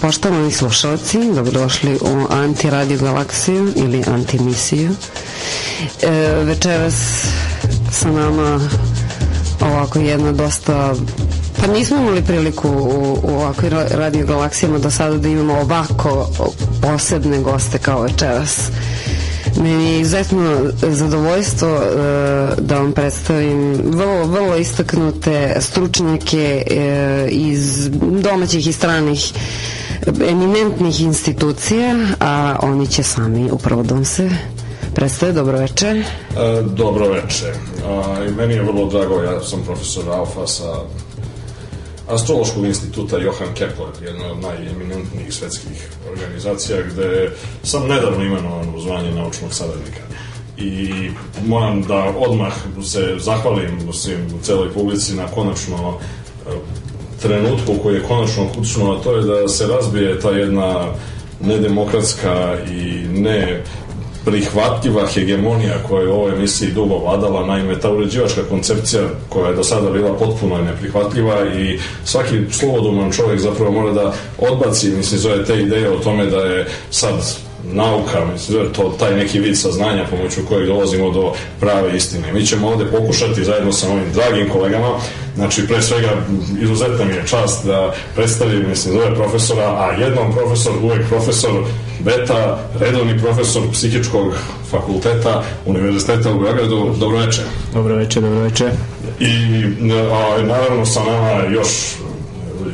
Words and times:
poštovani 0.00 0.52
slušalci, 0.52 1.18
dobrodošli 1.34 1.94
u 1.94 2.26
Antiradio 2.30 2.98
Galaksiju 2.98 3.72
ili 3.76 4.04
Antimisiju. 4.06 4.90
E, 6.02 6.10
večeras 6.44 6.94
sa 7.92 8.10
nama 8.10 8.60
ovako 9.60 9.98
jedna 9.98 10.32
dosta 10.32 10.94
Pa 11.60 11.66
nismo 11.66 11.96
imali 11.96 12.22
priliku 12.22 12.68
u, 12.68 13.18
u 13.22 13.30
ovakvim 13.30 13.72
radio 13.90 14.26
galaksijama 14.26 14.78
do 14.78 14.90
sada 14.90 15.18
da 15.18 15.28
imamo 15.28 15.54
ovako 15.54 16.28
posebne 16.82 17.38
goste 17.38 17.78
kao 17.78 18.02
večeras. 18.02 18.70
Meni 19.56 19.84
je 19.84 20.00
izuzetno 20.00 20.56
zadovoljstvo 20.82 21.74
uh, 21.74 21.82
da 22.58 22.78
vam 22.78 22.92
predstavim 22.92 23.80
vrlo, 23.84 24.24
vrlo 24.24 24.56
istaknute 24.56 25.56
stručnjake 25.60 26.62
uh, 26.70 26.76
iz 27.30 27.90
domaćih 28.00 28.66
i 28.66 28.72
stranih 28.72 29.32
eminentnih 30.28 31.00
institucija, 31.00 31.96
a 32.20 32.56
oni 32.62 32.86
će 32.86 33.02
sami 33.02 33.50
upravo 33.50 33.82
da 33.82 33.94
vam 33.94 34.04
se 34.04 34.30
predstave. 34.94 35.32
Dobro 35.32 35.58
veče. 35.58 35.86
E, 35.86 36.04
dobro 36.62 37.08
veče. 37.08 37.52
A, 37.86 38.24
I 38.28 38.30
meni 38.30 38.54
je 38.54 38.62
vrlo 38.62 38.86
drago, 38.86 39.22
ja 39.22 39.42
sam 39.42 39.62
profesor 39.66 40.10
Alfa 40.10 40.46
sa 40.46 40.82
Astrološkog 42.08 42.64
instituta 42.64 43.18
Johan 43.18 43.54
Kepler, 43.54 43.88
jedna 44.02 44.32
od 44.32 44.38
najeminentnijih 44.40 45.34
svetskih 45.34 45.88
organizacija 46.10 46.82
gde 46.82 47.30
sam 47.62 47.88
nedavno 47.88 48.24
imenovan 48.24 48.74
u 48.74 48.80
zvanje 48.80 49.10
naučnog 49.10 49.54
saradnika. 49.54 50.00
I 50.56 51.10
moram 51.46 51.82
da 51.82 52.12
odmah 52.18 52.52
se 52.84 53.16
zahvalim 53.18 53.92
svim 53.92 54.26
u 54.34 54.42
celoj 54.42 54.72
publici 54.72 55.14
na 55.14 55.26
konačno 55.26 55.98
e, 56.46 56.50
trenutku 57.22 57.74
koji 57.82 57.94
je 57.94 58.02
konačno 58.02 58.48
kućno, 58.56 58.92
a 58.92 59.02
to 59.02 59.16
je 59.16 59.22
da 59.22 59.48
se 59.48 59.66
razbije 59.66 60.20
ta 60.20 60.30
jedna 60.30 60.86
nedemokratska 61.40 62.56
i 62.70 63.06
ne 63.08 63.62
prihvatljiva 64.24 65.06
hegemonija 65.06 65.74
koja 65.88 66.02
je 66.02 66.08
u 66.08 66.14
ovoj 66.14 66.32
emisiji 66.32 66.72
dugo 66.72 66.98
vladala, 66.98 67.46
naime 67.46 67.80
ta 67.80 67.90
uređivačka 67.90 68.42
koncepcija 68.48 69.02
koja 69.28 69.48
je 69.48 69.56
do 69.56 69.64
sada 69.64 69.90
bila 69.90 70.14
potpuno 70.14 70.62
neprihvatljiva 70.62 71.46
i 71.58 71.78
svaki 72.04 72.40
sloboduman 72.50 73.12
čovjek 73.12 73.40
zapravo 73.40 73.72
mora 73.72 73.92
da 73.92 74.14
odbaci, 74.38 74.90
mislim, 74.90 75.20
zove 75.20 75.44
te 75.44 75.62
ideje 75.62 75.90
o 75.90 75.98
tome 75.98 76.26
da 76.26 76.36
je 76.36 76.66
sad 76.90 77.47
nauka, 77.72 78.24
mislim, 78.32 78.72
to 78.72 78.94
taj 78.98 79.16
neki 79.16 79.40
vid 79.40 79.58
saznanja 79.58 80.04
pomoću 80.10 80.40
kojeg 80.48 80.66
dolazimo 80.66 81.10
do 81.10 81.32
prave 81.60 81.96
istine. 81.96 82.32
Mi 82.32 82.46
ćemo 82.46 82.68
ovde 82.68 82.84
pokušati 82.84 83.44
zajedno 83.44 83.72
sa 83.72 83.88
ovim 83.88 84.12
dragim 84.14 84.48
kolegama, 84.48 84.88
znači 85.36 85.66
pre 85.66 85.82
svega 85.82 86.08
izuzetna 86.62 87.04
mi 87.04 87.14
je 87.14 87.26
čast 87.26 87.66
da 87.66 87.94
predstavim, 88.14 88.68
mislim, 88.68 88.94
zove 88.94 89.14
profesora, 89.14 89.62
a 89.62 89.92
jednom 89.92 90.32
profesor, 90.32 90.72
uvek 90.82 91.08
profesor 91.08 91.64
Beta, 92.00 92.58
redovni 92.80 93.18
profesor 93.18 93.62
psihičkog 93.72 94.34
fakulteta 94.70 95.42
Univerziteta 95.66 96.32
u 96.32 96.40
Beogradu. 96.40 96.94
Dobro 96.98 97.18
veče. 97.18 97.42
Dobro 97.74 97.94
veče, 97.96 98.20
dobro 98.20 98.40
veče. 98.40 98.70
I 99.20 99.64
a, 100.12 100.42
naravno 100.42 100.86
sa 100.86 101.00
nama 101.04 101.54
još 101.54 101.68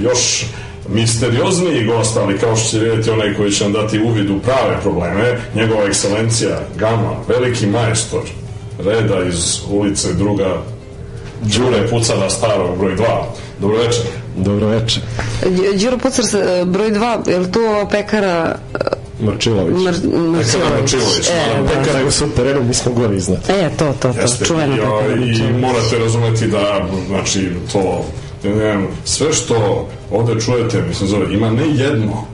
još 0.00 0.44
misteriozniji 0.89 1.84
gost, 1.84 2.17
ali 2.17 2.39
kao 2.39 2.56
što 2.56 2.71
će 2.71 2.78
vidjeti 2.78 3.11
onaj 3.11 3.34
koji 3.34 3.53
će 3.53 3.65
vam 3.65 3.72
dati 3.72 4.00
uvid 4.00 4.31
u 4.31 4.39
prave 4.39 4.81
probleme, 4.83 5.41
njegova 5.55 5.84
ekscelencija 5.84 6.61
Gama, 6.77 7.17
veliki 7.28 7.67
majstor 7.67 8.22
reda 8.78 9.25
iz 9.28 9.61
ulice 9.71 10.12
druga 10.12 10.62
Đure 11.43 11.89
Pucana 11.91 12.31
starog 12.31 12.78
broj 12.78 12.97
2. 12.97 13.05
Dobro 13.61 13.78
večer. 13.78 14.05
Dobro 14.37 14.69
večer. 14.69 15.03
Đuro 15.81 15.99
Pucar 15.99 16.25
broj 16.67 16.91
2, 16.91 17.31
je 17.31 17.39
li 17.39 17.53
to 17.53 17.89
pekara 17.91 18.59
Marčilović. 19.21 19.77
Mar, 19.84 19.95
Marčilović. 20.15 20.72
Marčilović. 20.81 21.28
E, 21.28 21.66
pekara 21.69 21.99
je 21.99 22.06
u 22.06 22.11
superenu, 22.11 22.62
mi 22.62 22.75
smo 22.75 22.93
gore 22.93 23.16
iznad. 23.16 23.39
E, 23.49 23.71
to, 23.78 23.95
to, 24.01 24.12
to, 24.12 24.21
Jeste, 24.21 24.45
čuveno 24.45 24.77
pekara. 24.77 25.15
I, 25.15 25.31
I 25.31 25.53
morate 25.61 25.99
razumeti 25.99 26.47
da, 26.47 26.89
znači, 27.09 27.51
to 27.72 28.05
sve 29.05 29.32
što 29.32 29.88
ovde 30.10 30.41
čujete, 30.41 30.82
mislim, 30.88 31.09
zove, 31.09 31.34
ima 31.34 31.50
ne 31.50 31.66
jedno, 31.69 32.25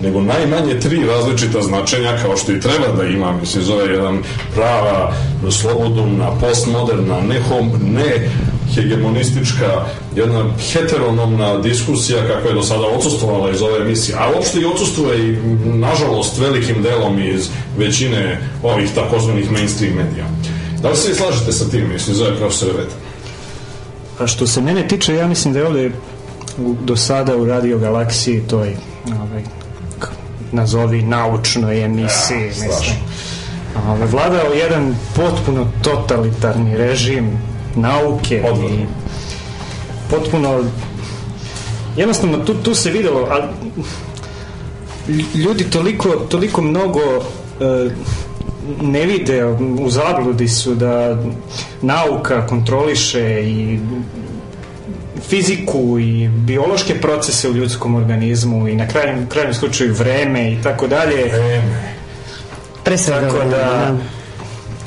nego 0.00 0.20
najmanje 0.20 0.80
tri 0.80 1.06
različita 1.06 1.62
značenja 1.62 2.18
kao 2.22 2.36
što 2.36 2.52
i 2.52 2.60
treba 2.60 2.88
da 2.96 3.04
ima, 3.04 3.32
mislim, 3.32 3.64
zove 3.64 3.92
jedan 3.92 4.22
prava, 4.54 5.12
slobodumna, 5.50 6.30
postmoderna, 6.40 7.20
ne, 7.20 7.40
hom, 7.40 7.70
ne 7.82 8.28
hegemonistička, 8.74 9.84
jedna 10.16 10.44
heteronomna 10.72 11.58
diskusija 11.58 12.26
kakva 12.26 12.50
je 12.50 12.54
do 12.54 12.62
sada 12.62 12.86
odsustovala 12.86 13.50
iz 13.50 13.62
ove 13.62 13.80
emisije, 13.80 14.16
a 14.18 14.30
uopšte 14.36 14.60
i 14.60 14.64
odsustuje 14.64 15.28
i, 15.28 15.36
nažalost, 15.64 16.38
velikim 16.38 16.82
delom 16.82 17.18
iz 17.18 17.48
većine 17.78 18.40
ovih 18.62 18.90
takozvanih 18.94 19.52
mainstream 19.52 19.94
medija. 19.96 20.26
Da 20.82 20.90
li 20.90 20.96
se 20.96 21.12
i 21.12 21.14
slažete 21.14 21.52
sa 21.52 21.70
tim, 21.70 21.88
mislim, 21.92 22.16
zove 22.16 22.36
profesor 22.36 22.68
Veta? 22.76 23.05
A 24.20 24.26
što 24.26 24.46
se 24.46 24.60
mene 24.60 24.88
tiče, 24.88 25.14
ja 25.14 25.26
mislim 25.26 25.54
da 25.54 25.60
je 25.60 25.66
ovde 25.66 25.90
do 26.84 26.96
sada 26.96 27.36
u 27.36 27.44
Radio 27.44 27.78
Galaksiji 27.78 28.40
toj 28.40 28.76
ovaj, 29.06 29.42
nazovi 30.52 31.02
naučnoj 31.02 31.84
emisiji, 31.84 32.40
ja, 32.40 32.46
mislim. 32.46 32.96
Ovaj, 33.88 34.08
vladao 34.08 34.52
jedan 34.52 34.96
potpuno 35.16 35.66
totalitarni 35.82 36.76
režim 36.76 37.38
nauke 37.74 38.42
Odvrlo. 38.50 38.70
i 38.70 38.86
potpuno 40.10 40.64
jednostavno 41.96 42.38
tu, 42.38 42.54
tu 42.54 42.74
se 42.74 42.90
videlo 42.90 43.28
a 43.30 43.48
ljudi 45.34 45.64
toliko, 45.70 46.08
toliko 46.08 46.62
mnogo 46.62 47.00
e, 47.00 47.90
ne 48.82 49.06
vide, 49.06 49.44
u 49.80 49.90
zabludi 49.90 50.48
su 50.48 50.74
da 50.74 51.22
nauka 51.82 52.46
kontroliše 52.46 53.42
i 53.44 53.78
fiziku 55.28 55.98
i 55.98 56.28
biološke 56.28 57.00
procese 57.00 57.50
u 57.50 57.54
ljudskom 57.54 57.94
organizmu 57.94 58.68
i 58.68 58.76
na 58.76 58.88
krajnjem, 58.88 59.26
krajnjem 59.28 59.54
slučaju 59.54 59.94
vreme 59.94 60.52
i 60.52 60.62
tako 60.62 60.86
dalje. 60.86 61.24
Vreme. 61.24 61.96
Pre 62.84 62.98
svega 62.98 63.28
Tako 63.28 63.38
da, 63.38 63.48
da, 63.50 63.96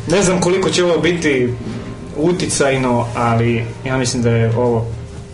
ne 0.08 0.24
znam 0.24 0.42
koliko 0.42 0.70
će 0.70 0.84
ovo 0.84 0.98
biti 0.98 1.54
uticajno, 2.18 3.08
ali 3.16 3.66
ja 3.86 3.98
mislim 3.98 4.24
da 4.24 4.30
je 4.30 4.56
ovo 4.58 4.86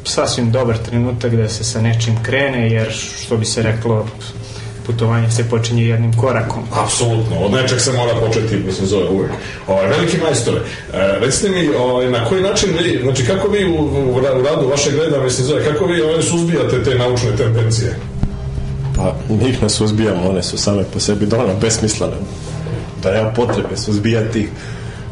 sasvim 0.04 0.52
dobar 0.52 0.78
trenutak 0.78 1.36
da 1.36 1.50
se 1.50 1.64
sa 1.64 1.82
nečim 1.82 2.24
krene, 2.24 2.72
jer 2.72 2.92
što 2.92 3.38
bi 3.38 3.46
se 3.46 3.62
reklo, 3.62 4.08
putovanje 4.86 5.32
se 5.32 5.44
počinje 5.50 5.86
jednim 5.86 6.14
korakom. 6.18 6.64
Apsolutno, 6.74 7.40
od 7.40 7.52
nečeg 7.52 7.80
se 7.80 7.92
mora 7.92 8.14
početi, 8.26 8.56
mislim, 8.56 8.88
zove 8.88 9.10
uvek. 9.10 9.32
Ovaj, 9.68 9.88
veliki 9.88 10.18
majstore, 10.18 10.58
e, 10.58 11.20
recite 11.20 11.50
mi, 11.50 11.70
ovaj, 11.70 12.12
na 12.12 12.26
koji 12.26 12.42
način 12.42 12.70
vi, 12.80 13.00
znači 13.04 13.26
kako 13.26 13.48
vi 13.48 13.66
u, 13.66 13.76
u, 13.76 14.16
u 14.16 14.20
radu 14.20 14.68
vašeg 14.70 14.96
reda, 14.96 15.24
mislim, 15.24 15.48
zove, 15.48 15.66
kako 15.66 15.86
vi 15.86 16.02
ovaj, 16.02 16.22
suzbijate 16.22 16.84
te 16.84 16.96
naučne 16.96 17.36
tendencije? 17.38 17.96
Pa, 18.96 19.16
njih 19.30 19.62
ne 19.62 19.70
suzbijamo, 19.70 20.30
one 20.30 20.44
su 20.44 20.58
same 20.58 20.84
po 20.94 21.00
sebi 21.00 21.26
dovoljno 21.26 21.54
besmislene. 21.62 22.16
Da 23.04 23.12
nema 23.12 23.30
potrebe 23.30 23.78
suzbijati 23.78 24.50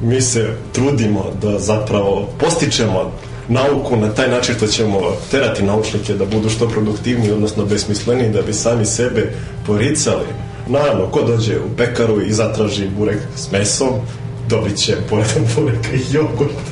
mi 0.03 0.21
se 0.21 0.55
trudimo 0.71 1.25
da 1.41 1.59
zapravo 1.59 2.29
postičemo 2.39 3.11
nauku 3.47 3.97
na 3.97 4.09
taj 4.09 4.27
način 4.27 4.55
što 4.55 4.67
ćemo 4.67 4.99
terati 5.31 5.63
naučnike 5.63 6.13
da 6.13 6.25
budu 6.25 6.49
što 6.49 6.69
produktivniji, 6.69 7.31
odnosno 7.31 7.65
besmisleni, 7.65 8.29
da 8.29 8.41
bi 8.41 8.53
sami 8.53 8.85
sebe 8.85 9.31
poricali. 9.65 10.25
Naravno, 10.67 11.07
ko 11.07 11.21
dođe 11.21 11.57
u 11.57 11.77
pekaru 11.77 12.21
i 12.21 12.33
zatraži 12.33 12.87
burek 12.97 13.19
s 13.35 13.51
mesom, 13.51 13.89
dobit 14.49 14.77
će 14.77 14.95
poredan 15.09 15.45
burek 15.55 15.85
i 15.93 16.15
jogurt. 16.15 16.63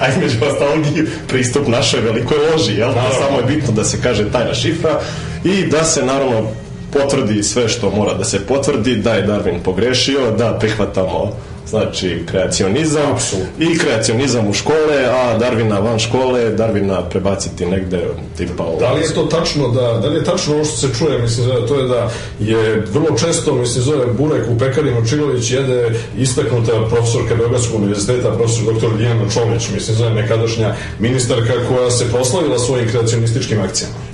A 0.00 0.08
između 0.08 0.38
ostalog 0.44 0.86
i 0.86 1.06
pristup 1.28 1.68
našoj 1.68 2.00
velikoj 2.00 2.38
loži, 2.52 2.72
jel? 2.72 2.94
Da, 2.94 3.10
samo 3.18 3.38
je 3.38 3.56
bitno 3.56 3.72
da 3.72 3.84
se 3.84 3.98
kaže 4.02 4.32
tajna 4.32 4.54
šifra 4.54 5.00
i 5.44 5.66
da 5.66 5.84
se 5.84 6.06
naravno 6.06 6.48
potvrdi 6.92 7.42
sve 7.42 7.68
što 7.68 7.90
mora 7.90 8.14
da 8.14 8.24
se 8.24 8.46
potvrdi, 8.46 8.96
da 8.96 9.14
je 9.14 9.26
Darwin 9.26 9.62
pogrešio, 9.64 10.30
da 10.30 10.58
prihvatamo 10.58 11.32
znači 11.70 12.22
kreacionizam 12.30 13.16
i 13.58 13.78
kreacionizam 13.78 14.48
u 14.48 14.52
škole, 14.52 15.04
a 15.10 15.38
Darvina 15.38 15.78
van 15.78 15.98
škole, 15.98 16.50
Darvina 16.50 17.02
prebaciti 17.02 17.66
negde 17.66 18.00
tipa 18.36 18.64
ovo. 18.64 18.80
Da 18.80 18.92
li 18.92 19.02
je 19.02 19.14
to 19.14 19.22
tačno 19.22 19.68
da, 19.68 19.98
da 20.02 20.08
li 20.08 20.16
je 20.16 20.24
tačno 20.24 20.54
ovo 20.54 20.64
što 20.64 20.76
se 20.76 20.88
čuje, 20.98 21.18
mislim, 21.18 21.46
zove, 21.46 21.66
to 21.66 21.80
je 21.80 21.88
da 21.88 22.10
je 22.40 22.84
vrlo 22.92 23.18
često, 23.18 23.54
mislim, 23.54 23.84
zove 23.84 24.06
Burek 24.06 24.48
u 24.50 24.58
pekari 24.58 24.90
Močilović 24.90 25.50
jede 25.50 25.90
istaknuta 26.18 26.72
profesorka 26.88 27.34
Beogradskog 27.34 27.80
univerziteta, 27.80 28.30
profesor 28.30 28.74
dr. 28.74 28.96
Lijana 28.96 29.30
Čomić, 29.30 29.70
mislim, 29.74 29.96
zove 29.96 30.14
nekadašnja 30.14 30.74
ministarka 30.98 31.52
koja 31.68 31.90
se 31.90 32.10
proslavila 32.10 32.58
svojim 32.58 32.88
kreacionističkim 32.88 33.60
akcijama. 33.60 34.09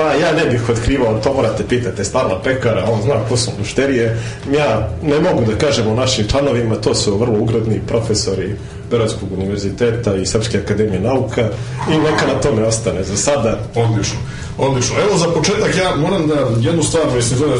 Pa 0.00 0.14
ja 0.14 0.32
ne 0.32 0.50
bih 0.50 0.68
otkrivao, 0.68 1.20
to 1.24 1.34
morate 1.34 1.64
pitati 1.68 2.04
Starla 2.04 2.40
Pekara, 2.44 2.84
on 2.92 3.02
zna 3.02 3.14
ko 3.28 3.36
su 3.36 3.50
mušterije. 3.58 4.18
Ja 4.56 4.88
ne 5.02 5.20
mogu 5.20 5.44
da 5.50 5.58
kažem 5.58 5.86
o 5.86 5.94
našim 5.94 6.28
članovima, 6.28 6.76
to 6.76 6.94
su 6.94 7.18
vrlo 7.18 7.38
ugradni 7.38 7.80
profesori 7.86 8.56
Beradskog 8.90 9.32
univerziteta 9.32 10.14
i 10.14 10.26
Srpske 10.26 10.58
akademije 10.58 11.00
nauka 11.00 11.48
i 11.92 11.98
neka 11.98 12.26
na 12.26 12.40
tome 12.42 12.64
ostane 12.64 13.04
za 13.04 13.16
sada. 13.16 13.58
Odlično. 13.74 14.18
Odlično. 14.58 14.96
Evo 15.00 15.18
za 15.18 15.28
početak 15.28 15.76
ja 15.76 15.96
moram 15.96 16.26
da 16.26 16.34
jednu 16.60 16.82
stvar 16.82 17.04
mislim 17.16 17.38
zove 17.38 17.56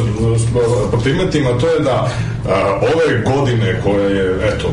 primetim, 1.03 1.47
a 1.47 1.59
to 1.59 1.69
je 1.69 1.81
da 1.81 2.11
a, 2.49 2.81
ove 2.95 3.35
godine 3.35 3.81
koje 3.85 4.17
je 4.17 4.49
eto 4.49 4.69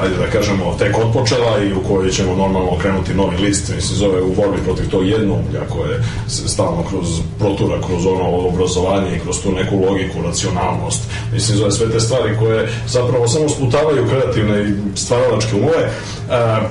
hajde 0.00 0.16
da 0.16 0.26
kažemo, 0.26 0.76
tek 0.78 0.98
otpočela 0.98 1.58
i 1.62 1.72
u 1.72 1.82
kojoj 1.88 2.10
ćemo 2.10 2.34
normalno 2.36 2.78
krenuti 2.78 3.14
novi 3.14 3.36
list, 3.36 3.68
mislim, 3.74 3.98
zove 3.98 4.22
u 4.22 4.34
borbi 4.34 4.58
protiv 4.64 4.90
tog 4.90 5.08
jednoumlja 5.08 5.60
koje 5.68 6.02
se 6.28 6.48
stalno 6.48 6.84
kroz 6.88 7.20
protura, 7.38 7.80
kroz 7.86 8.06
ono 8.06 8.28
obrazovanje 8.48 9.16
i 9.16 9.20
kroz 9.20 9.42
tu 9.42 9.52
neku 9.52 9.76
logiku, 9.76 10.22
racionalnost, 10.22 11.02
mislim, 11.32 11.58
zove 11.58 11.70
sve 11.70 11.90
te 11.90 12.00
stvari 12.00 12.36
koje 12.38 12.68
zapravo 12.88 13.28
samo 13.28 13.48
sputavaju 13.48 14.08
kreativne 14.08 14.62
i 14.62 14.98
stvaralačke 14.98 15.56
umove. 15.56 15.82
E, 15.82 15.90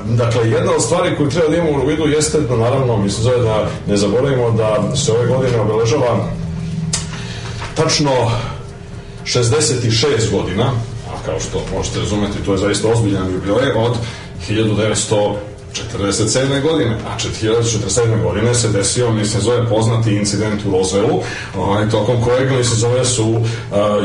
dakle, 0.05 0.49
jedna 0.49 0.71
od 0.71 0.83
stvari 0.83 1.15
koju 1.17 1.29
treba 1.29 1.49
da 1.49 1.57
imamo 1.57 1.83
u 1.83 1.87
vidu 1.87 2.07
jeste 2.07 2.39
da, 2.39 2.57
naravno, 2.57 2.97
mislim, 2.97 3.23
zove 3.23 3.37
da 3.37 3.67
ne 3.87 3.97
zaboravimo 3.97 4.51
da 4.51 4.95
se 4.95 5.11
ove 5.11 5.27
godine 5.27 5.59
obeležava 5.59 6.27
tačno 7.75 8.11
66 9.25 10.31
godina 10.31 10.71
kao 11.27 11.39
što 11.39 11.61
možete 11.77 11.99
razumeti, 11.99 12.43
to 12.45 12.51
je 12.51 12.57
zaista 12.57 12.87
ozbiljan 12.87 13.33
jubilej 13.33 13.71
od 13.75 13.95
1900 14.49 15.35
47. 15.73 16.61
godine, 16.61 16.97
a 17.07 17.17
1947. 17.17 18.23
godine 18.23 18.55
se 18.55 18.69
desio, 18.69 19.11
mislim, 19.11 19.41
zove 19.41 19.69
poznati 19.69 20.15
incident 20.15 20.65
u 20.65 20.71
Roswellu, 20.71 21.19
ovaj, 21.57 21.89
tokom 21.89 22.23
kojeg, 22.23 22.51
mislim, 22.51 22.79
zove 22.79 23.05
su, 23.05 23.29
uh, 23.29 23.43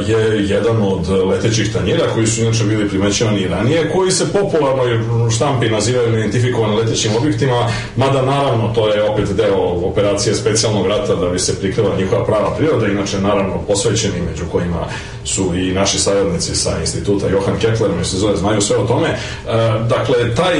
je 0.08 0.48
jedan 0.48 0.82
od 0.82 1.08
letećih 1.08 1.72
tanjira, 1.72 2.04
koji 2.14 2.26
su 2.26 2.40
inače 2.40 2.64
bili 2.64 2.88
primećivani 2.88 3.48
ranije, 3.48 3.90
koji 3.92 4.10
se 4.10 4.32
popularno 4.32 5.30
štampi 5.30 5.70
nazivaju 5.70 6.12
neidentifikovane 6.12 6.76
letećim 6.76 7.16
objektima, 7.16 7.68
mada 7.96 8.22
naravno 8.22 8.72
to 8.74 8.88
je 8.88 9.04
opet 9.04 9.28
deo 9.28 9.62
operacije 9.88 10.34
specijalnog 10.34 10.86
rata 10.86 11.14
da 11.14 11.28
bi 11.28 11.38
se 11.38 11.60
prikrila 11.60 11.96
njihova 11.96 12.24
prava 12.24 12.54
priroda, 12.56 12.86
inače 12.86 13.20
naravno 13.20 13.58
posvećeni 13.68 14.20
među 14.30 14.44
kojima 14.52 14.86
su 15.24 15.54
i 15.54 15.72
naši 15.72 15.98
saradnici 15.98 16.54
sa 16.54 16.80
instituta 16.80 17.28
Johan 17.28 17.58
Kepler, 17.58 17.90
mislim, 17.98 18.20
zove, 18.20 18.36
znaju 18.36 18.62
sve 18.62 18.76
o 18.76 18.86
tome. 18.86 19.08
Uh, 19.08 19.52
dakle, 19.88 20.34
taj, 20.34 20.54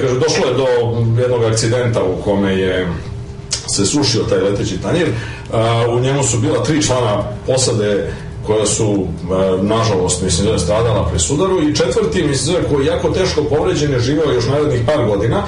kaže, 0.00 0.14
došlo 0.14 0.45
je 0.46 0.54
do 0.54 0.66
jednog 1.22 1.44
akcidenta 1.44 2.02
u 2.02 2.22
kome 2.22 2.58
je 2.58 2.88
se 3.66 3.86
srušio 3.86 4.22
taj 4.22 4.38
leteći 4.38 4.80
tanjir. 4.82 5.08
U 5.92 6.00
njemu 6.00 6.22
su 6.22 6.38
bila 6.38 6.62
tri 6.62 6.82
člana 6.82 7.22
posade 7.46 8.12
koja 8.46 8.66
su, 8.66 9.06
nažalost, 9.62 10.22
mislim 10.22 10.46
da 10.46 10.58
stradala 10.58 11.08
pri 11.10 11.18
sudaru 11.18 11.62
i 11.62 11.74
četvrti, 11.76 12.22
mislim 12.22 12.56
da 12.56 12.68
koji 12.68 12.84
je 12.84 12.90
jako 12.90 13.10
teško 13.10 13.44
povređen 13.44 13.92
je 13.92 14.00
živao 14.00 14.32
još 14.32 14.46
narednih 14.46 14.80
par 14.86 15.06
godina. 15.06 15.42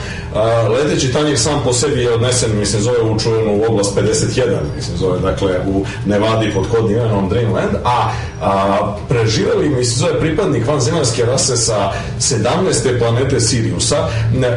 Leteći 0.70 1.12
tanjir 1.12 1.38
sam 1.38 1.60
po 1.64 1.72
sebi 1.72 2.00
je 2.00 2.14
odnesen, 2.14 2.58
mislim, 2.58 2.82
zove 2.82 3.02
u 3.02 3.18
čuvenu 3.18 3.62
oblast 3.68 3.96
51, 3.96 4.56
mislim, 4.76 4.96
zove, 4.96 5.18
dakle, 5.18 5.52
u 5.66 5.84
Nevadi 6.06 6.50
pod 6.54 6.64
kodnim 6.70 6.98
imenom 6.98 7.28
Dreamland, 7.28 7.74
a, 7.84 8.10
a 8.42 8.96
preživeli, 9.08 9.68
mislim, 9.68 9.98
zove 9.98 10.20
pripadnik 10.20 10.66
vanzemaljske 10.66 11.24
rase 11.24 11.56
sa 11.56 11.92
17. 12.20 12.98
planete 12.98 13.40
Siriusa 13.40 14.08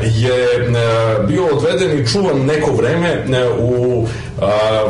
je 0.03 0.69
bio 1.27 1.45
odveden 1.45 1.99
i 1.99 2.07
čuvan 2.07 2.45
neko 2.45 2.71
vreme 2.71 3.25
u 3.59 4.07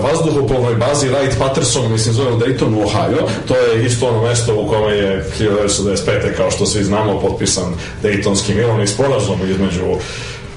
vazduhoplovnoj 0.01 0.75
bazi 0.75 1.07
Wright 1.07 1.37
Patterson, 1.39 1.91
mislim, 1.91 2.13
zove 2.13 2.31
u 2.31 2.39
Daytonu, 2.39 2.85
Ohio, 2.85 3.27
to 3.47 3.55
je 3.55 3.85
isto 3.85 4.07
ono 4.07 4.21
mesto 4.21 4.55
u 4.55 4.67
kome 4.67 4.91
je 4.91 5.25
1995. 5.39 6.35
kao 6.37 6.51
što 6.51 6.65
svi 6.65 6.83
znamo 6.83 7.21
potpisan 7.21 7.73
Daytonski 8.03 8.55
mirovni 8.55 8.87
sporazum 8.87 9.39
između 9.49 9.81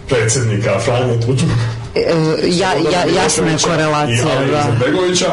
predsednika 0.08 0.78
Franje 0.78 1.20
Tuđu 1.20 1.46
e, 1.94 2.00
ja, 2.44 2.72
ja, 2.92 3.22
jasna 3.22 3.50
je 3.50 3.58
korelacija 3.64 4.44
i 4.46 4.50
da. 4.50 4.86
Begovića 4.86 5.26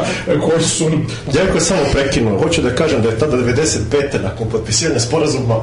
koji 0.46 0.62
su 0.62 0.84
ja 1.34 1.42
ako 1.48 1.60
samo 1.60 1.80
prekinuo 1.92 2.38
hoću 2.42 2.62
da 2.62 2.74
kažem 2.74 3.02
da 3.02 3.08
je 3.08 3.18
tada 3.18 3.36
95. 3.36 3.78
nakon 4.22 4.48
potpisivanja 4.50 5.00
sporazuma 5.00 5.56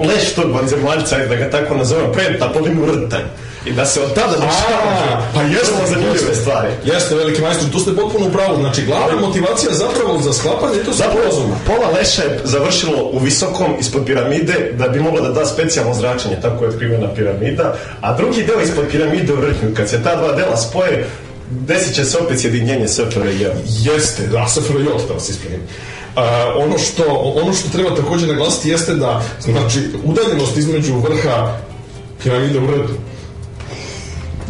leš 0.00 0.34
tog 0.34 0.50
vanzemaljca 0.54 1.18
da 1.18 1.36
ga 1.36 1.50
tako 1.50 1.74
nazovem 1.74 2.12
prenta 2.12 2.48
polimu 2.48 2.86
rtanj 2.86 3.24
I 3.66 3.72
da 3.72 3.86
se 3.86 4.00
od 4.00 4.14
tada 4.14 4.32
dešava. 4.32 5.22
Pa 5.34 5.42
jeste 5.42 5.86
zanimljive 5.88 6.34
stvari. 6.34 6.68
Jeste, 6.84 7.14
veliki 7.14 7.40
majstor, 7.40 7.70
tu 7.70 7.78
ste 7.78 7.96
potpuno 7.96 8.26
u 8.26 8.32
pravu. 8.32 8.56
Znači, 8.56 8.84
glavna 8.86 9.20
motivacija 9.20 9.72
zapravo 9.72 10.18
za 10.18 10.32
sklapanje 10.32 10.84
to 10.84 10.92
zapravo 10.92 11.24
razuma. 11.24 11.56
Pola 11.66 11.90
Leša 11.98 12.22
je 12.22 12.40
završilo 12.44 13.10
u 13.12 13.18
visokom 13.18 13.74
ispod 13.80 14.04
piramide 14.06 14.72
da 14.78 14.88
bi 14.88 15.00
mogla 15.00 15.20
da 15.20 15.28
da 15.28 15.46
specijalno 15.46 15.94
zračenje, 15.94 16.36
tako 16.42 16.64
je 16.64 16.70
otkrivena 16.70 17.14
piramida, 17.14 17.74
a 18.00 18.16
drugi 18.16 18.42
deo 18.42 18.60
ispod 18.60 18.84
piramide 18.90 19.32
u 19.32 19.36
vrhnju, 19.36 19.74
kad 19.76 19.88
se 19.88 20.02
ta 20.02 20.16
dva 20.16 20.32
dela 20.32 20.56
spoje, 20.56 21.06
desit 21.50 21.94
će 21.94 22.04
se 22.04 22.18
opet 22.18 22.40
sjedinjenje 22.40 22.88
SFRJ. 22.88 23.46
Jeste, 23.64 24.26
da, 24.26 24.46
SFRJ, 24.48 24.84
da 25.08 25.14
vas 25.14 25.28
ispravim. 25.28 25.60
Uh, 25.60 26.22
ono, 26.56 26.78
što, 26.78 27.04
ono 27.44 27.52
što 27.52 27.68
treba 27.68 27.96
takođe 27.96 28.26
naglasiti 28.26 28.70
jeste 28.70 28.94
da 28.94 29.22
znači, 29.40 29.78
udaljenost 30.04 30.56
između 30.56 30.94
vrha 30.94 31.58
piramide 32.22 32.58
u 32.58 32.66
vrhu 32.66 32.92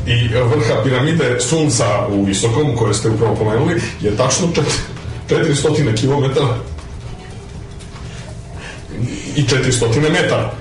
i 0.07 0.29
vrha 0.29 0.83
piramide 0.85 1.41
sunca 1.41 2.07
u 2.09 2.25
visokom, 2.25 2.77
koje 2.77 2.95
ste 2.95 3.09
upravo 3.09 3.35
pomenuli, 3.35 3.81
je 4.01 4.17
tačno 4.17 4.49
400 5.29 6.01
km 6.01 6.41
i 9.37 9.43
400 9.43 10.13
metara. 10.13 10.53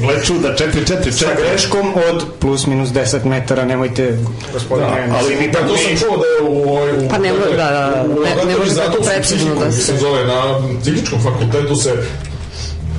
Gle 0.00 0.24
čuda, 0.24 0.56
4-4 0.58 1.10
Sa 1.10 1.26
greškom 1.36 1.94
od 2.10 2.24
plus 2.40 2.66
minus 2.66 2.88
10 2.88 3.24
metara, 3.24 3.64
nemojte, 3.64 4.18
gospodine. 4.52 5.06
Da, 5.08 5.16
ali 5.18 5.36
mi, 5.36 5.52
pa 5.52 5.58
to 5.58 5.76
sam 5.76 5.96
čuo 5.98 6.16
da 6.16 6.26
je 6.26 6.50
u... 6.50 7.04
u 7.04 7.08
pa 7.10 7.18
ne, 7.18 7.32
da, 7.32 7.56
da, 7.56 8.04
ne, 8.24 8.52
ne 8.52 8.58
može 8.58 8.74
tako 8.74 9.02
precizno 9.02 9.54
da 9.54 9.72
se... 9.72 9.82
se 9.82 9.96
zove, 9.96 10.24
na 10.24 10.42
psihičkom 10.80 11.22
fakultetu 11.22 11.76
se 11.76 11.90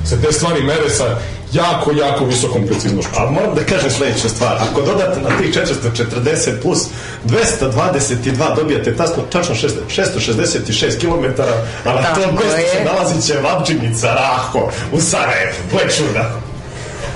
se 0.04 0.22
te 0.22 0.32
stvari 0.32 0.62
mere 0.62 0.90
sa 0.90 1.18
jako, 1.52 1.92
jako 1.92 2.24
visokom 2.24 2.66
preciznošću. 2.66 3.10
A 3.16 3.30
moram 3.30 3.54
da 3.54 3.64
kažem 3.64 3.90
sledeću 3.90 4.28
stvar. 4.28 4.56
Ako 4.70 4.82
dodate 4.82 5.20
na 5.20 5.38
tih 5.38 5.54
440 5.54 6.62
plus 6.62 6.86
222 7.24 8.56
dobijate 8.56 8.96
tasno, 8.96 9.22
tačno 9.32 9.54
666 9.54 11.00
km, 11.00 11.42
a 11.84 11.94
na 11.94 12.14
tom 12.14 12.34
mjestu 12.34 12.76
se 12.76 12.84
nalazi 12.84 13.26
će 13.26 13.40
Vabđinica, 13.40 14.14
Raho, 14.14 14.70
u 14.92 15.00
Sarajevu. 15.00 15.56
Gle 15.70 15.80
čuda. 15.96 16.30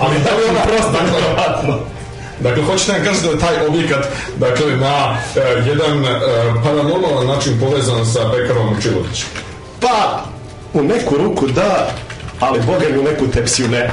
Ali 0.01 0.15
da 0.25 0.31
li 0.37 0.45
ona 0.51 0.61
prosto 0.61 1.05
nevjerovatno? 1.05 1.79
Dakle, 2.41 2.65
hoćete 2.65 2.93
da 2.93 3.05
kažete 3.05 3.27
da 3.27 3.33
je 3.33 3.39
taj 3.39 3.67
objekat 3.67 4.07
dakle, 4.37 4.77
na 4.77 5.17
e, 5.37 5.41
jedan 5.67 6.05
e, 6.05 6.21
paranormalan 6.65 7.27
način 7.27 7.61
povezan 7.61 8.07
sa 8.07 8.21
Bekarom 8.29 8.83
Čilovićem? 8.83 9.29
Pa, 9.81 10.25
u 10.73 10.83
neku 10.83 11.17
ruku 11.17 11.47
da, 11.47 11.91
ali 12.41 12.61
boga 12.67 12.85
mi 12.93 12.99
u 12.99 13.03
neku 13.03 13.27
tepsiju 13.27 13.69
ne. 13.69 13.91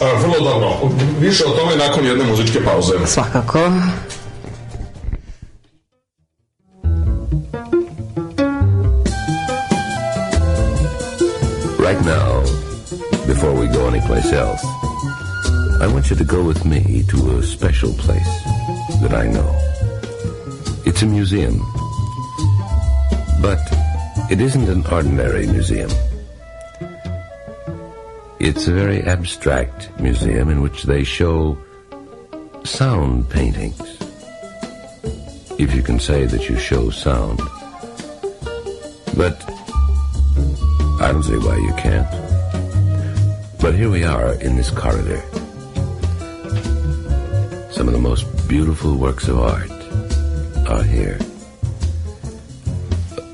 A, 0.00 0.04
vrlo 0.20 0.50
dobro. 0.50 0.94
Više 1.20 1.44
o 1.46 1.50
tome 1.50 1.76
nakon 1.76 2.06
jedne 2.06 2.24
muzičke 2.24 2.64
pauze. 2.64 2.92
Svakako. 3.06 3.58
Right 11.78 12.00
now, 12.04 12.42
before 13.26 13.52
we 13.52 13.66
go 13.66 13.88
anyplace 13.88 14.32
else, 14.32 14.64
I 15.80 15.86
want 15.86 16.10
you 16.10 16.16
to 16.16 16.24
go 16.24 16.42
with 16.42 16.64
me 16.64 17.04
to 17.10 17.38
a 17.38 17.42
special 17.42 17.92
place 17.92 18.32
that 19.02 19.12
I 19.12 19.26
know. 19.26 19.50
It's 20.84 21.02
a 21.02 21.06
museum. 21.06 21.60
But 23.40 23.58
it 24.30 24.40
isn't 24.40 24.68
an 24.68 24.84
ordinary 24.92 25.46
museum. 25.46 25.90
It's 28.42 28.66
a 28.66 28.72
very 28.72 29.00
abstract 29.04 29.88
museum 30.00 30.48
in 30.48 30.62
which 30.62 30.82
they 30.82 31.04
show 31.04 31.56
sound 32.64 33.30
paintings. 33.30 33.80
If 35.60 35.72
you 35.72 35.80
can 35.80 36.00
say 36.00 36.26
that 36.26 36.48
you 36.48 36.58
show 36.58 36.90
sound. 36.90 37.38
But 39.16 39.40
I 41.00 41.12
don't 41.12 41.22
see 41.22 41.38
why 41.38 41.54
you 41.54 41.72
can't. 41.74 42.10
But 43.60 43.76
here 43.76 43.90
we 43.90 44.02
are 44.02 44.32
in 44.42 44.56
this 44.56 44.70
corridor. 44.70 45.22
Some 47.70 47.86
of 47.86 47.92
the 47.92 48.02
most 48.02 48.24
beautiful 48.48 48.96
works 48.96 49.28
of 49.28 49.38
art 49.38 49.70
are 50.68 50.82
here. 50.82 51.20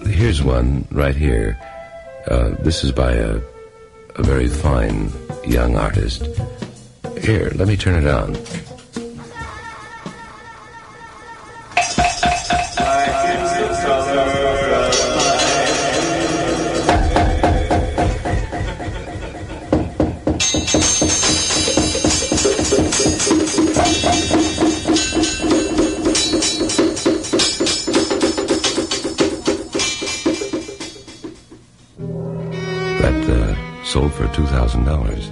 Here's 0.04 0.42
one 0.42 0.86
right 0.90 1.16
here. 1.16 1.58
Uh, 2.30 2.50
this 2.60 2.84
is 2.84 2.92
by 2.92 3.12
a 3.12 3.40
a 4.18 4.22
very 4.22 4.48
fine 4.48 5.12
young 5.46 5.76
artist. 5.76 6.28
Here, 7.20 7.50
let 7.54 7.68
me 7.68 7.76
turn 7.76 8.04
it 8.04 8.10
on. 8.10 8.34
$100,000. 34.84 35.30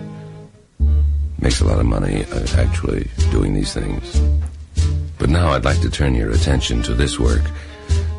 Makes 1.41 1.61
a 1.61 1.65
lot 1.65 1.79
of 1.79 1.87
money 1.87 2.25
uh, 2.33 2.47
actually 2.57 3.09
doing 3.31 3.55
these 3.55 3.73
things. 3.73 4.21
But 5.19 5.31
now 5.31 5.53
I'd 5.53 5.65
like 5.65 5.81
to 5.81 5.91
turn 5.91 6.15
your 6.15 6.31
attention 6.31 6.83
to 6.85 6.95
this 6.95 7.19
work 7.19 7.43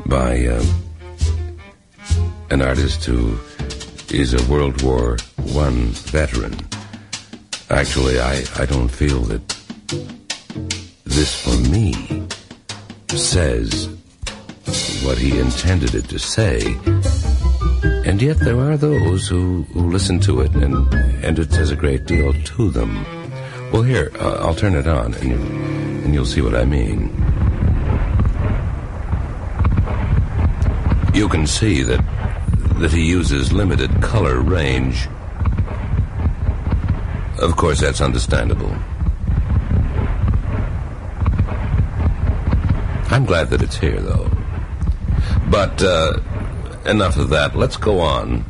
by 0.06 0.46
uh, 0.46 0.64
an 2.50 2.62
artist 2.62 3.06
who 3.06 3.38
is 4.12 4.34
a 4.34 4.52
World 4.52 4.82
War 4.82 5.18
One 5.54 5.88
veteran. 5.88 6.56
Actually, 7.70 8.20
I, 8.20 8.44
I 8.58 8.66
don't 8.66 8.90
feel 8.90 9.22
that 9.24 9.46
this 11.04 11.36
for 11.42 11.58
me 11.70 11.94
says 13.10 13.90
what 15.04 15.18
he 15.18 15.40
intended 15.40 15.96
it 15.96 16.08
to 16.10 16.20
say. 16.20 16.76
And 17.84 18.22
yet 18.22 18.40
there 18.40 18.60
are 18.60 18.78
those 18.78 19.28
who, 19.28 19.64
who 19.74 19.90
listen 19.90 20.20
to 20.22 20.42
it 20.42 20.54
and, 20.56 20.94
and 21.24 21.38
it 21.38 21.52
says 21.52 21.72
a 21.72 21.76
great 21.76 22.06
deal 22.06 22.34
to 22.34 22.70
them. 22.70 23.04
Well, 23.72 23.84
here, 23.84 24.12
uh, 24.20 24.46
I'll 24.46 24.56
turn 24.56 24.76
it 24.76 24.88
on 24.88 25.14
and, 25.16 25.30
you, 25.30 25.38
and 25.38 26.14
you'll 26.14 26.26
see 26.26 26.42
what 26.42 26.56
I 26.56 26.66
mean. 26.66 27.10
You 31.14 31.28
can 31.28 31.46
see 31.48 31.84
that, 31.84 32.04
that 32.80 32.92
he 32.92 33.06
uses 33.06 33.52
limited 33.52 34.02
color 34.02 34.40
range. 34.40 35.08
Of 37.40 37.56
course, 37.56 37.82
that's 37.82 38.02
understandable. 38.02 38.74
I'm 43.10 43.26
glad 43.26 43.50
that 43.50 43.62
it's 43.62 43.78
here, 43.78 44.00
though. 44.00 44.30
But 45.50 45.82
uh, 45.82 46.20
enough 46.88 47.18
of 47.18 47.30
that. 47.30 47.56
Let's 47.56 47.78
go 47.78 48.00
on 48.00 48.46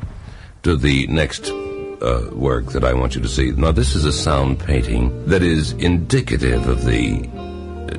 to 0.63 0.75
the 0.75 1.07
next 1.07 1.49
uh, 1.49 2.29
work 2.33 2.67
that 2.67 2.83
I 2.83 2.93
want 2.93 3.15
you 3.15 3.21
to 3.21 3.27
see. 3.27 3.51
Now, 3.51 3.71
this 3.71 3.95
is 3.95 4.05
a 4.05 4.13
sound 4.13 4.59
painting 4.59 5.25
that 5.25 5.41
is 5.41 5.73
indicative 5.73 6.67
of 6.67 6.85
the 6.85 7.27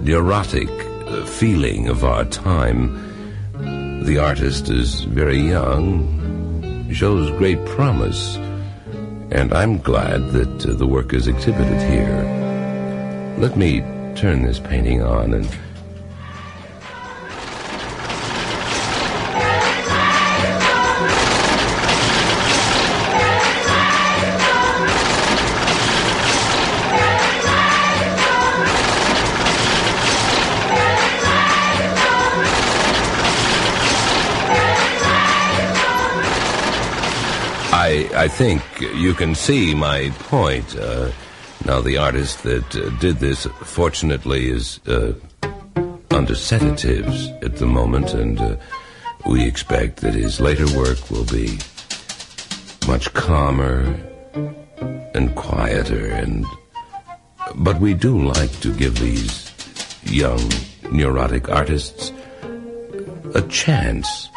neurotic 0.00 0.68
uh, 0.70 1.24
feeling 1.24 1.88
of 1.88 2.04
our 2.04 2.24
time. 2.24 3.04
The 4.04 4.18
artist 4.18 4.68
is 4.68 5.02
very 5.04 5.40
young, 5.40 6.90
shows 6.92 7.30
great 7.38 7.64
promise, 7.66 8.36
and 9.30 9.52
I'm 9.52 9.78
glad 9.78 10.30
that 10.30 10.66
uh, 10.66 10.74
the 10.74 10.86
work 10.86 11.12
is 11.12 11.26
exhibited 11.26 11.80
here. 11.90 13.36
Let 13.38 13.56
me 13.56 13.80
turn 14.14 14.42
this 14.42 14.58
painting 14.58 15.02
on 15.02 15.34
and 15.34 15.48
I 38.18 38.26
think 38.26 38.62
you 38.80 39.14
can 39.14 39.36
see 39.36 39.76
my 39.76 40.10
point. 40.18 40.76
Uh, 40.76 41.12
now, 41.64 41.80
the 41.80 41.98
artist 41.98 42.42
that 42.42 42.74
uh, 42.74 42.90
did 42.98 43.18
this, 43.18 43.46
fortunately, 43.62 44.50
is 44.50 44.80
uh, 44.88 45.12
under 46.10 46.34
sedatives 46.34 47.28
at 47.42 47.58
the 47.58 47.66
moment, 47.66 48.14
and 48.14 48.40
uh, 48.40 48.56
we 49.24 49.46
expect 49.46 49.98
that 49.98 50.14
his 50.14 50.40
later 50.40 50.66
work 50.76 50.98
will 51.12 51.26
be 51.26 51.60
much 52.88 53.14
calmer 53.14 53.94
and 55.14 55.36
quieter. 55.36 56.08
And 56.08 56.44
but 57.54 57.78
we 57.78 57.94
do 57.94 58.20
like 58.20 58.50
to 58.62 58.74
give 58.74 58.98
these 58.98 59.52
young 60.02 60.42
neurotic 60.90 61.48
artists 61.50 62.10
a 63.36 63.42
chance, 63.42 64.28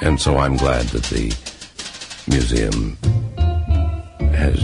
and 0.00 0.20
so 0.20 0.36
I'm 0.36 0.56
glad 0.56 0.86
that 0.90 1.02
the 1.06 1.47
museum 2.28 2.96
has 4.34 4.60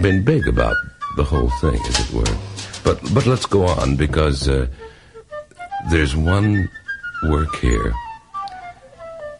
been 0.00 0.24
big 0.24 0.46
about 0.48 0.76
the 1.16 1.24
whole 1.24 1.50
thing, 1.60 1.80
as 1.88 2.00
it 2.00 2.12
were. 2.12 2.36
But 2.84 3.00
but 3.14 3.26
let's 3.26 3.46
go 3.46 3.66
on 3.66 3.96
because 3.96 4.48
uh, 4.48 4.66
there's 5.90 6.16
one 6.16 6.68
work 7.28 7.54
here 7.56 7.92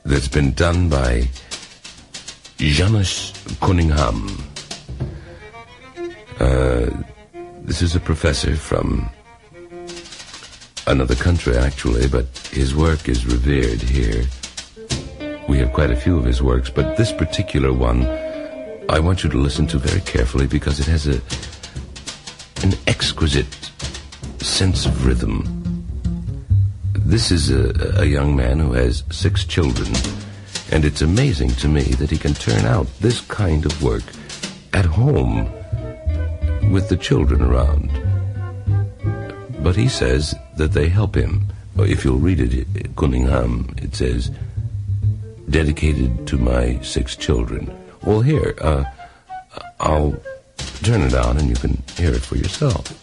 that's 0.04 0.28
been 0.28 0.52
done 0.52 0.88
by 0.88 1.28
Janis 2.58 3.32
Cunningham. 3.60 4.28
Uh, 6.38 6.86
this 7.62 7.82
is 7.82 7.94
a 7.94 8.00
professor 8.00 8.56
from 8.56 9.08
another 10.86 11.14
country, 11.14 11.56
actually, 11.56 12.08
but 12.08 12.26
his 12.52 12.74
work 12.74 13.08
is 13.08 13.26
revered 13.26 13.80
here. 13.80 14.24
We 15.52 15.58
have 15.58 15.74
quite 15.74 15.90
a 15.90 15.96
few 15.96 16.16
of 16.16 16.24
his 16.24 16.42
works, 16.42 16.70
but 16.70 16.96
this 16.96 17.12
particular 17.12 17.74
one 17.74 18.06
I 18.88 18.98
want 18.98 19.22
you 19.22 19.28
to 19.28 19.36
listen 19.36 19.66
to 19.66 19.78
very 19.78 20.00
carefully 20.00 20.46
because 20.46 20.80
it 20.80 20.86
has 20.86 21.06
a 21.06 21.20
an 22.66 22.72
exquisite 22.86 23.54
sense 24.40 24.86
of 24.86 25.06
rhythm. 25.06 25.44
This 26.94 27.30
is 27.30 27.50
a, 27.50 28.00
a 28.00 28.06
young 28.06 28.34
man 28.34 28.60
who 28.60 28.72
has 28.72 29.04
six 29.10 29.44
children, 29.44 29.92
and 30.70 30.86
it's 30.86 31.02
amazing 31.02 31.50
to 31.56 31.68
me 31.68 31.82
that 32.00 32.10
he 32.10 32.16
can 32.16 32.32
turn 32.32 32.64
out 32.64 32.86
this 33.00 33.20
kind 33.20 33.66
of 33.66 33.82
work 33.82 34.04
at 34.72 34.86
home 34.86 35.52
with 36.72 36.88
the 36.88 36.96
children 36.96 37.42
around. 37.42 37.90
But 39.62 39.76
he 39.76 39.88
says 39.88 40.34
that 40.56 40.72
they 40.72 40.88
help 40.88 41.14
him. 41.14 41.48
If 41.76 42.06
you'll 42.06 42.16
read 42.16 42.40
it, 42.40 42.96
Cunningham, 42.96 43.74
it 43.76 43.94
says, 43.94 44.30
dedicated 45.48 46.26
to 46.26 46.38
my 46.38 46.80
six 46.82 47.16
children. 47.16 47.70
Well, 48.04 48.20
here, 48.20 48.54
uh, 48.60 48.84
I'll 49.80 50.16
turn 50.82 51.02
it 51.02 51.14
on 51.14 51.38
and 51.38 51.48
you 51.48 51.56
can 51.56 51.82
hear 51.96 52.12
it 52.12 52.22
for 52.22 52.36
yourself. 52.36 52.98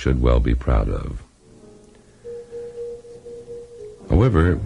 Should 0.00 0.22
well 0.22 0.40
be 0.40 0.54
proud 0.54 0.88
of. 0.88 1.22
However, 4.08 4.58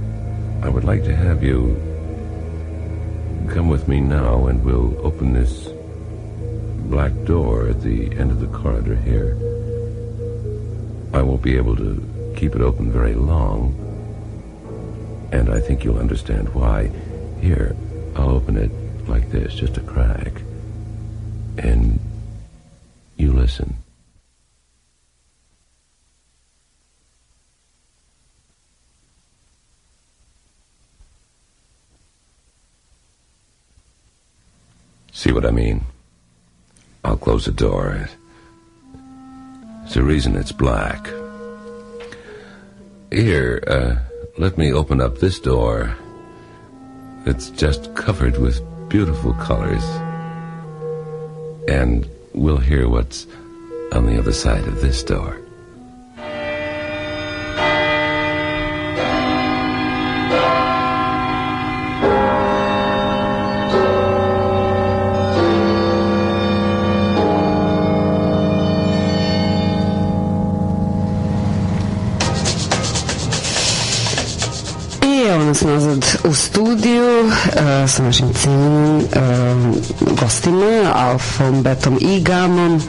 I 0.62 0.68
would 0.68 0.84
like 0.84 1.02
to 1.04 1.16
have 1.16 1.42
you 1.42 1.74
come 3.52 3.68
with 3.68 3.88
me 3.88 3.98
now 3.98 4.46
and 4.46 4.64
we'll 4.64 4.96
open 5.04 5.32
this 5.32 5.68
black 6.88 7.12
door 7.24 7.66
at 7.66 7.82
the 7.82 8.12
end 8.12 8.30
of 8.30 8.38
the 8.38 8.46
corridor 8.46 8.94
here. 8.94 9.36
I 11.12 11.20
won't 11.20 11.42
be 11.42 11.56
able 11.56 11.74
to 11.78 12.34
keep 12.36 12.54
it 12.54 12.60
open 12.60 12.92
very 12.92 13.14
long, 13.14 13.74
and 15.32 15.50
I 15.50 15.58
think 15.58 15.82
you'll 15.82 15.98
understand 15.98 16.54
why. 16.54 16.92
Here, 17.40 17.74
I'll 18.14 18.30
open 18.30 18.56
it 18.56 18.70
like 19.08 19.30
this, 19.32 19.54
just 19.54 19.76
a 19.78 19.80
crack, 19.80 20.42
and 21.58 21.98
you 23.16 23.32
listen. 23.32 23.76
See 35.24 35.32
what 35.32 35.46
I 35.46 35.52
mean? 35.52 35.84
I'll 37.04 37.16
close 37.44 37.56
the 37.56 37.62
door. 37.62 38.08
There's 39.82 39.96
a 39.96 40.02
reason 40.02 40.36
it's 40.36 40.52
black. 40.52 41.06
Here, 43.10 43.62
uh, 43.66 43.96
let 44.38 44.56
me 44.56 44.72
open 44.72 45.00
up 45.00 45.18
this 45.18 45.38
door. 45.38 45.94
It's 47.26 47.50
just 47.50 47.94
covered 47.94 48.38
with 48.38 48.60
beautiful 48.88 49.34
colors. 49.34 49.84
And 51.68 52.08
we'll 52.32 52.58
hear 52.58 52.88
what's 52.88 53.26
on 53.92 54.06
the 54.06 54.18
other 54.18 54.32
side 54.32 54.66
of 54.66 54.80
this 54.80 55.02
door. 55.02 55.43
Sa 77.94 78.02
našim 78.02 78.32
cijenim 78.34 78.96
uh, 78.96 79.04
gostima, 80.20 80.92
alfom, 80.94 81.62
betom 81.62 81.98
i 82.00 82.20
gamom. 82.20 82.82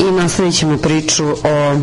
I 0.00 0.04
nastavit 0.04 0.54
ćemo 0.54 0.78
priču 0.78 1.24
o 1.44 1.76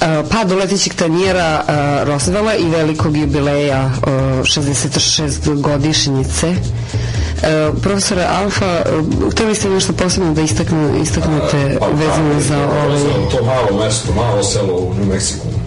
Uh, 0.00 0.06
padu 0.30 0.56
letećeg 0.56 0.94
tanjera 0.94 1.62
uh, 1.62 2.08
Rosvela 2.08 2.54
i 2.54 2.68
velikog 2.70 3.16
jubileja 3.16 3.84
uh, 3.86 4.12
66 4.12 5.60
godišnjice. 5.60 6.48
Uh, 6.48 7.80
profesore 7.82 8.24
Alfa, 8.24 8.82
uh, 9.24 9.32
hteli 9.32 9.54
ste 9.54 9.68
nešto 9.68 9.92
posebno 9.92 10.34
da 10.34 10.40
istakne, 10.40 11.00
istaknete 11.02 11.76
pa, 11.80 11.86
vezano 11.86 12.40
za 12.40 12.56
ovaj... 12.56 13.00
To 13.30 13.44
malo 13.44 13.84
mesto, 13.84 14.12
malo 14.12 14.42
selo 14.42 14.76
u 14.76 14.94
New 14.94 15.14
Mexico 15.14 15.60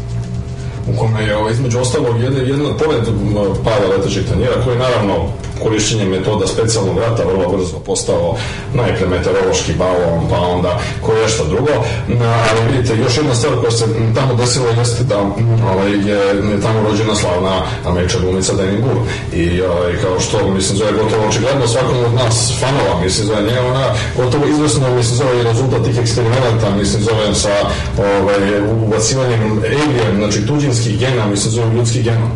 u 0.88 1.00
kome 1.00 1.24
je 1.24 1.38
ovaj, 1.38 1.54
između 1.54 1.80
ostalog 1.80 2.22
jedna, 2.22 2.40
jedna 2.40 2.78
pored 2.78 3.04
pada 3.64 3.88
letećeg 3.88 4.26
tanjera 4.30 4.64
koji 4.66 4.78
naravno 4.78 5.14
korišćenjem 5.64 6.10
metoda 6.10 6.48
specijalnog 6.48 6.98
rata 6.98 7.24
vrlo 7.24 7.58
brzo 7.58 7.80
postao 7.86 8.36
najpre 8.74 9.08
meteorološki 9.08 9.74
balon, 9.74 10.30
pa 10.30 10.40
onda 10.40 10.80
koje 11.02 11.28
što 11.28 11.46
drugo. 11.46 11.72
Ali 12.50 12.72
vidite, 12.72 12.98
još 12.98 13.18
jedna 13.18 13.36
stvar 13.36 13.56
koja 13.60 13.72
se 13.72 13.86
tamo 14.16 14.34
desila 14.34 14.70
jeste 14.70 15.04
da 15.04 15.20
ovaj, 15.72 15.92
je 15.92 16.62
tamo 16.62 16.90
rođena 16.90 17.16
slavna 17.16 17.62
američka 17.86 18.20
glumica 18.20 18.54
Danny 18.54 18.80
Moore. 18.82 19.02
I 19.34 19.62
ovaj, 19.62 19.94
kao 20.02 20.20
što, 20.20 20.48
mislim, 20.48 20.78
zove 20.78 20.92
gotovo 20.92 21.28
očigledno 21.28 21.68
svakom 21.68 21.98
od 22.06 22.14
nas 22.14 22.54
fanova, 22.60 23.02
mislim, 23.04 23.28
zove 23.28 23.42
njega, 23.42 23.62
ona 23.72 23.86
gotovo 24.18 24.48
izvrsno, 24.48 24.96
mislim, 24.96 25.18
zove 25.18 25.40
i 25.40 25.44
rezultat 25.44 25.84
tih 25.86 25.98
eksperimenta, 25.98 26.70
mislim, 26.78 27.04
zove 27.04 27.36
sa 27.36 27.56
ovaj, 27.98 28.62
ubacivanjem 28.86 29.52
alien, 29.52 30.16
znači 30.18 30.48
tuđinskih 30.48 31.00
gena, 31.00 31.26
mislim, 31.26 31.52
zove 31.52 31.74
ljudskih 31.76 32.04
gena. 32.04 32.28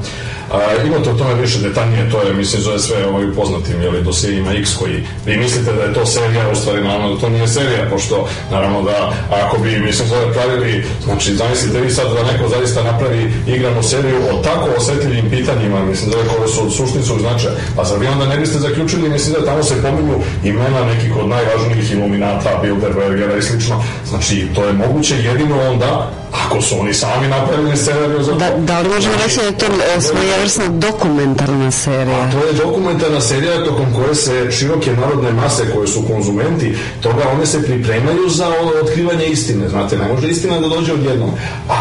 A, 0.52 0.86
imate 0.86 1.10
o 1.10 1.14
tome 1.14 1.34
više 1.34 1.60
detaljnije, 1.60 2.10
to 2.12 2.22
je, 2.22 2.34
mislim, 2.34 2.62
zove 2.62 2.80
sve 2.80 3.08
ovaj 3.08 3.26
poznatim, 3.36 3.82
jeli, 3.82 4.04
dosijima 4.04 4.52
X 4.54 4.76
koji, 4.80 5.04
vi 5.26 5.38
mislite 5.38 5.74
da 5.74 5.84
je 5.84 5.94
to 5.94 6.06
serija, 6.06 6.52
u 6.52 6.56
stvari, 6.56 6.84
naravno, 6.84 7.14
da 7.14 7.22
to 7.22 7.30
nije 7.30 7.48
serija, 7.48 7.90
pošto, 7.90 8.28
naravno, 8.52 8.82
da, 8.82 9.14
ako 9.30 9.58
bi, 9.58 9.80
mislim, 9.80 10.08
zove 10.08 10.34
pravili, 10.34 10.84
znači, 11.04 11.36
zamislite 11.36 11.82
vi 11.82 11.90
sad 11.92 12.08
da 12.14 12.32
neko 12.32 12.50
zaista 12.50 12.84
napravi 12.84 13.34
igranu 13.48 13.84
seriju 13.84 14.20
o 14.32 14.42
tako 14.44 14.70
osetljivim 14.78 15.30
pitanjima, 15.30 15.86
mislim, 15.86 16.12
zove 16.12 16.24
koje 16.28 16.48
su 16.48 16.64
od 16.64 16.74
suštinskog 16.74 17.20
značaja, 17.20 17.54
pa 17.76 17.84
zar 17.84 18.00
vi 18.00 18.08
onda 18.08 18.26
ne 18.26 18.38
biste 18.38 18.60
zaključili, 18.60 19.10
mislim, 19.10 19.36
da 19.40 19.46
tamo 19.46 19.64
se 19.64 19.82
pominju 19.82 20.20
imena 20.44 20.86
nekih 20.86 21.16
od 21.18 21.30
najvažnijih 21.30 21.92
iluminata, 21.92 22.60
Bilderbergera 22.62 23.38
i 23.38 23.42
slično, 23.42 23.84
znači, 24.10 24.48
to 24.56 24.64
je 24.66 24.74
moguće 24.74 25.16
jedino 25.16 25.70
onda, 25.70 26.12
ako 26.46 26.62
su 26.62 26.80
oni 26.80 26.94
sami 26.94 27.28
napravili 27.28 27.78
scenariju 27.78 28.24
za 28.24 28.32
to. 28.32 28.38
Da, 28.38 28.50
da 28.58 28.80
li 28.80 28.90
možemo 28.90 29.16
reći 29.24 29.38
da 29.38 29.46
je 29.46 29.58
to 29.58 29.66
svojevrsna 30.02 30.68
dokumentarna 30.68 31.72
serija? 31.72 32.18
A 32.18 32.32
to 32.32 32.48
je 32.48 32.54
dokumentarna 32.54 33.22
serija 33.22 33.66
tokom 33.66 33.86
koje 33.96 34.16
se 34.16 34.52
široke 34.52 34.92
narodne 34.92 35.32
mase 35.32 35.64
koje 35.74 35.88
su 35.88 36.04
konzumenti 36.08 36.78
toga 37.02 37.24
one 37.36 37.46
se 37.46 37.64
pripremaju 37.64 38.30
za 38.30 38.48
otkrivanje 38.84 39.26
istine. 39.26 39.70
Znate, 39.70 39.98
ne 39.98 40.08
može 40.08 40.28
istina 40.28 40.60
da 40.60 40.68
dođe 40.68 40.94
odjednom. 40.94 41.32
A 41.70 41.76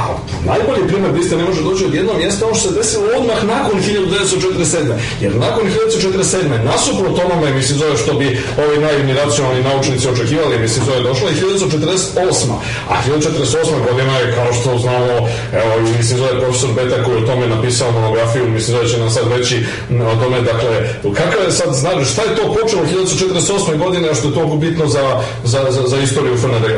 najbolji 0.46 0.88
primjer 0.88 1.12
da 1.12 1.18
istina 1.18 1.42
ne 1.42 1.48
može 1.48 1.62
doći 1.62 1.84
odjednom 1.84 2.20
jeste 2.20 2.44
ono 2.44 2.54
što 2.54 2.68
se 2.68 2.74
desilo 2.74 3.04
odmah 3.18 3.44
nakon 3.44 3.80
1947. 3.80 4.92
Jer 5.20 5.34
nakon 5.36 5.64
1947. 5.66 6.64
nasuprot 6.64 7.18
onome, 7.24 7.54
mislim, 7.54 7.78
zove 7.78 7.96
što 7.96 8.14
bi 8.14 8.26
ovi 8.64 8.78
naivni 8.78 9.12
racionalni 9.12 9.62
naučnici 9.62 10.08
očekivali, 10.08 10.58
mislim, 10.58 10.84
zove 10.84 11.00
došla 11.00 11.30
i 11.30 11.34
1948. 11.34 12.52
A 12.88 12.94
1948. 13.08 13.90
godina 13.90 14.18
je 14.18 14.34
kao 14.34 14.45
što 14.52 14.78
znamo, 14.78 15.14
evo, 15.52 15.80
mislim, 15.98 16.18
zove 16.18 16.40
profesor 16.40 16.70
Beta 16.74 17.04
koji 17.04 17.22
o 17.22 17.26
tome 17.26 17.46
napisao 17.46 17.92
monografiju, 17.92 18.48
mislim, 18.48 18.76
zove 18.76 18.88
će 18.88 18.98
nam 18.98 19.10
sad 19.10 19.32
reći 19.36 19.66
o 19.90 20.24
tome, 20.24 20.40
dakle, 20.40 20.88
kakav 21.14 21.44
je 21.44 21.52
sad, 21.52 21.74
znaš, 21.74 22.12
šta 22.12 22.22
je 22.22 22.36
to 22.36 22.56
počelo 22.60 22.82
1948. 22.82 23.78
godine, 23.78 24.10
a 24.10 24.14
što 24.14 24.28
je 24.28 24.34
toliko 24.34 24.56
bitno 24.56 24.86
za, 24.86 25.20
za, 25.44 25.66
za, 25.70 25.82
za 25.86 25.98
istoriju 25.98 26.36
FNRJ? 26.36 26.74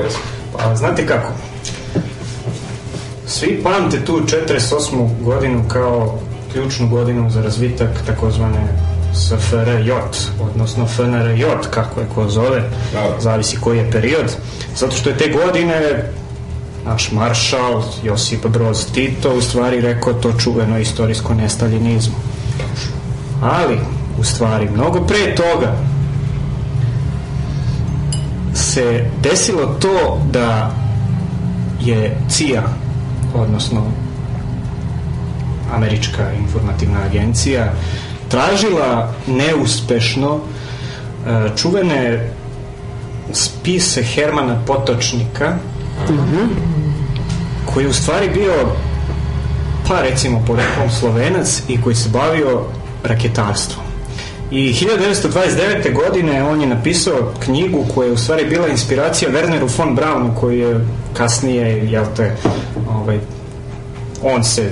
Pa, 0.56 0.76
znate 0.76 1.06
kako? 1.06 1.32
Svi 3.26 3.60
pamte 3.62 4.04
tu 4.04 4.20
48. 4.20 5.22
godinu 5.22 5.64
kao 5.68 6.18
ključnu 6.52 6.88
godinu 6.88 7.30
za 7.30 7.42
razvitak 7.42 7.90
takozvane 8.06 8.68
SFRJ, 9.14 9.92
odnosno 10.40 10.86
FNRJ, 10.86 11.44
kako 11.70 12.00
je 12.00 12.06
ko 12.14 12.28
zove, 12.28 12.62
da. 12.92 13.20
zavisi 13.20 13.56
koji 13.60 13.78
je 13.78 13.90
period, 13.90 14.36
zato 14.76 14.96
što 14.96 15.10
je 15.10 15.16
te 15.16 15.28
godine 15.28 16.04
naš 16.88 17.12
maršal 17.12 17.82
Josip 18.02 18.46
Broz 18.46 18.86
Tito 18.92 19.34
u 19.34 19.40
stvari 19.40 19.80
rekao 19.80 20.12
to 20.12 20.32
čuveno 20.32 20.78
istorijsko 20.78 21.34
nestaljinizmu. 21.34 22.14
Ali, 23.42 23.78
u 24.18 24.24
stvari, 24.24 24.68
mnogo 24.70 25.00
pre 25.00 25.34
toga 25.34 25.76
se 28.54 29.10
desilo 29.22 29.66
to 29.66 30.20
da 30.32 30.74
je 31.80 32.18
CIA, 32.28 32.62
odnosno 33.34 33.82
američka 35.72 36.32
informativna 36.32 36.98
agencija, 37.00 37.72
tražila 38.28 39.12
neuspešno 39.26 40.38
e, 40.38 41.56
čuvene 41.56 42.30
spise 43.32 44.02
Hermana 44.02 44.60
Potočnika, 44.66 45.56
mm 46.10 46.14
-hmm 46.14 46.78
koji 47.78 47.84
je 47.84 47.90
u 47.90 47.92
stvari 47.92 48.28
bio 48.34 48.54
pa 49.88 50.00
recimo 50.00 50.42
poreklom 50.46 50.90
Slovenac 50.90 51.62
i 51.68 51.80
koji 51.80 51.94
se 51.94 52.08
bavio 52.08 52.60
raketarstvom. 53.02 53.86
I 54.50 54.72
1929. 54.72 55.94
godine 55.94 56.44
on 56.44 56.60
je 56.60 56.66
napisao 56.66 57.32
knjigu 57.44 57.84
koja 57.94 58.06
je 58.06 58.12
u 58.12 58.16
stvari 58.16 58.44
bila 58.44 58.68
inspiracija 58.68 59.30
Werneru 59.30 59.68
von 59.78 59.94
Braunu 59.94 60.34
koji 60.40 60.58
je 60.58 60.86
kasnije, 61.12 61.90
jel 61.90 62.04
te, 62.16 62.36
ovaj, 62.90 63.18
on 64.22 64.44
se 64.44 64.70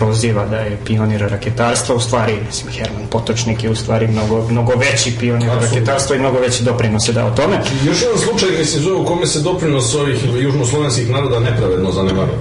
proziva 0.00 0.46
da 0.46 0.56
je 0.56 0.78
pionir 0.84 1.20
raketarstva, 1.20 1.94
u 1.94 2.00
stvari, 2.00 2.36
mislim, 2.46 2.72
Herman 2.72 3.06
Potočnik 3.10 3.64
je 3.64 3.70
u 3.70 3.74
stvari 3.76 4.06
mnogo, 4.06 4.46
mnogo 4.50 4.72
veći 4.76 5.12
pionir 5.18 5.50
raketarstva 5.60 6.16
i 6.16 6.18
mnogo 6.18 6.38
veći 6.38 6.64
doprinos 6.64 7.08
je 7.08 7.12
dao 7.12 7.30
tome. 7.30 7.60
Još 7.84 8.02
jedan 8.02 8.18
slučaj 8.18 8.48
gde 8.54 8.64
se 8.64 8.80
zove 8.80 8.96
u 8.96 9.04
kome 9.04 9.26
se 9.26 9.40
doprinos 9.40 9.94
ovih 9.94 10.18
južnoslovenskih 10.40 11.10
naroda 11.10 11.40
nepravedno 11.40 11.92
zanemaruje. 11.92 12.38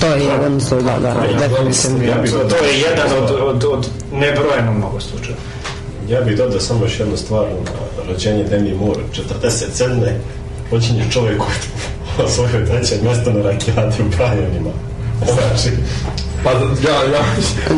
To 0.00 0.06
je 0.06 0.24
jedan 0.24 0.60
slučaj, 0.60 0.84
da, 0.84 0.98
da. 0.98 1.08
Ja 2.06 2.18
bih, 2.22 2.32
to 2.32 2.64
je 2.64 2.78
jedan 2.78 3.08
od, 3.22 3.30
od, 3.40 3.64
od 3.64 3.88
nebrojeno 4.12 4.72
mnogo 4.72 5.00
slučaja. 5.00 5.36
Ja 6.08 6.20
bih 6.20 6.36
dodao 6.36 6.60
samo 6.60 6.84
još 6.84 7.00
jednu 7.00 7.16
stvar 7.16 7.44
na 7.44 8.12
rođenje 8.12 8.44
Demi 8.44 8.74
Moore, 8.74 9.00
47. 9.32 10.12
počinje 10.70 11.04
čovjek 11.12 11.38
koji 11.38 12.28
svoje 12.34 12.66
treće 12.66 12.94
mjesto 13.02 13.32
na 13.32 13.42
rakijati 13.42 14.02
u 14.02 14.10
Prajanima. 14.16 14.87
Znači, 15.24 15.70
Pa 16.44 16.50
ja, 16.50 16.96
ja, 17.14 17.22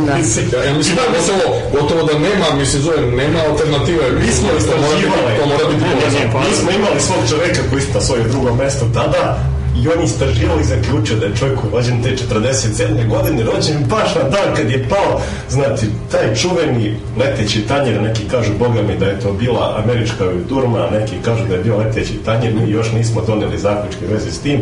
da. 0.07 0.17
mislim, 0.17 0.47
ja, 0.53 0.65
ja 0.65 0.75
mislim 0.75 0.97
da 0.97 1.03
gotovo, 1.17 1.57
gotovo 1.73 2.03
da 2.03 2.19
nema, 2.19 2.47
mislim, 2.59 2.83
zove, 2.83 3.01
nema 3.01 3.39
alternative. 3.51 4.05
Mi 4.21 4.33
smo 4.33 4.49
istraživali, 4.59 5.39
to 5.39 5.47
mora 5.47 5.65
biti 5.71 5.85
povezano. 5.93 6.51
Mi 6.51 6.57
smo 6.57 6.71
imali 6.71 7.01
svog 7.01 7.19
čoveka 7.29 7.61
koji 7.71 7.83
sta 7.83 8.01
svoje 8.01 8.23
drugo 8.25 8.55
mesto 8.55 8.87
tada 8.95 9.39
i 9.79 9.89
on 9.89 10.05
istraživao 10.05 10.61
i 10.61 10.65
zaključio 10.65 11.17
da 11.17 11.27
je 11.27 11.37
čovjek 11.37 11.59
rođen 11.73 12.03
te 12.03 12.17
47. 12.35 13.09
godine 13.09 13.43
rođen 13.43 13.85
baš 13.85 14.15
na 14.15 14.23
dan 14.23 14.57
kad 14.57 14.71
je 14.71 14.89
pao 14.89 15.21
znati, 15.49 15.87
taj 16.11 16.35
čuveni 16.35 16.97
leteći 17.19 17.67
tanjer 17.69 18.03
neki 18.03 18.23
kažu 18.31 18.53
boga 18.59 18.83
mi 18.83 18.97
da 18.99 19.07
je 19.07 19.21
to 19.21 19.33
bila 19.33 19.83
američka 19.85 20.25
Durma 20.49 20.91
neki 20.91 21.15
kažu 21.25 21.45
da 21.49 21.55
je 21.55 21.63
bio 21.63 21.77
leteći 21.77 22.13
tanjer 22.25 22.55
mi 22.55 22.71
još 22.71 22.93
nismo 22.93 23.23
doneli 23.27 23.59
zaključke 23.59 24.07
veze 24.13 24.31
s 24.31 24.39
tim 24.39 24.61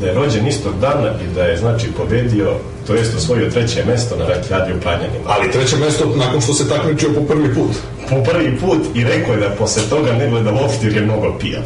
da 0.00 0.06
je 0.06 0.14
rođen 0.14 0.46
istog 0.46 0.74
dana 0.80 1.10
i 1.24 1.34
da 1.34 1.42
je 1.42 1.56
znači 1.56 1.86
pobedio 1.96 2.52
to 2.86 2.94
jest 2.94 3.16
osvojio 3.16 3.50
treće 3.50 3.84
mesto 3.84 4.16
na 4.16 4.26
radi 4.50 4.72
u 4.72 4.80
Planjanima. 4.80 5.24
Ali 5.26 5.52
treće 5.52 5.76
mesto 5.76 6.12
nakon 6.16 6.40
što 6.40 6.54
se 6.54 6.68
takmičio 6.68 7.08
po 7.14 7.20
prvi 7.20 7.54
put. 7.54 7.70
Po 8.10 8.30
prvi 8.30 8.58
put 8.58 8.78
i 8.94 9.04
rekao 9.04 9.34
je 9.34 9.40
da 9.40 9.50
posle 9.50 9.82
toga 9.90 10.12
ne 10.12 10.30
gleda 10.30 10.52
uopšte 10.52 10.86
jer 10.86 10.96
je 10.96 11.02
mnogo 11.02 11.38
pijan. 11.40 11.62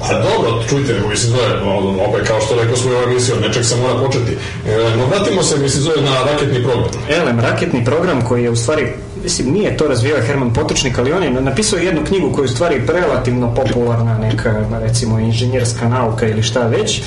A 0.00 0.12
dobro, 0.12 0.62
čujte, 0.68 0.92
nego 0.92 1.08
mi 1.08 1.16
se 1.16 1.26
zove, 1.26 1.60
opet 2.08 2.26
kao 2.26 2.40
što 2.40 2.54
rekao 2.54 2.76
smo 2.76 2.90
u 2.90 2.94
ovoj 2.94 3.12
emisiji, 3.12 3.34
od 3.34 3.42
nečeg 3.42 3.64
se 3.64 3.76
mora 3.76 4.06
početi. 4.06 4.32
E, 4.66 4.96
no 4.96 5.06
vratimo 5.06 5.42
se, 5.42 5.58
mi 5.58 5.68
se 5.68 5.80
zove 5.80 6.02
na 6.02 6.32
raketni 6.32 6.62
program. 6.62 6.90
Elem, 7.10 7.40
raketni 7.40 7.84
program 7.84 8.24
koji 8.24 8.42
je 8.42 8.50
u 8.50 8.56
stvari, 8.56 8.92
mislim, 9.22 9.52
nije 9.52 9.76
to 9.76 9.88
razvijao 9.88 10.22
Herman 10.22 10.52
Potočnik, 10.52 10.98
ali 10.98 11.12
on 11.12 11.22
je 11.22 11.30
napisao 11.30 11.78
jednu 11.78 12.04
knjigu 12.04 12.32
koja 12.32 12.42
je 12.42 12.50
u 12.50 12.54
stvari 12.54 12.82
relativno 12.88 13.54
popularna, 13.54 14.18
neka, 14.18 14.64
recimo, 14.80 15.18
inženjerska 15.18 15.88
nauka 15.88 16.28
ili 16.28 16.42
šta 16.42 16.66
već, 16.66 17.02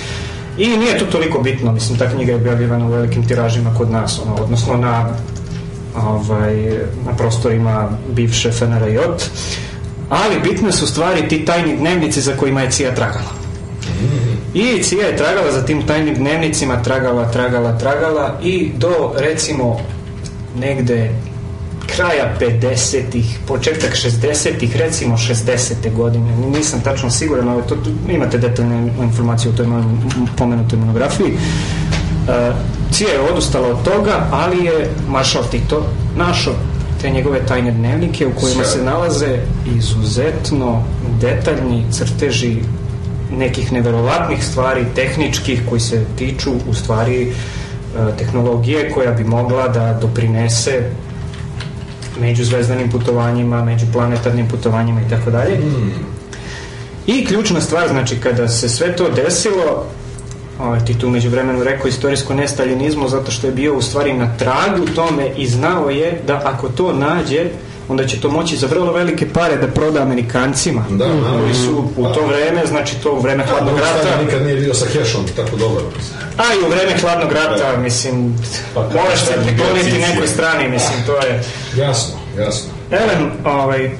I 0.57 0.67
nije 0.67 0.99
to 0.99 1.05
toliko 1.05 1.39
bitno, 1.39 1.71
mislim, 1.71 1.97
ta 1.97 2.09
knjiga 2.09 2.31
je 2.31 2.35
objavljivana 2.35 2.85
u 2.85 2.91
velikim 2.91 3.27
tiražima 3.27 3.75
kod 3.77 3.91
nas, 3.91 4.21
ono, 4.25 4.35
odnosno 4.35 4.77
na, 4.77 5.09
ovaj, 5.95 6.55
na 7.05 7.13
prostorima 7.17 7.89
bivše 8.09 8.51
FNRJ, 8.51 8.97
ali 10.09 10.39
bitne 10.43 10.71
su 10.71 10.87
stvari 10.87 11.27
ti 11.27 11.45
tajni 11.45 11.77
dnevnici 11.77 12.21
za 12.21 12.33
kojima 12.37 12.61
je 12.61 12.71
Cija 12.71 12.95
tragala. 12.95 13.31
I 14.53 14.83
Cija 14.83 15.07
je 15.07 15.17
tragala 15.17 15.51
za 15.51 15.65
tim 15.65 15.87
tajnim 15.87 16.15
dnevnicima, 16.15 16.83
tragala, 16.83 17.31
tragala, 17.31 17.77
tragala 17.77 18.39
i 18.43 18.71
do, 18.77 19.13
recimo, 19.17 19.79
negde 20.59 21.11
kraja 21.95 22.33
50-ih, 22.39 23.39
početak 23.47 23.95
60-ih, 23.95 24.75
recimo 24.75 25.17
60. 25.17 25.93
godine, 25.93 26.37
nisam 26.37 26.81
tačno 26.81 27.09
siguran, 27.09 27.49
ali 27.49 27.63
to, 27.69 27.77
imate 28.09 28.37
detaljne 28.37 28.93
informacije 29.03 29.51
u 29.51 29.55
toj 29.55 29.65
pomenutoj 30.37 30.79
monografiji. 30.79 31.31
Uh, 31.31 32.55
Cija 32.91 33.09
je 33.09 33.31
odustala 33.31 33.67
od 33.67 33.83
toga, 33.83 34.27
ali 34.31 34.65
je 34.65 34.89
Maršal 35.09 35.43
Tito 35.51 35.85
našao 36.17 36.53
te 37.01 37.09
njegove 37.09 37.45
tajne 37.45 37.71
dnevnike 37.71 38.27
u 38.27 38.31
kojima 38.39 38.63
se 38.63 38.83
nalaze 38.83 39.37
izuzetno 39.77 40.83
detaljni 41.21 41.85
crteži 41.91 42.57
nekih 43.37 43.71
neverovatnih 43.71 44.45
stvari, 44.45 44.85
tehničkih, 44.95 45.61
koji 45.69 45.81
se 45.81 46.05
tiču 46.15 46.51
u 46.69 46.73
stvari 46.73 47.21
e, 47.21 47.31
tehnologije 48.17 48.91
koja 48.91 49.11
bi 49.11 49.23
mogla 49.23 49.67
da 49.67 49.97
doprinese 50.01 50.89
međuzvezdanim 52.19 52.91
putovanjima, 52.91 53.65
međuplanetarnim 53.65 54.47
putovanjima 54.47 55.01
i 55.01 55.09
tako 55.09 55.31
dalje. 55.31 55.59
I 57.07 57.25
ključna 57.25 57.61
stvar, 57.61 57.89
znači, 57.89 58.15
kada 58.15 58.47
se 58.47 58.69
sve 58.69 58.95
to 58.95 59.09
desilo, 59.09 59.85
ovaj, 60.59 60.85
ti 60.85 60.99
tu 60.99 61.09
među 61.09 61.29
vremenu 61.29 61.63
rekao 61.63 61.87
istorijsko 61.87 62.33
nestaljinizmu 62.33 63.07
zato 63.07 63.31
što 63.31 63.47
je 63.47 63.53
bio 63.53 63.77
u 63.77 63.81
stvari 63.81 64.13
na 64.13 64.37
tragu 64.37 64.85
tome 64.95 65.29
i 65.37 65.47
znao 65.47 65.89
je 65.89 66.21
da 66.27 66.41
ako 66.45 66.69
to 66.69 66.93
nađe, 66.93 67.45
onda 67.91 68.07
će 68.07 68.21
to 68.21 68.29
moći 68.29 68.57
za 68.57 68.67
vrlo 68.67 68.93
velike 68.93 69.29
pare 69.29 69.55
da 69.55 69.67
proda 69.67 70.01
Amerikancima. 70.01 70.85
Da, 70.89 71.05
da. 71.05 71.39
Koji 71.39 71.53
su 71.53 71.85
u 71.97 72.05
to 72.13 72.25
vreme, 72.27 72.65
znači 72.65 72.95
to 73.03 73.11
u 73.13 73.19
vreme 73.19 73.43
hladnog 73.45 73.79
rata... 73.79 74.21
Nikad 74.25 74.41
nije 74.41 74.55
bio 74.55 74.73
sa 74.73 74.85
kešom 74.93 75.25
tako 75.35 75.55
dobro. 75.57 75.83
A 76.37 76.43
i 76.53 76.65
u 76.65 76.69
vreme 76.69 76.99
hladnog 77.01 77.31
rata, 77.31 77.77
mislim, 77.77 78.35
pa, 78.73 78.81
moraš 78.81 79.25
se 79.25 79.33
prikloniti 79.45 79.97
nekoj 79.97 80.27
strani, 80.27 80.69
mislim, 80.69 80.97
to 81.05 81.15
je... 81.15 81.43
Jasno, 81.75 82.13
jasno. 82.37 82.69
Elem, 82.91 83.31
ovaj, 83.45 83.91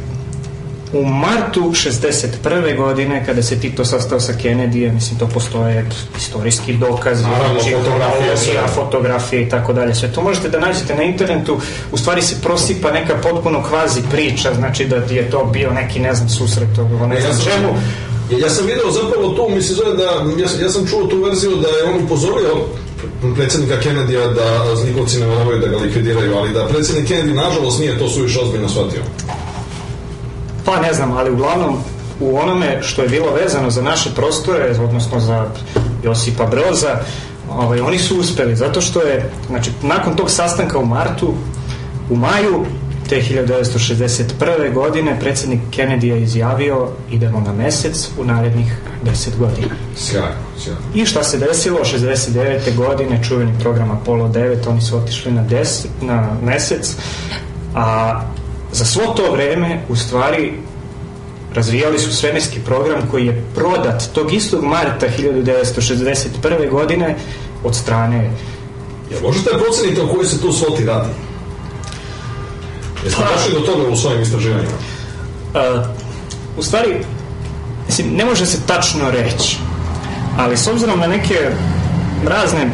u 0.94 1.06
martu 1.06 1.62
61. 1.62 2.78
godine 2.78 3.26
kada 3.26 3.44
se 3.44 3.60
Tito 3.60 3.86
sastao 3.86 4.20
sa 4.20 4.34
Kennedy, 4.34 4.94
mislim 4.94 5.20
to 5.20 5.28
postoje 5.28 5.90
istorijski 6.18 6.74
dokazi, 6.74 7.24
Naravno, 7.24 7.60
znači, 7.60 7.76
fotografije, 7.76 8.38
sve. 8.38 8.68
fotografije 8.76 9.42
i 9.42 9.50
tako 9.50 9.74
dalje. 9.74 9.96
Sve 9.96 10.12
to 10.14 10.22
možete 10.22 10.50
da 10.50 10.60
nađete 10.60 10.96
na 10.96 11.04
internetu, 11.04 11.58
u 11.92 11.98
stvari 11.98 12.22
se 12.22 12.36
prosipa 12.42 12.92
neka 12.92 13.16
potpuno 13.24 13.64
kvazi 13.70 14.02
priča, 14.12 14.54
znači 14.54 14.86
da 14.86 14.96
je 14.96 15.30
to 15.30 15.46
bio 15.46 15.72
neki, 15.72 16.00
ne 16.00 16.16
znam, 16.16 16.30
susret, 16.30 16.78
ovo 16.78 17.08
ne 17.08 17.22
znam 17.22 17.32
ja 17.32 17.54
čemu. 17.54 17.70
Ja 18.42 18.50
sam 18.50 18.66
video 18.66 18.92
zapravo 18.92 19.30
to, 19.30 19.50
mi 19.50 19.62
se 19.62 19.74
zove 19.74 19.96
da, 19.98 20.04
ja, 20.04 20.64
ja 20.64 20.70
sam 20.70 20.88
čuo 20.88 21.08
tu 21.08 21.24
verziju 21.24 21.56
da 21.56 21.68
je 21.68 21.84
on 21.84 22.04
upozorio 22.06 22.66
predsednika 23.36 23.76
Kennedy-a 23.84 24.28
da 24.28 24.76
zlikovci 24.76 25.20
ne 25.20 25.28
moraju 25.28 25.60
da 25.60 25.68
ga 25.68 25.78
likvidiraju, 25.78 26.38
ali 26.38 26.54
da 26.54 26.68
predsednik 26.68 27.10
Kennedy 27.10 27.34
nažalost 27.34 27.80
nije 27.80 28.00
to 28.00 28.10
suviše 28.10 28.40
ozbiljno 28.40 28.70
shvatio. 28.70 29.02
Pa 30.72 30.82
ne 30.82 30.94
znam, 30.94 31.12
ali 31.12 31.32
uglavnom 31.32 31.78
u 32.20 32.38
onome 32.38 32.84
što 32.84 33.02
je 33.02 33.10
bilo 33.10 33.34
vezano 33.34 33.70
za 33.70 33.82
naše 33.82 34.10
prostore, 34.16 34.76
odnosno 34.84 35.20
za 35.20 35.46
Josipa 36.04 36.46
Broza, 36.46 37.00
ovaj, 37.50 37.80
oni 37.80 38.00
su 38.00 38.20
uspeli, 38.20 38.56
zato 38.56 38.82
što 38.82 39.02
je, 39.02 39.30
znači, 39.48 39.72
nakon 39.82 40.16
tog 40.16 40.30
sastanka 40.30 40.78
u 40.78 40.86
martu, 40.86 41.34
u 42.10 42.16
maju 42.16 42.66
te 43.10 43.22
1961. 43.22 44.74
godine 44.74 45.20
predsednik 45.20 45.60
Kennedy 45.72 46.06
je 46.06 46.22
izjavio 46.22 46.88
idemo 47.10 47.40
na 47.40 47.54
mesec 47.54 48.10
u 48.20 48.26
narednih 48.26 48.78
10 49.06 49.38
godina. 49.38 49.76
Sjajno, 49.96 50.28
sjajno. 50.60 50.82
I 50.94 51.06
šta 51.06 51.24
se 51.24 51.38
desilo? 51.38 51.80
69. 51.80 52.76
godine 52.76 53.24
čuveni 53.24 53.54
program 53.60 53.92
Apollo 53.92 54.28
9, 54.28 54.70
oni 54.70 54.82
su 54.82 54.98
otišli 54.98 55.32
na, 55.32 55.44
des, 55.44 55.86
na 56.02 56.28
mesec, 56.44 56.96
a 57.76 58.22
za 58.72 58.86
svo 58.86 59.08
to 59.08 59.32
vreme 59.32 59.82
u 59.90 59.96
stvari 59.96 60.54
razvijali 61.54 62.00
su 62.00 62.16
svemirski 62.16 62.60
program 62.60 63.08
koji 63.12 63.26
je 63.26 63.44
prodat 63.56 64.04
tog 64.14 64.34
istog 64.34 64.64
marta 64.64 65.08
1961. 65.18 66.70
godine 66.70 67.16
od 67.64 67.76
strane 67.76 68.32
Ja 69.12 69.18
možete 69.22 69.50
da 69.52 69.58
proceniti 69.58 70.02
o 70.02 70.08
kojoj 70.08 70.26
se 70.26 70.42
tu 70.42 70.52
svoti 70.52 70.86
radi? 70.86 71.10
Jesmo 73.04 73.24
pa, 73.28 73.36
došli 73.36 73.54
do 73.54 73.60
toga 73.60 73.90
u 73.90 73.96
svojim 73.96 74.22
istraživanjima? 74.22 74.78
Uh, 75.54 75.86
u 76.58 76.64
stvari, 76.64 77.06
mislim, 77.88 78.14
ne 78.14 78.26
može 78.26 78.46
se 78.46 78.58
tačno 78.68 79.12
reći, 79.12 79.58
ali 80.38 80.58
s 80.58 80.68
obzirom 80.68 81.00
na 81.00 81.08
neke 81.08 81.50
razne 82.26 82.70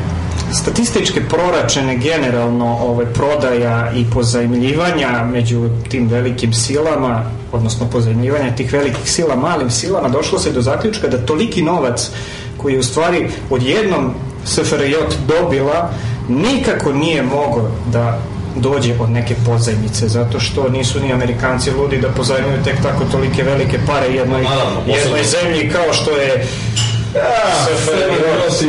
statističke 0.52 1.22
proračene 1.30 1.98
generalno 1.98 2.78
ovaj, 2.82 3.06
prodaja 3.06 3.92
i 3.96 4.06
pozajmljivanja 4.14 5.26
među 5.32 5.70
tim 5.90 6.08
velikim 6.08 6.54
silama, 6.54 7.24
odnosno 7.52 7.88
pozajmljivanja 7.92 8.56
tih 8.56 8.74
velikih 8.74 9.12
sila 9.12 9.36
malim 9.36 9.70
silama, 9.70 10.10
došlo 10.10 10.40
se 10.40 10.52
do 10.52 10.62
zaključka 10.62 11.08
da 11.08 11.26
toliki 11.26 11.62
novac 11.62 12.10
koji 12.58 12.74
je 12.74 12.80
u 12.80 12.84
stvari 12.84 13.30
odjednom 13.50 14.14
SFRJ 14.46 14.96
dobila 15.28 15.90
nikako 16.30 16.94
nije 16.94 17.24
mogo 17.24 17.70
da 17.92 18.20
dođe 18.56 18.94
od 19.00 19.10
neke 19.10 19.36
pozajmice, 19.46 20.08
zato 20.08 20.40
što 20.40 20.70
nisu 20.70 21.00
ni 21.00 21.14
Amerikanci 21.14 21.72
ludi 21.72 21.98
da 21.98 22.10
pozajmuju 22.10 22.64
tek 22.64 22.82
tako 22.84 23.04
tolike 23.12 23.44
velike 23.44 23.80
pare 23.88 24.08
jednoj, 24.08 24.42
jednoj 24.88 25.24
zemlji 25.24 25.70
kao 25.70 25.94
što 25.94 26.12
je 26.12 26.48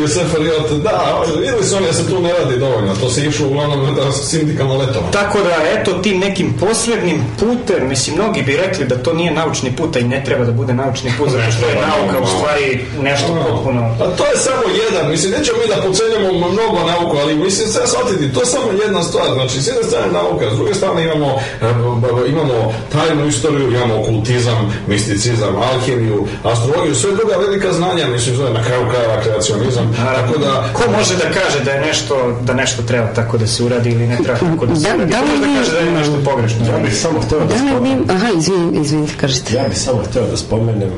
Seferiot, 0.08 0.70
da, 0.82 1.24
videli 1.40 1.64
su 1.64 1.76
oni 1.76 1.86
da 1.86 1.92
se 1.92 2.08
tu 2.08 2.20
ne 2.20 2.32
radi 2.32 2.58
dovoljno, 2.58 2.94
to 3.00 3.10
se 3.10 3.26
išlo 3.26 3.46
uglavnom 3.46 3.94
da 3.94 4.12
sindikalno 4.12 4.76
letovanje. 4.76 5.12
Tako 5.12 5.38
da, 5.38 5.80
eto, 5.80 5.92
tim 5.92 6.18
nekim 6.18 6.54
posrednim 6.60 7.24
putem, 7.40 7.88
mislim, 7.88 8.16
mnogi 8.16 8.42
bi 8.42 8.56
rekli 8.56 8.86
da 8.86 9.02
to 9.02 9.12
nije 9.12 9.30
naučni 9.30 9.76
put, 9.76 9.96
a 9.96 9.98
i 9.98 10.04
ne 10.04 10.24
treba 10.24 10.44
da 10.44 10.52
bude 10.52 10.74
naučni 10.74 11.12
put, 11.18 11.30
zato 11.30 11.50
što 11.52 11.66
je 11.66 11.74
nauka 11.74 12.20
u 12.22 12.26
stvari 12.26 12.86
nešto 13.02 13.46
potpuno... 13.48 13.80
A 14.00 14.16
to 14.16 14.24
je 14.26 14.36
samo 14.36 14.62
jedan, 14.84 15.10
mislim, 15.10 15.32
nećemo 15.32 15.58
mi 15.58 15.74
da 15.74 15.82
pocenjamo 15.82 16.48
mnogo 16.48 16.78
nauku, 16.86 17.16
ali 17.16 17.34
mislim, 17.34 17.68
sve 17.68 17.86
shvatiti, 17.86 18.32
to 18.32 18.40
je 18.40 18.46
samo 18.46 18.72
jedna 18.84 19.02
stvar, 19.02 19.28
znači, 19.34 19.62
s 19.62 19.66
jedne 19.66 19.82
strane 19.82 20.12
nauka, 20.12 20.50
s 20.54 20.56
druge 20.56 20.74
strane 20.74 21.04
imamo, 21.04 21.40
eh, 21.62 22.28
imamo 22.28 22.74
tajnu 22.92 23.26
istoriju, 23.26 23.72
imamo 23.72 24.00
okultizam, 24.00 24.74
misticizam, 24.86 25.56
alhemiju, 25.72 26.26
astrologiju, 26.44 26.94
sve 26.94 27.10
druga 27.12 27.34
velika 27.36 27.72
znanja, 27.72 28.06
mislim, 28.06 28.27
zove 28.34 28.50
na 28.52 28.62
kraju 28.62 28.90
krajeva 28.90 29.20
kreacionizam. 29.22 29.94
Tako 29.96 30.38
da... 30.38 30.70
Ko 30.72 30.82
može 30.98 31.16
da 31.16 31.40
kaže 31.40 31.64
da 31.64 31.70
je 31.70 31.80
nešto, 31.80 32.38
da 32.42 32.54
nešto 32.54 32.82
treba 32.82 33.06
tako 33.14 33.38
da 33.38 33.46
se 33.46 33.64
uradi 33.64 33.90
ili 33.90 34.06
ne 34.06 34.16
treba 34.16 34.38
tako 34.38 34.66
da 34.66 34.76
se 34.76 34.88
da, 34.88 34.94
uradi? 34.94 35.12
Da, 35.12 35.18
Ko 35.18 35.26
može 35.26 35.40
da 35.40 35.58
kaže 35.58 35.72
da 35.72 35.78
je 35.78 35.90
nešto 35.90 36.16
pogrešno? 36.24 36.66
Ja 36.66 36.78
bih 36.78 37.00
samo 37.00 37.20
hteo 37.20 37.38
da, 37.38 37.44
da 37.44 37.54
spomenem... 37.58 38.04
Aha, 38.08 38.28
izvini, 38.38 38.80
izvini, 38.80 39.08
kažete. 39.20 39.54
Ja 39.54 39.68
bih 39.68 39.78
samo 39.78 40.02
hteo 40.10 40.26
da 40.26 40.36
spomenem 40.36 40.92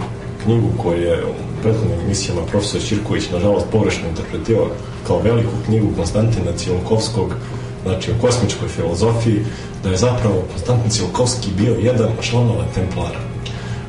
knjigu 0.45 0.69
koju 0.83 1.03
je 1.03 1.25
u 1.25 1.33
prethodnim 1.63 2.01
emisijama 2.01 2.41
profesor 2.51 2.81
Ćirković 2.81 3.31
nažalost 3.33 3.67
pogrešno 3.73 4.09
interpretirao 4.09 4.67
kao 5.07 5.21
veliku 5.21 5.53
knjigu 5.67 5.87
Konstantina 5.97 6.53
Cijelkovskog 6.57 7.35
znači 7.85 8.11
o 8.11 8.15
kosmičkoj 8.21 8.69
filozofiji 8.69 9.45
da 9.83 9.91
je 9.91 9.97
zapravo 9.97 10.45
Konstantin 10.53 10.91
Cijelkovski 10.91 11.49
bio 11.59 11.75
jedan 11.75 12.09
članova 12.21 12.65
Templara 12.75 13.30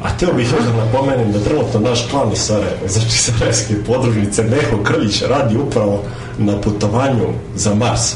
A 0.04 0.18
teo 0.18 0.34
bih 0.34 0.52
još 0.52 0.64
da 0.64 0.86
napomenem 0.86 1.32
da 1.32 1.40
trenutno 1.40 1.80
naš 1.80 2.08
klan 2.12 2.32
iz 2.32 2.40
Sarajeva, 2.40 2.88
znači 2.88 3.18
Sarajevske 3.18 3.84
podružnice, 3.88 4.44
Neho 4.44 4.84
Krljić 4.84 5.22
radi 5.22 5.58
upravo 5.58 6.04
na 6.38 6.62
putovanju 6.62 7.28
za 7.56 7.76
Mars. 7.76 8.16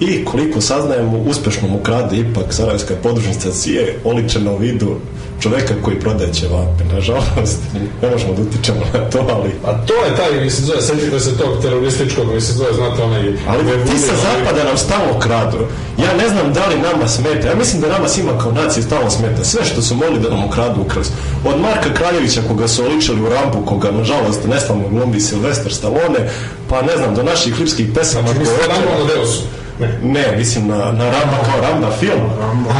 I 0.00 0.24
koliko 0.24 0.60
saznajemo 0.60 1.18
uspešno 1.18 1.68
mu 1.68 1.78
krade 1.78 2.16
ipak 2.16 2.44
Sarajevska 2.54 2.94
podružnica 3.02 3.50
Cije 3.50 3.98
oličena 4.04 4.52
u 4.52 4.56
vidu 4.56 4.96
čoveka 5.40 5.74
koji 5.82 6.00
prodaje 6.00 6.32
ćevape. 6.32 6.84
Nažalost, 6.92 7.58
ne 8.02 8.10
možemo 8.10 8.34
da 8.34 8.42
utičemo 8.42 8.80
na 8.94 9.10
to, 9.10 9.18
ali... 9.18 9.50
A 9.64 9.86
to 9.86 9.94
je 9.94 10.16
taj, 10.16 10.44
mislim, 10.44 10.66
zove, 10.66 10.82
setite 10.82 11.20
se 11.20 11.38
tog 11.38 11.62
terorističkog, 11.62 12.34
mislim, 12.34 12.56
zove, 12.56 12.72
znate, 12.72 13.02
onaj... 13.02 13.22
Ali 13.48 13.64
ti 13.90 13.98
sa 13.98 14.14
zapada 14.16 14.64
nam 14.64 14.78
stalno 14.78 15.18
kradu. 15.18 15.58
Ja 15.98 16.16
ne 16.16 16.28
znam 16.28 16.52
da 16.52 16.66
li 16.66 16.78
nama 16.78 17.08
smeta. 17.08 17.48
Ja 17.48 17.54
mislim 17.54 17.82
da 17.82 17.88
nama 17.88 18.08
svima 18.08 18.38
kao 18.38 18.52
naciji 18.52 18.82
stalno 18.82 19.10
smeta. 19.10 19.44
Sve 19.44 19.64
što 19.64 19.82
su 19.82 19.94
mogli 19.94 20.20
da 20.20 20.30
nam 20.30 20.44
ukradu 20.44 20.80
ukrali. 20.80 21.06
Od 21.44 21.60
Marka 21.60 21.94
Kraljevića 21.94 22.42
koga 22.48 22.68
su 22.68 22.84
oličali 22.84 23.22
u 23.22 23.28
Rambu, 23.28 23.66
koga 23.66 23.90
nažalost 23.90 24.40
neslavno 24.46 24.88
glumbi 24.88 25.20
Silvestar 25.20 25.72
Stallone, 25.72 26.30
pa 26.68 26.82
ne 26.82 26.96
znam, 26.96 27.14
do 27.14 27.22
naših 27.22 27.58
lipskih 27.60 27.86
pesama. 27.94 28.28
Znači, 28.28 28.40
mislim, 28.40 28.58
Rambo 28.68 28.90
Amadeus. 28.96 29.40
Ne. 29.80 29.98
ne, 30.02 30.36
mislim 30.36 30.68
na, 30.68 30.76
na 30.76 31.04
Ramba 31.04 31.36
kao 31.44 31.60
Ramba 31.60 31.90
film. 31.90 32.20
Rambo. 32.40 32.70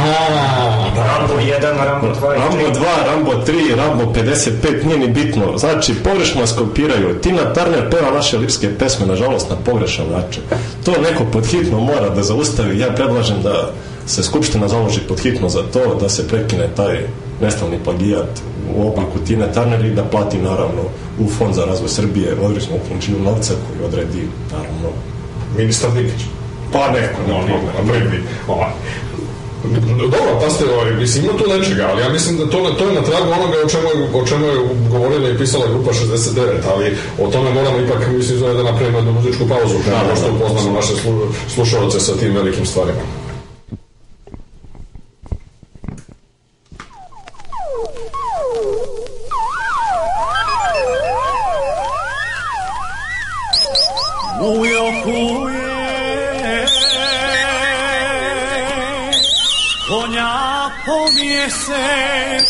Rambo 0.95 1.33
1, 1.33 1.85
Rambo 1.85 2.07
2 2.07 2.37
Rambo 2.37 2.79
2, 2.79 3.05
Rambo 3.05 3.31
3, 3.47 3.75
Rambo 3.75 4.13
55, 4.13 4.85
nije 4.85 4.97
ni 4.97 5.07
bitno. 5.07 5.57
Znači, 5.57 5.95
pogrešno 6.03 6.41
nas 6.41 6.55
kopiraju. 6.57 7.19
Tina 7.21 7.53
Turner 7.53 7.89
peva 7.89 8.11
naše 8.11 8.37
lipske 8.37 8.77
pesme, 8.77 9.05
nažalost, 9.05 9.49
na 9.49 9.55
pogrešan 9.55 10.05
način. 10.11 10.43
To 10.85 10.91
neko 10.91 11.23
podhitno 11.31 11.79
mora 11.79 12.09
da 12.09 12.23
zaustavi. 12.23 12.79
Ja 12.79 12.87
predlažem 12.87 13.41
da 13.43 13.71
se 14.05 14.23
Skupština 14.23 14.67
založi 14.67 14.99
podhitno 15.07 15.49
za 15.49 15.63
to, 15.73 15.95
da 15.95 16.09
se 16.09 16.27
prekine 16.27 16.67
taj 16.75 16.99
nestalni 17.41 17.79
plagijat 17.83 18.41
u 18.75 18.87
obliku 18.87 19.19
Tine 19.27 19.53
Turner 19.53 19.85
i 19.85 19.95
da 19.95 20.03
plati, 20.03 20.37
naravno, 20.37 20.81
u 21.19 21.29
Fond 21.29 21.55
za 21.55 21.65
razvoj 21.65 21.89
Srbije 21.89 22.35
određenu 22.41 22.79
količinu 22.89 23.19
novca 23.19 23.53
koji 23.67 23.85
odredi, 23.85 24.27
naravno, 24.51 24.89
Ministar 25.57 25.91
Dikić. 25.91 26.40
Pa 26.71 26.91
neko, 26.91 27.19
No, 27.27 27.33
no, 27.33 27.55
no, 27.65 27.91
prvi. 27.93 28.23
Ovaj. 28.47 28.71
Dobro, 29.99 30.39
pa 30.41 30.49
ste, 30.49 30.63
ovaj, 30.73 30.93
mislim, 30.93 31.25
ima 31.25 31.33
tu 31.37 31.49
nečega, 31.49 31.87
ali 31.91 32.01
ja 32.01 32.09
mislim 32.09 32.37
da 32.37 32.49
to, 32.49 32.71
to 32.71 32.87
je 32.87 32.93
na 32.93 33.01
tragu 33.01 33.31
onoga 33.31 33.57
o 33.65 33.69
čemu, 33.69 33.87
je, 33.87 34.21
o 34.21 34.25
čemu 34.25 34.45
je 34.45 34.55
govorila 34.89 35.29
i 35.29 35.37
pisala 35.37 35.67
grupa 35.67 35.91
69, 35.93 36.49
ali 36.73 36.97
o 37.19 37.27
tome 37.27 37.53
moramo 37.53 37.79
ipak, 37.79 38.07
mislim, 38.11 38.39
da 38.39 38.63
napravimo 38.63 38.97
jednu 38.97 39.11
muzičku 39.13 39.47
pauzu, 39.47 39.75
pre 39.85 39.93
nego 39.97 40.15
što 40.15 40.31
upoznamo 40.33 40.75
naše 40.75 40.95
slu, 40.95 41.27
slušalce 41.53 41.99
sa 41.99 42.15
tim 42.15 42.35
velikim 42.35 42.65
stvarima. 42.65 43.01
Mjesecu 61.51 62.40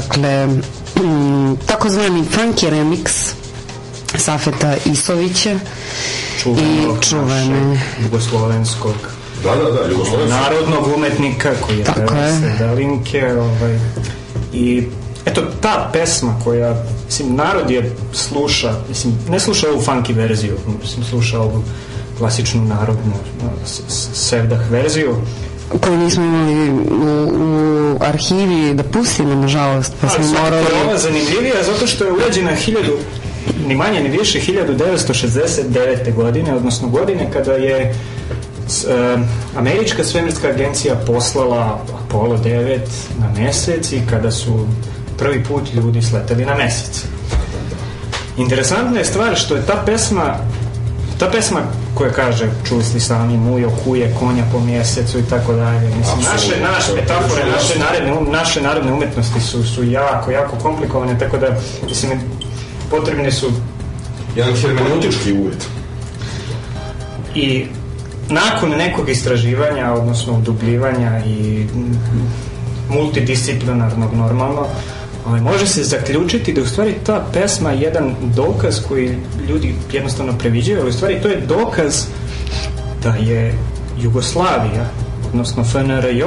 dakle 0.00 0.46
mm, 0.46 1.56
takozvani 1.66 2.24
funky 2.36 2.70
remix 2.70 3.32
Safeta 4.16 4.76
Isovića 4.84 5.58
čuvenog 6.42 6.98
i 6.98 7.08
čuvene 7.08 7.80
jugoslovenskog 8.02 8.94
Da, 9.44 9.54
da, 9.54 9.70
da, 9.70 9.90
Jugoslovenci. 9.90 10.34
narodnog 10.34 10.96
umetnika 10.96 11.50
koji 11.66 11.78
je 11.78 11.84
Tako 11.84 12.14
je. 12.14 12.32
Sredalinke 12.38 13.32
ovaj, 13.38 13.78
i 14.52 14.86
eto 15.26 15.42
ta 15.60 15.90
pesma 15.92 16.40
koja 16.44 16.84
mislim 17.06 17.36
narod 17.36 17.70
je 17.70 17.96
sluša 18.12 18.74
mislim 18.88 19.18
ne 19.28 19.40
sluša 19.40 19.68
ovu 19.68 19.82
funky 19.82 20.14
verziju 20.14 20.58
mislim 20.82 21.04
sluša 21.04 21.40
ovu 21.40 21.62
klasičnu 22.18 22.64
narodnu 22.64 23.12
sevdah 24.14 24.70
verziju. 24.70 25.16
Koju 25.70 25.96
nismo 25.96 26.24
imali 26.24 26.70
u, 26.70 26.76
u 27.34 27.98
arhivi 28.00 28.74
da 28.74 28.82
pustimo, 28.84 29.34
nažalost, 29.34 29.92
pa 30.00 30.08
smo 30.08 30.24
Ali 30.24 30.32
morali... 30.34 30.64
je 30.66 30.84
ova 30.84 30.98
zanimljivija 30.98 31.62
zato 31.64 31.86
što 31.86 32.04
je 32.04 32.12
urađena 32.12 32.50
hiljadu 32.52 32.92
ni 33.66 33.74
manje 33.74 34.00
ni 34.00 34.08
više 34.10 34.40
1969. 34.40 35.62
godine, 36.14 36.54
odnosno 36.54 36.88
godine 36.88 37.30
kada 37.32 37.52
je 37.52 37.94
s- 38.68 38.84
e, 38.84 39.18
američka 39.56 40.04
svemirska 40.04 40.48
agencija 40.48 40.94
poslala 40.96 41.80
Apollo 41.98 42.36
9 42.38 42.78
na 43.18 43.30
mesec 43.36 43.92
i 43.92 44.00
kada 44.10 44.30
su 44.30 44.66
prvi 45.18 45.44
put 45.44 45.74
ljudi 45.74 46.02
sleteli 46.02 46.44
na 46.44 46.54
mesec. 46.54 47.04
Interesantna 48.36 48.98
je 48.98 49.04
stvar 49.04 49.36
što 49.36 49.56
je 49.56 49.66
ta 49.66 49.82
pesma 49.86 50.36
ta 51.18 51.26
pesma 51.26 51.60
koja 51.98 52.10
kaže, 52.10 52.50
čuli 52.68 52.84
ste 52.84 53.00
sami, 53.00 53.36
mujo 53.36 53.70
kuje 53.84 54.14
konja 54.18 54.44
po 54.52 54.60
mjesecu 54.60 55.18
i 55.18 55.22
tako 55.30 55.52
dalje. 55.52 55.86
Mislim, 55.86 56.22
naše, 56.32 56.60
naše 56.60 56.92
metafore, 56.94 57.42
naše 57.44 57.72
jasno. 57.72 57.84
naredne, 57.84 58.12
um- 58.12 58.30
naše 58.32 58.62
narodne 58.62 58.92
umetnosti 58.92 59.40
su, 59.40 59.64
su 59.64 59.84
jako, 59.84 60.30
jako 60.30 60.56
komplikovane, 60.56 61.18
tako 61.18 61.38
da, 61.38 61.46
mislim, 61.88 62.20
potrebne 62.90 63.32
su 63.32 63.46
Jedan 64.36 64.54
hermeneutički 64.54 65.32
uvjet. 65.32 65.66
i 67.34 67.66
nakon 68.28 68.70
nekog 68.70 69.08
istraživanja, 69.08 69.92
odnosno 69.92 70.32
udubljivanja 70.32 71.20
i 71.26 71.66
multidisciplinarnog 72.90 74.14
normalno, 74.14 74.66
ovaj, 75.28 75.40
može 75.40 75.66
se 75.66 75.84
zaključiti 75.84 76.52
da 76.52 76.60
je 76.60 76.64
u 76.64 76.68
stvari 76.68 76.94
ta 77.06 77.26
pesma 77.32 77.72
jedan 77.72 78.14
dokaz 78.34 78.80
koji 78.88 79.18
ljudi 79.48 79.74
jednostavno 79.92 80.38
previđaju, 80.38 80.80
ali 80.80 80.90
u 80.90 80.92
stvari 80.92 81.22
to 81.22 81.28
je 81.28 81.40
dokaz 81.40 82.04
da 83.02 83.14
je 83.14 83.54
Jugoslavija, 84.00 84.90
odnosno 85.28 85.64
FNRJ, 85.64 86.22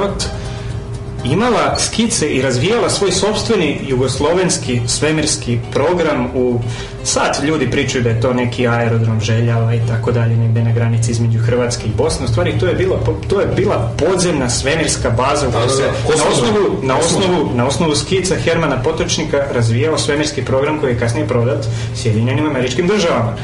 imala 1.24 1.78
skice 1.78 2.28
i 2.34 2.42
razvijala 2.42 2.90
svoj 2.90 3.12
sobstveni 3.12 3.80
jugoslovenski 3.88 4.80
svemirski 4.86 5.58
program 5.72 6.26
u 6.34 6.60
sad 7.04 7.44
ljudi 7.44 7.70
pričaju 7.70 8.04
da 8.04 8.10
je 8.10 8.20
to 8.20 8.34
neki 8.34 8.68
aerodrom 8.68 9.20
željava 9.20 9.74
i 9.74 9.80
tako 9.88 10.12
dalje 10.12 10.36
negde 10.36 10.62
na 10.62 10.72
granici 10.72 11.10
između 11.10 11.38
Hrvatske 11.38 11.86
i 11.86 11.90
Bosne. 11.96 12.24
U 12.24 12.28
stvari 12.28 12.58
to 12.60 12.66
je 12.66 12.74
bila 12.74 12.98
to 13.28 13.40
je 13.40 13.46
bila 13.46 13.92
podzemna 13.98 14.50
svemirska 14.50 15.10
baza 15.10 15.48
u 15.48 15.52
kojoj 15.52 15.66
da, 15.66 15.72
se 15.72 15.82
da, 15.82 16.16
na 16.16 16.28
osnovu 16.28 16.78
na 16.82 16.98
osnovu 16.98 17.50
na 17.54 17.66
osnovu 17.66 17.96
skica 17.96 18.34
Hermana 18.36 18.82
Potočnika 18.82 19.42
razvijao 19.54 19.98
svemirski 19.98 20.44
program 20.44 20.80
koji 20.80 20.92
je 20.92 20.98
kasnije 20.98 21.28
prodat 21.28 21.66
Sjedinjenim 21.94 22.46
američkim 22.46 22.86
državama. 22.86 23.36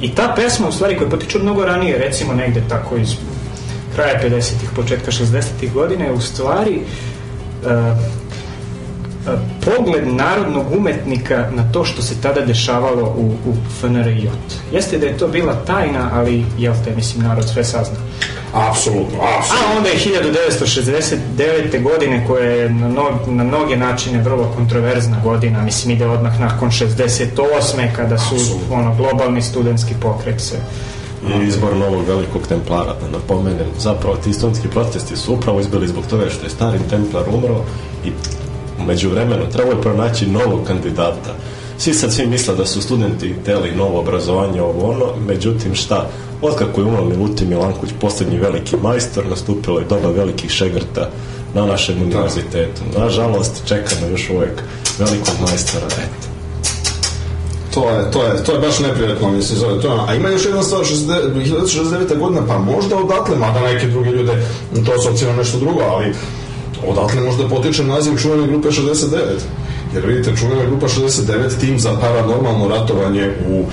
I 0.00 0.14
ta 0.14 0.32
pesma 0.36 0.68
u 0.68 0.72
stvari 0.72 0.98
koja 0.98 1.10
potiče 1.10 1.38
mnogo 1.38 1.64
ranije 1.64 1.98
recimo 1.98 2.32
negde 2.32 2.62
tako 2.68 2.96
iz 2.96 3.08
kraja 3.94 4.20
50-ih, 4.22 4.70
početka 4.76 5.10
60-ih 5.10 5.72
godina 5.72 6.04
je 6.04 6.12
u 6.12 6.20
stvari 6.20 6.74
e, 6.74 7.15
pogled 9.64 10.06
narodnog 10.06 10.66
umetnika 10.78 11.48
na 11.54 11.72
to 11.72 11.84
što 11.84 12.02
se 12.02 12.20
tada 12.20 12.40
dešavalo 12.40 13.14
u, 13.16 13.50
u 13.50 13.54
FNRJ. 13.80 14.28
Jeste 14.72 14.98
da 14.98 15.06
je 15.06 15.18
to 15.18 15.28
bila 15.28 15.54
tajna, 15.54 16.10
ali 16.12 16.44
jel 16.58 16.74
te, 16.84 16.94
mislim, 16.96 17.24
narod 17.24 17.48
sve 17.48 17.64
sazna. 17.64 17.96
Apsolutno, 18.54 19.18
apsolutno. 19.38 19.68
A 19.74 19.76
onda 19.76 19.88
je 19.88 19.98
1969. 19.98 21.82
godine 21.82 22.26
koja 22.26 22.50
je 22.50 22.70
na, 22.70 22.88
no, 22.88 23.02
na 23.26 23.44
mnoge 23.44 23.76
načine 23.76 24.22
vrlo 24.22 24.52
kontroverzna 24.56 25.20
godina, 25.24 25.62
mislim 25.62 25.94
ide 25.94 26.06
odmah 26.06 26.40
nakon 26.40 26.70
68. 26.70 27.96
kada 27.96 28.18
su 28.18 28.34
Apsolutno. 28.34 28.76
ono 28.76 28.94
globalni 28.94 29.42
studentski 29.42 29.94
pokret 30.00 30.40
se 30.40 30.56
i 31.28 31.46
izbor 31.46 31.76
novog 31.76 32.04
velikog 32.08 32.46
templara, 32.48 32.94
da 33.00 33.18
napomenem. 33.18 33.66
Zapravo, 33.78 34.16
ti 34.16 34.32
studentski 34.32 34.68
protesti 34.68 35.16
su 35.16 35.34
upravo 35.34 35.60
izbili 35.60 35.88
zbog 35.88 36.06
toga 36.06 36.30
što 36.30 36.46
je 36.46 36.50
stari 36.50 36.78
templar 36.90 37.24
umro 37.28 37.64
i 38.04 38.10
među 38.86 39.10
vremenu 39.10 39.50
trebalo 39.52 39.76
je 39.76 39.82
pronaći 39.82 40.26
novog 40.26 40.66
kandidata. 40.66 41.34
Svi 41.78 41.94
sad 41.94 42.12
svi 42.12 42.26
misle 42.26 42.54
da 42.54 42.66
su 42.66 42.82
studenti 42.82 43.34
teli 43.44 43.74
novo 43.76 44.00
obrazovanje 44.00 44.62
ovo 44.62 44.90
ono, 44.90 45.06
međutim 45.26 45.74
šta? 45.74 46.08
Otkako 46.42 46.80
je 46.80 46.86
umro 46.86 47.04
Milutin 47.04 47.48
Milanković, 47.48 47.92
posljednji 48.00 48.38
veliki 48.38 48.76
majstor, 48.82 49.26
nastupilo 49.26 49.78
je 49.78 49.84
doba 49.84 50.10
velikih 50.10 50.50
šegrta 50.50 51.10
na 51.54 51.66
našem 51.66 52.02
univerzitetu. 52.02 52.82
Nažalost, 52.98 53.62
čekamo 53.68 54.06
još 54.10 54.30
uvijek 54.30 54.62
velikog 54.98 55.34
majstora, 55.40 55.86
eto. 55.86 56.25
To 57.76 57.90
je, 57.90 58.10
to 58.10 58.24
je, 58.24 58.44
to 58.44 58.52
je 58.52 58.58
baš 58.58 58.78
neprijatno, 58.78 59.30
mislim, 59.30 59.58
zove. 59.58 59.80
To 59.80 59.88
je, 59.88 60.00
a 60.08 60.14
ima 60.14 60.28
još 60.28 60.44
jedna 60.44 60.62
stvar, 60.62 60.84
1969. 60.84 62.18
godina, 62.18 62.46
pa 62.46 62.58
možda 62.58 62.96
odatle, 62.96 63.36
mada 63.36 63.60
neke 63.60 63.86
druge 63.86 64.10
ljude 64.10 64.46
to 64.86 64.92
asocira 64.92 65.36
nešto 65.36 65.58
drugo, 65.58 65.80
ali 65.80 66.14
odatle 66.88 67.20
možda 67.20 67.48
potiče 67.48 67.84
naziv 67.84 68.16
čuvene 68.16 68.46
grupe 68.46 68.68
69. 68.68 69.16
Jer 69.94 70.06
vidite, 70.06 70.36
čuvena 70.36 70.64
grupa 70.64 70.88
69, 70.88 71.60
tim 71.60 71.78
za 71.78 71.96
paranormalno 72.00 72.68
ratovanje 72.68 73.32
u 73.48 73.60
e, 73.60 73.66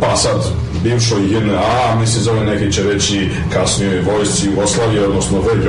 pa 0.00 0.16
sad 0.16 0.50
bivšoj 0.84 1.20
JNA, 1.30 1.96
mislim 2.00 2.24
zove 2.24 2.44
neki 2.44 2.72
će 2.72 2.82
reći 2.82 3.28
kasnijoj 3.52 4.00
vojsci 4.00 4.46
Jugoslavije, 4.46 5.04
odnosno 5.04 5.38
VJ, 5.38 5.68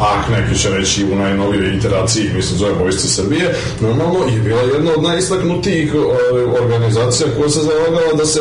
a 0.00 0.22
neki 0.30 0.58
će 0.58 0.70
reći 0.70 1.04
u 1.12 1.16
najnovijoj 1.16 1.76
iteraciji, 1.76 2.30
mislim 2.34 2.58
zove 2.58 2.72
vojsci 2.72 3.08
Srbije, 3.08 3.54
normalno 3.80 4.24
je 4.34 4.40
bila 4.40 4.60
jedna 4.60 4.90
od 4.96 5.02
najistaknutijih 5.02 5.92
e, 5.94 5.98
organizacija 6.62 7.28
koja 7.36 7.48
se 7.48 7.60
zalagala 7.60 8.12
da 8.16 8.26
se 8.26 8.40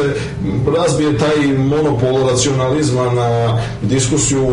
razbije 0.77 1.17
taj 1.17 1.57
monopol 1.57 2.29
racionalizma 2.29 3.13
na 3.13 3.59
diskusiju 3.81 4.47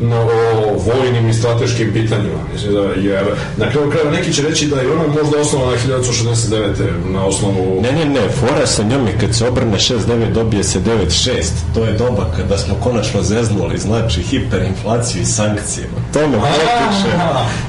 na, 0.00 0.20
o 0.20 0.78
vojnim 0.86 1.28
i 1.28 1.34
strateškim 1.34 1.92
pitanjima. 1.92 2.38
Mislim 2.52 2.72
da, 2.72 2.80
jer 2.80 3.24
na 3.56 3.70
kraju 3.70 3.90
kraja 3.90 4.10
neki 4.10 4.32
će 4.32 4.42
reći 4.42 4.66
da 4.66 4.80
je 4.80 4.92
ona 4.92 5.06
možda 5.22 5.40
osnovana 5.40 5.72
1969. 5.88 7.12
na 7.12 7.26
osnovu 7.26 7.80
Ne, 7.82 7.92
ne, 7.92 8.04
ne, 8.04 8.28
fora 8.28 8.66
sa 8.66 8.82
njom 8.82 9.06
je 9.06 9.18
kad 9.20 9.34
se 9.34 9.48
obrne 9.48 9.76
6-9 9.76 10.32
dobije 10.32 10.64
se 10.64 10.79
9-6. 10.86 11.44
To 11.74 11.84
je 11.84 11.92
doba 11.92 12.26
kada 12.36 12.58
smo 12.58 12.74
konačno 12.74 13.22
zeznuli, 13.22 13.78
znači 13.78 14.22
hiperinflaciju 14.22 15.22
i 15.22 15.26
sankcije. 15.26 15.86
O 15.96 16.12
tome 16.12 16.36
potiče. 16.36 17.16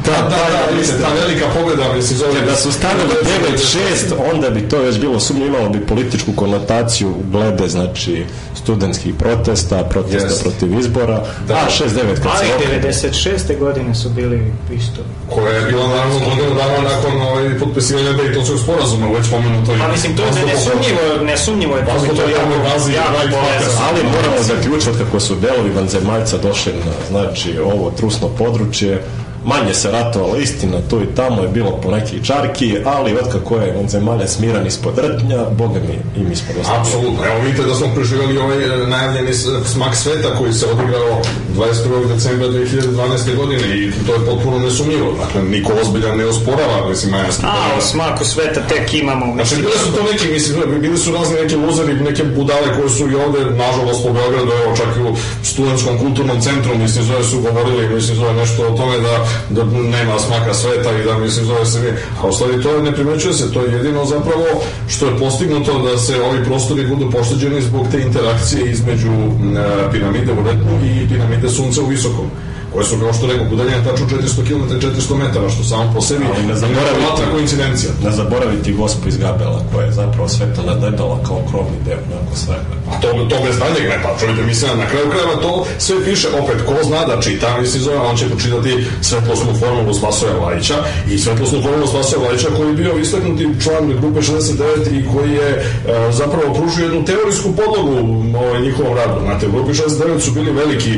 Da, 0.06 0.12
da, 0.12 0.30
da, 0.30 0.76
vidite, 0.76 0.94
ta 1.02 1.10
velika 1.26 1.46
pobjeda, 1.54 1.94
mislim, 1.94 2.18
zove... 2.20 2.42
Da 2.42 2.56
su 2.56 2.72
stavili 2.72 3.10
9-6, 3.58 4.34
onda 4.34 4.50
bi 4.50 4.70
to 4.70 4.78
već 4.82 5.00
bilo 5.00 5.20
sumnje, 5.20 5.46
imalo 5.46 5.70
bi 5.70 5.86
političku 5.86 6.32
konotaciju 6.36 7.16
glede, 7.32 7.68
znači, 7.68 8.26
studentskih 8.64 9.14
protesta, 9.16 9.84
protesta 9.86 10.28
Jest. 10.28 10.42
protiv 10.44 10.80
izbora, 10.80 11.18
Da. 11.48 11.54
a 11.56 11.70
6-9 11.70 12.16
kad 12.16 12.32
se 12.32 12.46
Ali 12.46 12.54
okrene. 12.56 12.82
96. 12.84 13.60
godine 13.60 13.96
su 13.96 14.10
bili 14.10 14.40
isto. 14.74 15.02
koja 15.30 15.54
je 15.54 15.62
bila 15.62 15.88
naravno 15.88 16.20
godinu 16.20 16.56
dana 16.56 16.78
nakon 16.90 17.22
ovaj, 17.22 17.60
potpisivanja 17.60 18.10
Daytonskog 18.12 18.64
sporazuma, 18.64 19.08
već 19.08 19.30
pomenuto. 19.30 19.72
Pa 19.80 19.88
mislim, 19.88 20.16
to 20.18 20.24
je 20.24 20.32
ne- 20.32 20.46
nesumnjivo, 20.46 21.02
nesumnjivo 21.24 21.76
je 21.78 21.86
to, 21.86 21.92
Vazduh 21.92 22.10
to 22.10 22.22
je 22.22 22.32
jako, 22.32 22.54
je 22.54 22.60
gazi, 22.66 22.92
jako 22.94 23.14
povezano. 23.14 23.82
Ali 23.88 24.04
moramo 24.06 24.44
zaključiti 24.44 24.98
kako 24.98 25.20
su 25.20 25.36
delovi 25.36 25.70
vanzemaljca 25.72 26.38
došli 26.38 26.74
na 26.76 26.92
znači, 27.10 27.60
ovo 27.60 27.92
trusno 27.92 28.28
područje, 28.30 29.04
manje 29.46 29.74
se 29.74 29.92
ratovalo 29.92 30.36
istina, 30.38 30.78
tu 30.90 31.02
i 31.02 31.16
tamo 31.16 31.42
je 31.42 31.48
bilo 31.48 31.72
po 31.84 31.92
nekih 31.92 32.24
čarki, 32.24 32.78
ali 32.86 33.18
otkako 33.18 33.56
je 33.56 33.74
vanzemalja 33.74 34.28
smiran 34.28 34.68
ispod 34.68 34.98
rtnja, 34.98 35.46
boga 35.58 35.80
mi 35.80 36.22
i 36.22 36.24
mi 36.24 36.36
smo 36.36 36.48
dosta 36.58 36.80
Apsolutno. 36.80 37.26
Evo 37.26 37.40
vidite 37.46 37.64
da 37.64 37.76
smo 37.76 37.88
preživjeli 37.96 38.38
ovaj 38.38 38.64
e, 38.64 38.88
najavljeni 38.88 39.34
smak 39.66 39.96
sveta 39.96 40.36
koji 40.38 40.54
se 40.54 40.66
odigrao 40.66 41.22
21. 41.56 42.08
decembra 42.14 42.48
2012. 42.48 43.36
godine 43.36 43.78
i 43.78 43.92
to 44.08 44.14
je 44.14 44.26
potpuno 44.26 44.60
nesumnjivo. 44.60 45.14
Dakle, 45.26 45.44
niko 45.44 45.74
ozbiljan 45.82 46.18
ne 46.18 46.26
osporava, 46.26 46.90
mislim, 46.90 47.12
majanski. 47.12 47.46
A, 47.46 47.78
o 47.78 47.82
smaku 47.82 48.26
sveta 48.26 48.62
tek 48.68 48.94
imamo. 48.94 49.34
Znači, 49.34 49.56
bili 49.56 49.78
su 49.86 49.92
to 49.92 50.04
neki, 50.12 50.28
mislim, 50.32 50.82
bili 50.82 50.98
su 50.98 51.12
razni 51.12 51.36
neki 51.42 51.56
luzeri, 51.56 51.94
neke 51.94 52.24
budale 52.24 52.76
koje 52.78 52.90
su 52.90 53.12
i 53.12 53.16
ovde, 53.16 53.40
nažalost, 53.46 54.04
po 54.04 54.14
Beogradu, 54.14 54.52
evo, 54.64 54.76
čak 54.78 54.88
i 54.98 55.02
u 55.02 55.16
studentskom 55.44 55.98
kulturnom 55.98 56.42
centru, 56.42 56.78
mislim, 56.78 57.06
zove 57.06 57.24
su 57.24 57.42
govorili, 57.42 57.96
mislim, 57.96 58.18
zove 58.18 58.34
nešto 58.34 58.68
o 58.68 58.78
tome 58.78 58.98
da, 59.00 59.28
da 59.50 59.64
nema 59.66 60.20
smaka 60.20 60.54
sveta 60.54 60.92
i 60.98 61.04
da, 61.04 61.18
mislim, 61.18 61.46
zove 61.46 61.66
se 61.66 61.80
mi, 61.80 61.88
a 62.22 62.28
u 62.28 62.32
stvari 62.32 62.64
to 62.64 62.82
ne 62.82 62.92
primećuje 62.92 63.34
se, 63.34 63.54
to 63.54 63.62
je 63.62 63.74
jedino 63.74 64.06
zapravo 64.06 64.46
što 64.88 65.06
je 65.06 65.18
postignuto 65.20 65.80
da 65.80 65.98
se 65.98 66.22
ovi 66.22 66.44
prostori 66.46 66.88
budu 66.88 67.12
pošteđeni 67.12 67.62
zbog 67.62 67.88
te 67.92 68.02
interakcije 68.02 68.72
između 68.72 69.12
e, 69.12 69.92
piramide 69.92 70.32
u 70.32 70.44
retnu 70.46 70.80
i 70.86 71.10
piramide 71.10 71.50
sunca 71.50 71.82
u 71.82 71.86
visokom 71.86 72.26
koje 72.74 72.86
su, 72.86 73.00
kao 73.00 73.14
što 73.14 73.28
rekao, 73.28 73.46
udaljene 73.52 73.84
tačno 73.84 74.06
400 74.08 74.48
km 74.48 74.64
i 74.76 74.80
400 74.80 75.16
metara, 75.16 75.50
što 75.50 75.64
samo 75.64 75.92
po 75.94 76.02
sebi 76.02 76.26
Ali 76.36 76.48
ne 76.48 76.54
nevjerovatna 76.54 77.32
koincidencija. 77.32 77.92
Ne 78.04 78.12
zaboraviti 78.12 78.74
gospu 78.74 79.08
iz 79.08 79.18
Gabela, 79.18 79.62
koja 79.74 79.86
je 79.86 79.92
zapravo 79.92 80.30
svetlana 80.30 80.74
debela 80.74 81.20
kao 81.28 81.40
krovni 81.50 81.78
deo 81.86 82.04
nakon 82.16 82.36
svega. 82.36 82.82
A 82.92 83.02
to, 83.02 83.08
to 83.30 83.36
bez 83.46 83.56
daljeg 83.60 83.84
ne, 83.90 83.98
pa 84.04 84.10
čujte, 84.20 84.42
mislim, 84.44 84.78
na 84.78 84.86
kraju 84.86 85.10
krajeva 85.12 85.36
to 85.42 85.66
sve 85.78 85.96
piše, 86.06 86.28
opet, 86.42 86.60
ko 86.68 86.76
zna 86.84 87.06
da 87.06 87.22
čita, 87.22 87.58
mislim, 87.62 87.84
zove, 87.84 87.98
on 87.98 88.18
će 88.18 88.30
pročitati 88.30 88.86
svetlosnu 89.02 89.54
formulu 89.60 89.94
Spasoja 89.94 90.34
Vlajića 90.42 90.78
i 91.12 91.18
svetlosnu 91.18 91.62
formulu 91.62 91.88
Spasoja 91.88 92.22
Vlajića 92.24 92.48
koji 92.58 92.68
je 92.68 92.80
bio 92.82 92.98
istaknuti 92.98 93.48
član 93.64 93.84
grupe 94.02 94.20
69 94.20 95.00
i 95.00 95.06
koji 95.14 95.32
je 95.32 95.50
e, 95.50 95.64
zapravo 96.12 96.54
pružio 96.54 96.84
jednu 96.84 97.06
teorijsku 97.06 97.50
podlogu 97.56 97.96
ovaj, 98.38 98.62
njihovom 98.62 98.96
radu. 98.98 99.20
Znate, 99.22 99.48
u 99.48 99.52
grupi 99.52 99.72
69 99.74 100.20
su 100.20 100.32
bili 100.32 100.52
veliki 100.52 100.92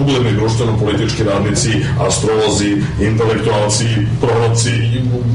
ugledni 0.00 0.32
društveno-politički 0.32 1.22
radnici, 1.24 1.70
astrolozi, 2.08 2.82
intelektualci, 3.00 3.84
proroci, 4.20 4.70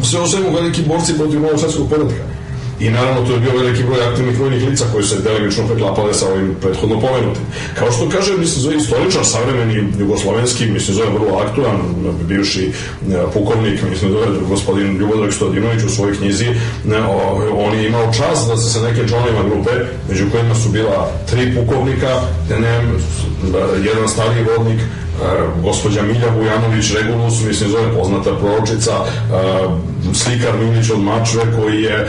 sve 0.03 0.19
o 0.19 0.27
svemu 0.27 0.51
veliki 0.51 0.81
borci 0.87 1.17
protiv 1.17 1.41
novog 1.41 1.59
svetskog 1.59 1.89
poredka. 1.89 2.40
I 2.81 2.89
naravno 2.89 3.25
tu 3.25 3.31
je 3.31 3.39
bio 3.39 3.57
veliki 3.57 3.83
broj 3.83 4.07
aktivnih 4.09 4.39
vojnih 4.39 4.69
lica 4.69 4.85
koji 4.91 5.03
se 5.03 5.21
delimično 5.21 5.67
preklapale 5.67 6.13
sa 6.13 6.27
ovim 6.27 6.55
prethodno 6.61 6.99
pomenutim. 6.99 7.43
Kao 7.79 7.91
što 7.91 8.09
kaže, 8.09 8.37
mislim, 8.37 8.61
zove 8.61 8.75
istoričar, 8.75 9.25
savremeni 9.25 9.93
jugoslovenski, 9.99 10.65
mislim, 10.65 10.95
zove 10.95 11.09
vrlo 11.09 11.37
aktualan, 11.37 11.79
bivši 12.27 12.65
e, 12.65 12.71
pukovnik, 13.33 13.83
mislim, 13.89 14.11
zove 14.11 14.25
gospodin 14.49 14.97
Ljubodrag 14.97 15.33
Stodinović 15.33 15.83
u 15.83 15.89
svojoj 15.89 16.17
knjizi, 16.17 16.47
o, 17.09 17.41
on 17.55 17.73
je 17.77 17.87
imao 17.87 18.13
čast 18.13 18.47
da 18.47 18.57
se 18.57 18.69
sa 18.69 18.81
neke 18.81 19.01
džonima 19.01 19.43
grupe, 19.49 19.71
među 20.09 20.25
kojima 20.31 20.55
su 20.55 20.69
bila 20.69 21.11
tri 21.29 21.55
pukovnika, 21.55 22.21
ne, 22.49 22.81
jedan 23.85 24.07
stariji 24.07 24.43
vodnik, 24.43 24.79
e, 24.79 24.85
gospođa 25.63 26.01
Milja 26.01 26.29
Vujanović 26.35 26.93
Regulus, 26.93 27.43
mislim 27.43 27.69
zove 27.69 27.93
poznata 27.93 28.35
proročica, 28.35 28.91
e, 28.91 29.03
slikar 30.13 30.57
Milić 30.59 30.89
od 30.89 30.99
Mačve 30.99 31.41
koji 31.57 31.81
je 31.81 32.07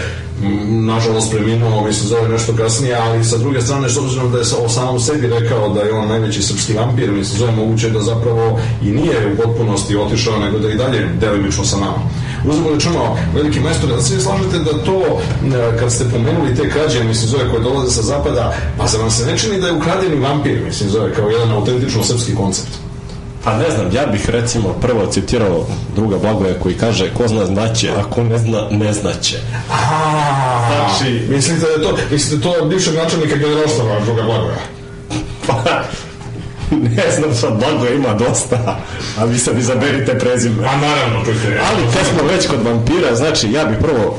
nažalost 0.69 1.31
preminuo, 1.31 1.85
mislim 1.87 2.09
zove 2.09 2.29
nešto 2.29 2.57
kasnije, 2.57 2.95
ali 2.97 3.25
sa 3.25 3.39
druge 3.39 3.61
strane, 3.61 3.89
s 3.89 3.97
obzirom 3.97 4.33
da 4.33 4.39
je 4.39 4.45
o 4.65 4.69
samom 4.69 5.01
sebi 5.01 5.27
rekao 5.27 5.69
da 5.69 5.81
je 5.81 5.93
on 5.93 6.09
najveći 6.09 6.43
srpski 6.43 6.73
vampir, 6.73 7.11
mislim 7.11 7.39
zove 7.39 7.53
moguće 7.53 7.91
da 7.91 8.01
zapravo 8.01 8.61
i 8.83 8.91
nije 8.91 9.33
u 9.33 9.37
potpunosti 9.43 9.97
otišao, 9.97 10.39
nego 10.39 10.59
da 10.59 10.71
i 10.71 10.77
dalje 10.77 11.09
delimično 11.21 11.65
sa 11.65 11.77
nama. 11.77 11.99
Uzmemo 12.49 12.71
rečeno, 12.71 13.17
veliki 13.35 13.61
majstor, 13.61 13.91
da 13.91 14.03
se 14.03 14.21
slažete 14.21 14.59
da 14.59 14.85
to, 14.85 15.03
e, 15.03 15.79
kad 15.79 15.93
ste 15.93 16.05
pomenuli 16.05 16.55
te 16.55 16.71
krađe, 16.71 17.05
mislim 17.05 17.29
zove, 17.29 17.51
koje 17.51 17.63
dolaze 17.63 17.91
sa 17.91 18.03
zapada, 18.03 18.55
pa 18.79 18.87
zar 18.87 19.01
vam 19.01 19.11
se 19.11 19.27
ne 19.27 19.39
čini 19.39 19.61
da 19.61 19.67
je 19.67 19.73
ukradeni 19.73 20.17
vampir, 20.17 20.61
mislim 20.65 20.91
zove, 20.91 21.15
kao 21.15 21.29
jedan 21.29 21.51
autentično 21.51 22.05
srpski 22.05 22.35
koncept? 22.35 22.92
Pa 23.45 23.59
ne 23.59 23.71
znam, 23.71 23.93
ja 23.93 24.07
bih 24.07 24.31
recimo 24.31 24.73
prvo 24.73 25.07
citirao 25.07 25.67
druga 25.95 26.19
Blagoja 26.19 26.55
koji 26.63 26.75
kaže 26.75 27.15
ko 27.15 27.29
zna 27.29 27.47
znaće, 27.47 27.91
a 27.91 28.05
ko 28.11 28.23
ne 28.25 28.39
zna 28.39 28.67
ne 28.71 28.93
znaće. 28.93 29.37
Znači, 30.69 31.27
mislite 31.29 31.61
da 31.61 31.67
je 31.67 31.83
to, 31.83 31.99
mislite 32.11 32.43
to 32.43 32.51
od 32.63 32.69
bivšeg 32.69 32.95
načelnika 32.95 33.37
generalštava, 33.37 34.01
druga 34.05 34.23
Blagoja? 34.23 34.59
Pa, 35.47 35.83
ne 36.97 37.11
znam, 37.17 37.35
sad 37.35 37.59
Blagoja 37.59 37.95
ima 37.95 38.15
dosta, 38.15 38.79
a 39.19 39.25
vi 39.25 39.39
sad 39.39 39.59
izaberite 39.59 40.19
prezime. 40.19 40.67
A 40.67 40.77
naravno, 40.77 41.25
čujte. 41.25 41.61
Ali 41.71 41.83
kad 41.95 42.07
smo 42.07 42.29
već 42.29 42.47
kod 42.47 42.63
vampira, 42.63 43.15
znači 43.15 43.53
ja 43.53 43.65
bih 43.65 43.79
prvo 43.81 44.19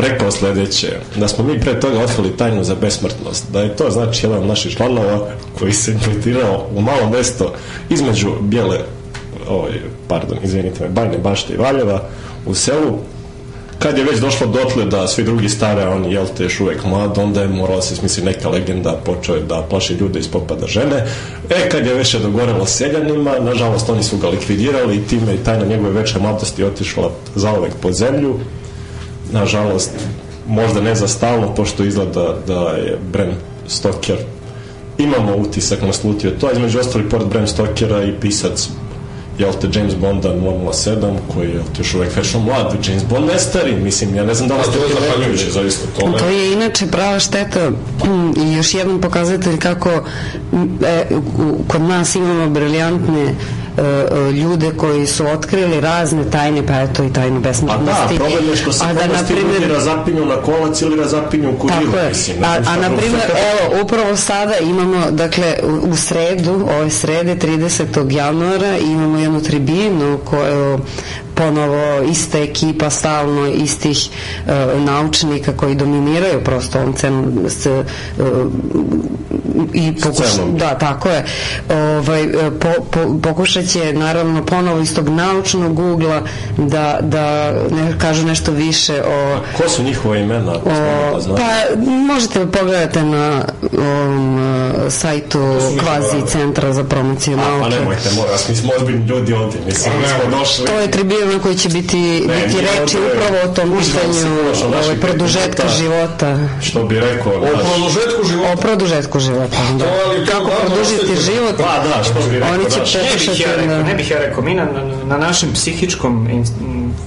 rekao 0.00 0.30
sledeće, 0.30 0.96
da 1.16 1.28
smo 1.28 1.44
mi 1.44 1.60
pre 1.60 1.80
toga 1.80 1.98
otkrili 1.98 2.36
tajnu 2.36 2.64
za 2.64 2.74
besmrtnost, 2.74 3.44
da 3.52 3.60
je 3.60 3.76
to 3.76 3.90
znači 3.90 4.26
jedan 4.26 4.38
od 4.38 4.46
naših 4.46 4.76
članova 4.76 5.28
koji 5.58 5.72
se 5.72 5.92
infiltrirao 5.92 6.66
u 6.74 6.80
malo 6.80 7.10
mesto 7.10 7.52
između 7.90 8.30
bijele, 8.40 8.78
ovaj, 9.48 9.72
pardon, 10.08 10.38
izvinite 10.42 10.84
me, 10.84 10.88
Bajne 10.88 11.18
bašte 11.18 11.52
i 11.54 11.56
Valjeva 11.56 12.02
u 12.46 12.54
selu, 12.54 12.98
kad 13.82 13.98
je 13.98 14.04
već 14.04 14.18
došlo 14.20 14.46
dotle 14.46 14.84
da 14.84 15.08
svi 15.08 15.24
drugi 15.24 15.48
stare, 15.48 15.88
on 15.88 16.04
jel 16.04 16.26
te 16.36 16.42
još 16.42 16.60
uvek 16.60 16.84
mlad, 16.84 17.18
onda 17.18 17.42
je 17.42 17.48
morala 17.48 17.82
se 17.82 17.96
smisli 17.96 18.24
neka 18.24 18.48
legenda, 18.48 19.00
počeo 19.04 19.34
je 19.34 19.42
da 19.42 19.66
plaši 19.70 19.94
ljude 19.94 20.18
iz 20.18 20.28
popada 20.28 20.66
žene. 20.66 21.06
E, 21.50 21.68
kad 21.68 21.86
je 21.86 21.94
već 21.94 22.14
je 22.14 22.20
dogorelo 22.20 22.66
seljanima, 22.66 23.30
nažalost 23.40 23.90
oni 23.90 24.02
su 24.02 24.16
ga 24.16 24.28
likvidirali 24.28 24.96
i 24.96 25.06
time 25.06 25.34
i 25.34 25.44
tajna 25.44 25.64
njegove 25.64 25.90
veće 25.90 26.18
mladosti 26.18 26.64
otišla 26.64 27.10
zaovek 27.34 27.72
pod 27.82 27.94
zemlju. 27.94 28.34
Nažalost, 29.32 29.90
možda 30.48 30.80
ne 30.80 30.94
za 30.94 31.08
stalno, 31.08 31.54
pošto 31.54 31.84
izgleda 31.84 32.34
da 32.46 32.60
je 32.60 32.98
Bram 33.12 33.34
Stoker. 33.68 34.16
Imamo 34.98 35.36
utisak 35.36 35.82
naslutio 35.82 36.30
to, 36.30 36.46
a 36.46 36.52
između 36.52 36.78
ostali 36.78 37.08
pored 37.08 37.28
Bram 37.28 37.46
Stokera 37.46 38.04
i 38.04 38.12
pisac 38.20 38.68
jel 39.40 39.52
te 39.60 39.68
James 39.78 39.94
Bonda 39.94 40.34
007 40.34 41.16
koji 41.34 41.48
je 41.48 41.62
te 41.76 41.80
još 41.80 41.94
uvek 41.94 42.16
večno 42.16 42.40
mlad. 42.40 42.76
James 42.88 43.04
Bond 43.04 43.26
ne 43.26 43.38
stari, 43.38 43.76
mislim 43.76 44.14
ja 44.14 44.24
ne 44.24 44.34
znam 44.34 44.48
da 44.48 44.56
li 44.56 44.62
ste 44.62 44.72
to 44.72 45.00
zahvaljujuće, 45.00 45.50
zaista, 45.50 45.86
to 45.98 46.12
To 46.18 46.26
je 46.26 46.52
inače 46.52 46.86
prava 46.86 47.18
šteta 47.18 47.70
mm, 47.70 48.40
i 48.42 48.52
još 48.52 48.74
jedan 48.74 49.00
pokazatelj 49.00 49.58
kako 49.58 49.90
mm, 50.52 50.84
e, 50.84 51.04
kod 51.68 51.80
nas 51.80 52.14
imamo 52.14 52.50
briljantne 52.50 53.34
ljude 54.32 54.70
koji 54.76 55.06
su 55.06 55.26
otkrili 55.26 55.80
razne 55.80 56.30
tajne, 56.30 56.66
pa 56.66 56.80
eto 56.80 57.04
i 57.04 57.12
tajnu 57.12 57.42
Pa 57.42 57.48
besmrtnosti. 57.48 58.18
da, 58.18 58.24
problem 58.24 58.48
je 58.50 58.56
što 58.56 58.72
se 58.72 58.84
A 58.84 58.92
da, 58.92 59.06
na 59.06 59.24
ti 59.24 59.32
ljudi 59.32 59.46
primjer, 59.48 59.72
razapinju 59.72 60.26
na 60.26 60.36
kolac 60.36 60.82
ili 60.82 60.96
razapinju 60.96 61.50
u 61.50 61.58
kuriru, 61.58 61.80
Tako 61.84 61.96
je. 61.96 62.08
mislim. 62.08 62.36
A, 62.44 62.56
a 62.66 62.76
na 62.78 62.96
primjer, 62.96 63.22
evo, 63.50 63.82
upravo 63.82 64.16
sada 64.16 64.56
imamo, 64.56 65.10
dakle, 65.10 65.54
u 65.82 65.96
sredu, 65.96 66.66
ove 66.70 66.90
srede, 66.90 67.36
30. 67.36 68.12
januara, 68.12 68.78
imamo 68.78 69.18
jednu 69.18 69.42
tribinu 69.42 70.18
koju 70.24 70.78
ponovo 71.40 72.02
ista 72.10 72.38
ekipa 72.38 72.90
stalno 72.90 73.46
istih 73.46 74.08
e, 74.46 74.52
naučnika 74.78 75.52
koji 75.56 75.74
dominiraju 75.74 76.44
prosto 76.44 76.78
on 76.78 76.92
cen, 76.92 77.44
s, 77.48 77.66
e, 77.66 77.84
i 79.74 79.94
pokuš, 80.02 80.26
da, 80.58 80.78
tako 80.78 81.08
je 81.08 81.24
ovaj, 81.70 82.22
e, 82.22 82.50
po, 82.60 82.68
po, 82.90 83.18
pokušat 83.22 83.64
će 83.64 83.92
naravno 83.92 84.46
ponovo 84.46 84.80
iz 84.80 84.94
tog 84.94 85.08
naučnog 85.08 85.78
ugla 85.78 86.22
da, 86.56 86.98
da 87.02 87.52
ne, 87.52 87.98
kažu 87.98 88.26
nešto 88.26 88.52
više 88.52 89.02
o 89.02 89.38
Ko 89.56 89.68
su 89.68 89.82
njihova 89.82 90.16
imena? 90.16 90.52
O, 90.52 91.20
pa 91.36 91.82
možete 91.86 92.44
da 92.44 92.50
pogledate 92.50 93.02
na 93.02 93.42
ovom 93.74 94.34
uh, 94.36 94.42
sajtu 94.90 95.38
kvazi 95.78 96.26
centra 96.28 96.72
za 96.72 96.84
promociju 96.84 97.34
A, 97.34 97.40
pa 97.40 97.48
nauke. 97.50 97.68
nemojte, 97.70 98.10
moram 98.10 98.32
vas, 98.32 98.48
mi 98.48 98.56
smo 98.56 98.72
ozbiljni 98.74 99.06
ljudi 99.06 99.32
ovdje, 99.34 99.60
mislim, 99.66 99.92
mi 99.96 100.06
smo 100.08 100.38
došli. 100.38 100.66
To 100.66 100.72
je 100.74 100.90
tribina 100.90 101.24
na 101.26 101.38
kojoj 101.38 101.56
će 101.56 101.68
biti, 101.68 101.96
biti 102.26 102.56
mi 102.56 102.60
reči 102.62 102.96
ovdje 102.96 103.12
upravo 103.12 103.36
o 103.44 103.48
tom 103.48 103.78
pitanju 103.78 104.30
ovaj, 104.76 104.96
produžetka 104.96 105.62
života. 105.70 106.38
Što 106.62 106.84
bi 106.84 107.00
rekao, 107.00 107.32
O 107.32 107.40
naš- 107.40 107.50
produžetku 107.64 108.20
O 108.20 108.24
života. 108.24 108.56
produžetku 108.56 109.20
života. 109.20 109.56
Da. 109.72 109.84
to 109.84 109.90
ali 110.06 110.26
Kako 110.26 110.50
produžiti 110.60 111.06
život? 111.22 111.56
Pa 111.58 111.84
da, 111.88 112.04
što 112.04 112.14
bi 112.22 112.34
rekao, 112.34 112.54
Oni 112.54 112.64
će 112.64 112.78
naš- 112.80 112.94
Ne 112.94 113.02
bih 113.18 113.40
ja 113.40 113.56
rekao, 113.56 113.66
da... 113.68 113.82
ne 113.82 113.94
bih 113.94 114.10
ja 114.10 114.18
rekao. 114.18 114.42
Mi 114.42 114.54
na, 114.54 114.64
na, 114.66 114.82
na 115.06 115.16
našem 115.18 115.52
psihičkom 115.52 116.28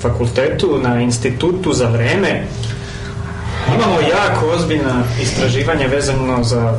fakultetu, 0.01 0.80
na 0.80 1.01
institutu 1.01 1.74
za 1.74 1.88
vreme, 1.88 2.47
imamo 3.70 3.95
jako 4.01 4.45
ozbiljna 4.47 5.03
istraživanja 5.22 5.88
vezano 5.88 6.43
za, 6.43 6.74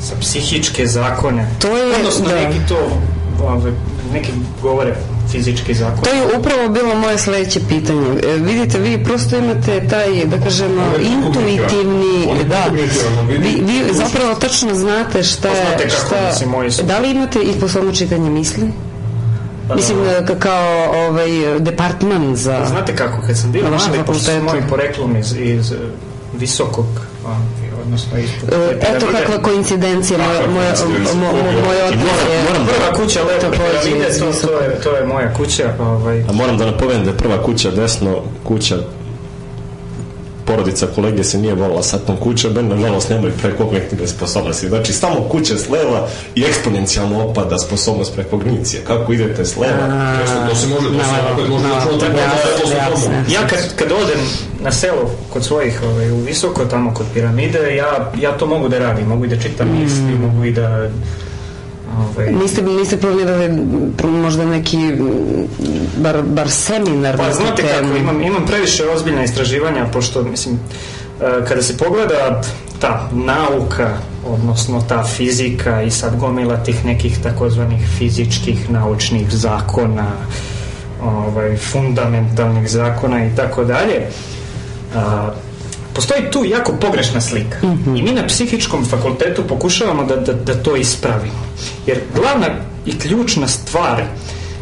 za 0.00 0.14
psihičke 0.20 0.86
zakone. 0.86 1.46
To 1.58 1.68
je- 1.68 1.96
Odnosno, 1.96 2.28
da. 2.28 2.34
neki 2.36 2.58
to, 2.68 2.78
ove, 3.42 3.72
neki 4.12 4.30
govore 4.62 4.94
fizički 5.30 5.74
zakon. 5.74 6.04
To 6.04 6.10
je 6.10 6.38
upravo 6.38 6.68
bilo 6.68 6.94
moje 6.94 7.18
sledeće 7.18 7.60
pitanje. 7.68 8.06
E, 8.24 8.36
vidite, 8.36 8.78
vi 8.78 9.04
prosto 9.04 9.36
imate 9.36 9.88
taj, 9.88 10.24
da 10.24 10.38
kažemo, 10.38 10.82
intuitivni, 10.98 12.44
da, 12.44 12.64
vi, 13.28 13.38
vi 13.62 13.94
zapravo 13.94 14.34
tačno 14.34 14.74
znate 14.74 15.22
šta 15.22 15.48
Pa 15.78 15.88
šta, 15.88 16.46
moji 16.46 16.70
su- 16.70 16.82
da 16.82 16.98
li 16.98 17.10
imate 17.10 17.38
i 17.40 17.60
poslovno 17.60 17.92
čitanje 17.92 18.30
misli? 18.30 18.72
Mislim, 19.76 19.98
e, 20.00 20.22
ka- 20.22 20.38
kao 20.38 20.66
ovaj 21.00 21.28
departman 21.58 22.36
za... 22.36 22.66
Znate 22.66 22.96
kako, 22.96 23.26
kad 23.26 23.38
sam 23.38 23.52
bio 23.52 23.62
mali, 23.62 23.72
pošto 23.76 23.96
fakultetu. 23.96 24.44
mojim 24.44 24.64
poreklom 24.68 25.16
iz, 25.16 25.32
iz 25.32 25.72
visokog, 26.34 26.86
odnosno 27.82 28.18
ispod 28.18 28.48
E, 28.48 28.80
te 28.80 28.86
Eto 28.88 29.06
kakva 29.08 29.38
koincidencija, 29.42 30.18
moja, 30.18 30.46
moja, 30.48 30.72
koincidencija. 30.74 31.14
mo- 31.14 31.32
mo- 31.32 31.66
moj 31.66 31.82
otac 31.82 31.98
je... 32.30 32.42
Moram, 32.48 32.66
prva 32.66 32.92
kuća 32.96 33.20
lepo 33.22 33.46
piramide, 33.50 34.18
to, 34.42 34.60
je, 34.60 34.80
to 34.80 34.96
je 34.96 35.06
moja 35.06 35.34
kuća. 35.34 35.74
Ovaj, 35.80 36.24
A 36.28 36.32
moram 36.32 36.58
da 36.58 36.66
napomenem 36.66 37.04
da 37.04 37.10
je 37.10 37.16
prva 37.16 37.42
kuća 37.42 37.70
desno, 37.70 38.16
kuća 38.44 38.78
porodica 40.44 40.86
kolege 40.86 41.24
se 41.24 41.38
nije 41.38 41.54
volila 41.54 41.82
sa 41.82 41.98
tom 41.98 42.16
kućom, 42.16 42.54
ben 42.54 42.68
nažalost 42.68 43.10
nemaju 43.10 43.32
prekognitivne 43.42 44.06
sposobnosti. 44.06 44.68
Znači, 44.68 44.92
samo 44.92 45.28
kuća 45.28 45.58
s 45.58 45.68
leva 45.68 46.08
i 46.34 46.42
eksponencijalno 46.42 47.24
opada 47.24 47.58
sposobnost 47.58 48.14
prekognicije. 48.14 48.82
Kako 48.84 49.12
idete 49.12 49.44
s 49.44 49.56
leva? 49.56 50.14
To 50.20 50.26
se 50.26 50.34
može, 50.44 50.50
to 50.50 50.56
se 50.56 50.68
može 51.48 51.66
jasno. 52.78 52.96
formulu. 53.00 53.24
ja 53.28 53.46
kad, 53.46 53.76
kad 53.76 53.92
odem 53.92 54.20
na 54.60 54.72
selo 54.72 55.10
kod 55.32 55.44
svojih 55.44 55.82
ovaj, 55.82 56.10
u 56.10 56.16
visoko 56.16 56.64
tamo 56.64 56.94
kod 56.94 57.06
piramide 57.14 57.76
ja, 57.76 58.12
ja 58.20 58.32
to 58.38 58.46
mogu 58.46 58.68
da 58.68 58.78
radim 58.78 59.06
mogu 59.06 59.24
i 59.24 59.28
da 59.28 59.36
čitam 59.36 59.68
misli 59.80 60.18
mogu 60.18 60.44
i 60.44 60.52
da 60.52 60.88
Ovaj, 61.98 62.32
Niste, 62.32 62.62
niste 62.62 62.96
planirali 62.96 63.50
možda 64.02 64.44
neki, 64.44 64.78
bar, 65.96 66.22
bar 66.22 66.50
seminar 66.50 67.16
Pa 67.16 67.32
znate 67.32 67.62
temu? 67.62 67.88
kako, 67.88 67.96
imam, 67.98 68.22
imam 68.22 68.46
previše 68.46 68.88
ozbiljna 68.88 69.24
istraživanja, 69.24 69.86
pošto, 69.92 70.22
mislim, 70.22 70.54
e, 71.20 71.44
kada 71.48 71.62
se 71.62 71.76
pogleda 71.76 72.42
ta 72.80 73.08
nauka, 73.12 73.96
odnosno 74.26 74.82
ta 74.88 75.04
fizika 75.04 75.82
i 75.82 75.90
sad 75.90 76.16
gomila 76.16 76.56
tih 76.56 76.84
nekih 76.84 77.18
takozvanih 77.22 77.86
fizičkih 77.98 78.70
naučnih 78.70 79.30
zakona, 79.30 80.06
ovaj, 81.02 81.56
fundamentalnih 81.56 82.70
zakona 82.70 83.26
i 83.26 83.36
tako 83.36 83.64
dalje, 83.64 84.06
postoji 85.94 86.30
tu 86.30 86.44
jako 86.44 86.72
pogrešna 86.80 87.20
slika. 87.20 87.58
I 87.96 88.02
mi 88.02 88.12
na 88.12 88.26
psihičkom 88.26 88.84
fakultetu 88.84 89.42
pokušavamo 89.48 90.04
da, 90.04 90.16
da, 90.16 90.32
da 90.32 90.62
to 90.62 90.76
ispravimo. 90.76 91.46
Jer 91.86 92.00
glavna 92.14 92.46
i 92.86 92.98
ključna 92.98 93.48
stvar 93.48 94.02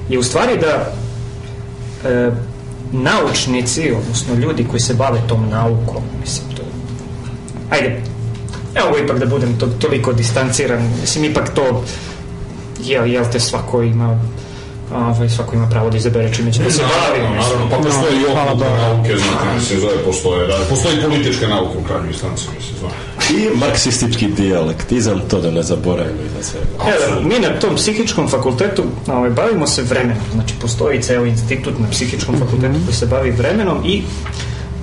je 0.09 0.19
u 0.19 0.23
stvari 0.23 0.59
da 0.61 0.93
e, 2.11 2.31
naučnici, 2.93 3.93
odnosno 3.93 4.35
ljudi 4.35 4.67
koji 4.71 4.81
se 4.81 4.95
bave 4.95 5.21
tom 5.29 5.49
naukom, 5.49 6.03
mislim, 6.21 6.57
to 6.57 6.63
ajde, 7.71 8.03
evo 8.75 8.99
ipak 9.05 9.19
da 9.19 9.27
budem 9.27 9.59
to, 9.59 9.67
toliko 9.67 10.13
distanciran, 10.13 10.91
mislim, 11.01 11.25
ipak 11.25 11.55
to 11.55 11.85
jel, 12.85 13.07
jel 13.07 13.25
te 13.33 13.41
svako 13.41 13.83
ima 13.83 14.21
ovaj, 14.95 15.29
svako 15.29 15.57
ima 15.57 15.69
pravo 15.69 15.91
da 15.91 15.97
izabere 15.97 16.35
čime 16.35 16.53
će 16.53 16.63
da 16.63 16.71
se 16.71 16.83
bavi. 16.83 17.23
Naravno, 17.23 17.71
pa 17.71 17.77
postoji 17.77 18.21
i 18.21 18.25
okultne 18.25 18.55
Bogu. 18.55 18.77
nauke, 18.77 19.17
znate, 19.17 19.55
mislim, 19.55 19.81
zove, 19.81 20.05
postoje, 20.05 20.47
da, 20.47 20.59
postoji 20.71 20.99
i 20.99 21.03
političke 21.03 21.47
nauke 21.49 21.79
u 21.79 21.83
krajnjoj 21.83 22.09
instanci, 22.09 22.45
mislim, 22.57 22.77
zove. 22.81 22.93
I 23.31 23.57
marksistički 23.57 24.27
dijalektizam, 24.27 25.21
to 25.31 25.41
da 25.41 25.51
ne 25.51 25.63
zaboravimo 25.63 26.23
iza 26.23 26.51
svega. 26.51 26.67
Evo, 26.97 27.21
mi 27.29 27.39
na 27.39 27.61
tom 27.61 27.77
psihičkom 27.77 28.29
fakultetu 28.29 28.83
ovaj, 29.07 29.31
bavimo 29.31 29.67
se 29.67 29.83
vremenom. 29.83 30.25
Znači, 30.33 30.55
postoji 30.61 31.03
ceo 31.03 31.25
institut 31.25 31.79
na 31.79 31.87
psihičkom 31.91 32.39
fakultetu 32.39 32.79
koji 32.85 32.95
se 32.95 33.07
bavi 33.07 33.31
vremenom 33.31 33.87
i 33.87 34.03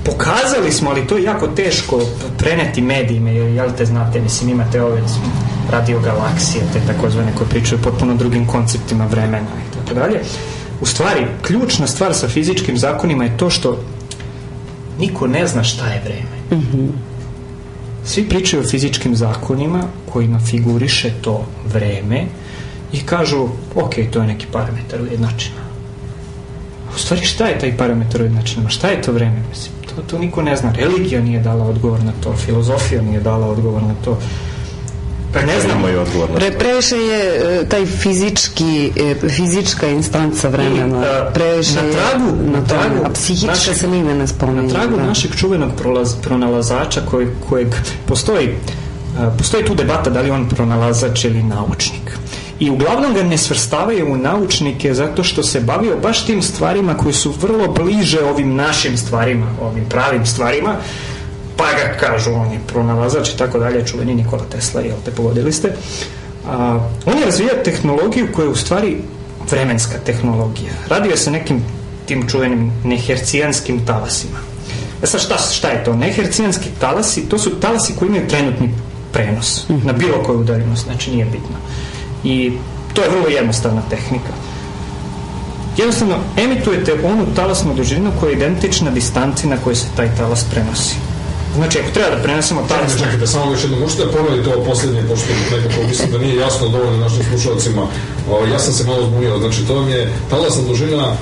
pokazali 0.04 0.72
smo, 0.72 0.90
ali 0.90 1.08
to 1.08 1.18
je 1.18 1.24
jako 1.24 1.48
teško 1.48 2.02
preneti 2.38 2.82
medijima, 2.82 3.30
jer 3.30 3.54
jel 3.54 3.70
te 3.78 3.86
znate, 3.86 4.22
mislim, 4.22 4.50
imate 4.50 4.82
ove 4.82 5.02
radio 5.70 6.00
galaksije, 6.00 6.64
te 6.74 6.80
takozvane 6.94 7.32
koje 7.38 7.50
pričaju 7.50 7.82
potpuno 7.82 8.16
drugim 8.16 8.48
konceptima 8.48 9.06
vremena 9.06 9.48
i 9.70 9.76
tako 9.76 10.00
dalje. 10.00 10.20
U 10.82 10.86
stvari, 10.86 11.26
ključna 11.42 11.88
stvar 11.88 12.14
sa 12.14 12.28
fizičkim 12.28 12.78
zakonima 12.78 13.24
je 13.24 13.38
to 13.38 13.50
što 13.50 13.78
niko 15.00 15.28
ne 15.28 15.48
zna 15.48 15.64
šta 15.64 15.88
je 15.88 16.02
vreme. 16.06 16.64
Svi 18.06 18.30
pričaju 18.30 18.64
o 18.64 18.68
fizičkim 18.68 19.16
zakonima 19.16 19.84
kojima 20.10 20.40
figuriše 20.40 21.12
to 21.22 21.46
vreme 21.74 22.26
i 22.94 23.00
kažu, 23.06 23.48
ok, 23.76 23.94
to 24.12 24.22
je 24.22 24.28
neki 24.28 24.46
parametar 24.52 25.02
ujednačina. 25.02 25.62
U 26.96 27.00
stvari 27.00 27.26
šta 27.26 27.48
je 27.48 27.60
taj 27.60 27.78
parametar 27.78 28.22
ujednačina? 28.22 28.70
Šta 28.70 28.88
je 28.88 29.02
to 29.02 29.12
vreme? 29.12 29.44
Mislim, 29.50 29.74
to, 29.96 30.02
to 30.02 30.20
niko 30.20 30.42
ne 30.42 30.56
zna. 30.56 30.72
Religija 30.72 31.22
nije 31.22 31.40
dala 31.40 31.66
odgovor 31.66 32.04
na 32.04 32.12
to, 32.24 32.34
filozofija 32.34 33.02
nije 33.02 33.20
dala 33.20 33.48
odgovor 33.48 33.84
na 33.84 33.94
to. 34.06 34.18
Pa 35.34 35.42
ne 35.42 35.60
znamo. 35.62 35.80
Imaju 35.80 36.02
odgovor 36.02 36.30
Pre, 36.36 36.52
previše 36.52 36.96
je 36.98 37.20
e, 37.62 37.66
taj 37.66 37.86
fizički, 37.86 38.92
e, 38.98 39.30
fizička 39.30 39.88
instanca 39.88 40.48
vremena. 40.50 40.98
I, 40.98 41.28
e, 41.30 41.34
previše 41.34 41.76
na 41.76 41.82
je 41.82 41.94
tragu- 41.94 42.52
na 42.52 42.60
na 42.60 42.66
tragu 42.66 43.06
A 43.06 43.10
psihička 43.10 43.54
našeg- 43.54 43.74
se 43.74 43.88
nigde 43.88 44.14
ne 44.16 44.28
spominje. 44.28 44.62
Na 44.62 44.70
tragu 44.70 44.98
da. 44.98 45.04
našeg 45.04 45.36
čuvenog 45.36 45.70
prolaz, 45.78 46.16
pronalazača 46.16 47.02
kojeg, 47.02 47.30
kojeg 47.50 47.68
postoji, 48.06 48.50
postoji 49.38 49.66
tu 49.66 49.76
debata 49.76 50.10
da 50.10 50.22
li 50.22 50.28
je 50.28 50.34
on 50.34 50.50
pronalazač 50.50 51.26
ili 51.26 51.44
naučnik. 51.44 52.18
I 52.60 52.70
uglavnom 52.70 53.14
ga 53.14 53.24
ne 53.24 53.38
svrstavaju 53.38 54.14
u 54.14 54.18
naučnike 54.18 54.94
zato 54.94 55.24
što 55.24 55.44
se 55.44 55.60
bavio 55.62 55.98
baš 55.98 56.26
tim 56.26 56.42
stvarima 56.42 56.94
koji 56.94 57.14
su 57.14 57.32
vrlo 57.32 57.68
bliže 57.68 58.24
ovim 58.24 58.56
našim 58.56 58.98
stvarima, 58.98 59.46
ovim 59.62 59.86
pravim 59.90 60.26
stvarima, 60.26 60.76
pa 61.60 61.66
ga 61.76 61.98
kažu 62.00 62.32
on 62.34 62.52
je 62.52 62.60
pronalazač 62.68 63.30
i 63.30 63.38
tako 63.38 63.60
dalje, 63.60 63.86
čuveni 63.88 64.16
Nikola 64.16 64.44
Tesla, 64.52 64.82
jel 64.82 64.98
te 65.06 65.12
pogodili 65.12 65.52
ste. 65.54 65.74
A, 66.48 66.80
on 67.06 67.18
je 67.18 67.26
razvijao 67.26 67.64
tehnologiju 67.64 68.28
koja 68.36 68.46
je 68.46 68.50
u 68.50 68.56
stvari 68.56 68.98
vremenska 69.52 69.98
tehnologija. 70.06 70.72
Radio 70.90 71.12
je 71.12 71.18
sa 71.18 71.32
nekim 71.32 71.64
tim 72.06 72.28
čuvenim 72.28 72.72
nehercijanskim 72.84 73.86
talasima. 73.86 74.40
E 75.04 75.08
sad 75.08 75.22
šta, 75.22 75.38
šta 75.38 75.68
je 75.68 75.84
to? 75.84 75.96
Nehercijanski 75.96 76.70
talasi, 76.80 77.30
to 77.30 77.38
su 77.38 77.60
talasi 77.60 77.94
koji 78.00 78.08
imaju 78.08 78.28
trenutni 78.28 78.70
prenos 79.14 79.66
na 79.84 79.94
bilo 79.94 80.24
koju 80.24 80.40
udaljenost, 80.40 80.84
znači 80.84 81.12
nije 81.12 81.26
bitno. 81.26 81.58
I 82.24 82.52
to 82.94 83.02
je 83.02 83.10
vrlo 83.10 83.28
jednostavna 83.28 83.82
tehnika. 83.90 84.34
Jednostavno, 85.78 86.16
emitujete 86.38 86.94
onu 86.94 87.26
talasnu 87.36 87.74
dužinu 87.74 88.12
koja 88.20 88.30
je 88.30 88.36
identična 88.38 88.92
distanci 88.92 89.48
na 89.48 89.58
kojoj 89.58 89.76
se 89.76 89.88
taj 89.96 90.16
talas 90.18 90.46
prenosi. 90.52 91.09
Znači, 91.56 91.80
ako 91.80 91.92
treba 91.92 92.10
da 92.10 92.22
prenesemo 92.24 92.62
talas... 92.62 92.82
Čekajte, 92.84 93.04
čekajte, 93.04 93.28
samo 93.28 93.52
još 93.52 93.64
jedno, 93.64 93.80
možete 93.80 94.06
da 94.06 94.12
ponovite 94.12 94.50
ovo 94.50 94.66
posljednje, 94.66 95.04
pošto 95.04 95.26
nekako 95.52 95.84
mislim 95.84 96.12
da 96.12 96.18
nije 96.18 96.36
jasno 96.36 96.68
dovoljno 96.68 96.98
našim 96.98 97.24
slušalcima. 97.24 97.82
O, 98.32 98.46
ja 98.46 98.60
sam 98.60 98.74
se 98.74 98.84
malo 98.84 99.06
zbunio, 99.06 99.40
znači 99.40 99.68
to 99.68 99.76
vam 99.76 99.90
je 99.90 100.02
talasna 100.30 100.64
dužina 100.64 101.14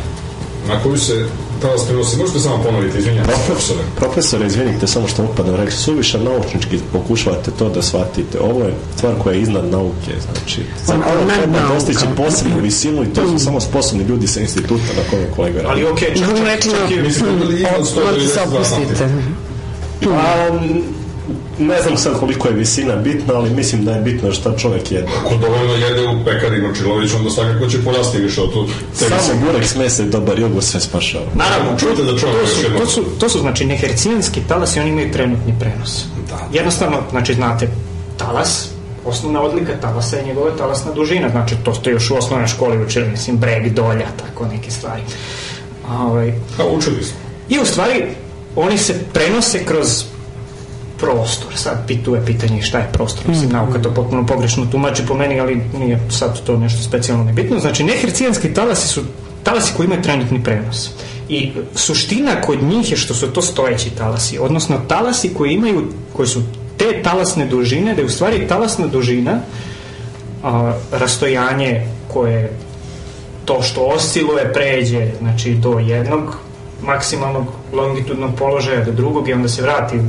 na 0.67 0.79
koju 0.83 0.97
se 0.97 1.25
talas 1.61 1.85
prenosi. 1.85 2.17
Možete 2.17 2.39
samo 2.39 2.63
ponoviti, 2.63 2.97
izvinjam 2.97 3.25
profesore. 3.45 3.79
Profesore, 3.95 4.47
izvinite, 4.47 4.87
samo 4.87 5.07
što 5.07 5.23
upadam 5.23 5.55
reći, 5.55 5.77
suviše 5.77 6.19
naučnički 6.19 6.79
pokušavate 6.93 7.51
to 7.51 7.69
da 7.69 7.81
shvatite. 7.81 8.39
Ovo 8.39 8.63
je 8.63 8.73
stvar 8.97 9.13
koja 9.15 9.33
je 9.35 9.41
iznad 9.41 9.65
nauke, 9.65 10.11
znači 10.25 10.61
zapravo 10.85 11.19
treba 11.35 11.73
dostići 11.73 12.05
posebnu 12.17 12.59
visinu 12.61 13.03
i 13.03 13.13
to 13.13 13.21
su 13.29 13.39
samo 13.39 13.59
sposobni 13.61 14.03
ljudi 14.03 14.27
sa 14.27 14.39
instituta 14.39 14.83
na 14.97 15.09
kojem 15.09 15.27
kolega 15.35 15.57
radi. 15.57 15.67
Ali 15.71 15.85
okej, 15.85 16.07
čak, 16.09 16.17
Drugim 16.17 16.37
čak, 16.37 16.55
rečima, 16.55 16.75
čak 16.77 16.91
i- 16.91 17.01
Mislim 17.01 17.25
da 17.29 17.45
bili 17.45 17.55
iznad 17.55 17.73
o- 17.97 18.01
morate 18.01 18.19
se 18.21 18.33
192 18.35 18.55
opustite. 18.55 19.09
Santi. 20.09 20.73
Pa, 20.73 21.07
ne 21.59 21.81
znam 21.81 21.97
sad 21.97 22.19
koliko 22.19 22.47
je 22.47 22.53
visina 22.53 22.95
bitna, 22.95 23.33
ali 23.33 23.49
mislim 23.49 23.85
da 23.85 23.91
je 23.91 24.01
bitno 24.01 24.31
šta 24.31 24.57
čovjek 24.57 24.91
jede. 24.91 25.07
Ako 25.25 25.35
dovoljno 25.35 25.73
jede 25.73 26.07
u 26.07 26.25
pekari 26.25 26.61
Nočilović, 26.61 27.13
onda 27.13 27.29
svakako 27.29 27.67
će 27.67 27.83
porasti 27.83 28.17
više 28.17 28.41
od 28.41 28.53
tu. 28.53 28.67
Samo 28.93 29.45
burek 29.45 29.65
s 29.65 29.75
mesa 29.75 30.03
i 30.03 30.09
dobar 30.09 30.39
jogurt 30.39 30.65
sve 30.65 30.79
spašava. 30.79 31.25
Naravno, 31.35 31.79
Čujte 31.79 32.03
da 32.03 32.19
čovjek 32.19 32.41
to 32.41 32.47
su, 32.47 32.77
to 32.77 32.85
su, 32.85 33.03
to 33.19 33.29
su 33.29 33.39
znači 33.39 33.65
nehercijanski 33.65 34.41
talasi, 34.47 34.79
oni 34.79 34.89
imaju 34.89 35.11
trenutni 35.11 35.55
prenos. 35.59 36.05
Da. 36.29 36.57
Jednostavno, 36.57 36.97
znači 37.11 37.33
znate, 37.33 37.69
talas, 38.17 38.69
osnovna 39.05 39.41
odlika 39.41 39.73
talasa 39.81 40.17
je 40.17 40.25
njegova 40.25 40.51
talasna 40.57 40.91
dužina, 40.91 41.29
znači 41.29 41.55
to 41.63 41.73
ste 41.73 41.91
još 41.91 42.11
u 42.11 42.15
osnovnoj 42.15 42.47
školi 42.47 42.83
učili, 42.85 43.07
mislim, 43.09 43.37
breg, 43.37 43.73
dolja, 43.73 44.07
tako 44.17 44.45
neke 44.45 44.71
stvari. 44.71 45.01
A, 45.89 46.03
Ovaj, 46.03 46.33
Pa 46.57 46.63
učili 46.65 47.03
smo. 47.03 47.17
I 47.49 47.59
u 47.59 47.65
stvari, 47.65 48.05
oni 48.57 48.77
se 48.77 48.95
prenose 49.13 49.65
kroz 49.65 50.03
prostor. 50.99 51.55
Sad 51.55 51.91
tu 52.05 52.15
je 52.15 52.25
pitanje 52.25 52.61
šta 52.61 52.77
je 52.77 52.89
prostor. 52.93 53.29
Mislim, 53.29 53.49
nauka 53.49 53.81
to 53.81 53.93
potpuno 53.93 54.25
pogrešno 54.25 54.65
tumači 54.65 55.05
po 55.07 55.13
meni, 55.13 55.39
ali 55.39 55.61
nije 55.79 55.99
sad 56.09 56.43
to 56.43 56.57
nešto 56.57 56.83
specijalno 56.83 57.23
nebitno. 57.23 57.59
Znači, 57.59 57.83
nehercijanski 57.83 58.53
talasi 58.53 58.87
su 58.87 59.01
talasi 59.43 59.73
koji 59.77 59.85
imaju 59.85 60.01
trenutni 60.01 60.43
prenos. 60.43 60.89
I 61.29 61.51
suština 61.75 62.41
kod 62.41 62.63
njih 62.63 62.91
je 62.91 62.97
što 62.97 63.13
su 63.13 63.27
to 63.27 63.41
stojeći 63.41 63.89
talasi, 63.89 64.39
odnosno 64.39 64.77
talasi 64.87 65.33
koji 65.33 65.53
imaju, 65.53 65.87
koji 66.13 66.27
su 66.27 66.41
te 66.77 67.01
talasne 67.03 67.45
dužine, 67.45 67.95
da 67.95 68.01
je 68.01 68.05
u 68.05 68.09
stvari 68.09 68.47
talasna 68.47 68.87
dužina 68.87 69.39
a, 70.43 70.73
rastojanje 70.91 71.87
koje 72.07 72.51
to 73.45 73.61
što 73.61 73.81
osciluje 73.81 74.53
pređe 74.53 75.11
znači 75.19 75.53
do 75.53 75.79
jednog 75.79 76.46
maksimalnog 76.81 77.45
longitudnog 77.73 78.35
položaja 78.35 78.85
do 78.85 78.91
drugog 78.91 79.29
i 79.29 79.33
onda 79.33 79.47
se 79.47 79.61
vrati 79.61 79.97
u, 79.97 80.03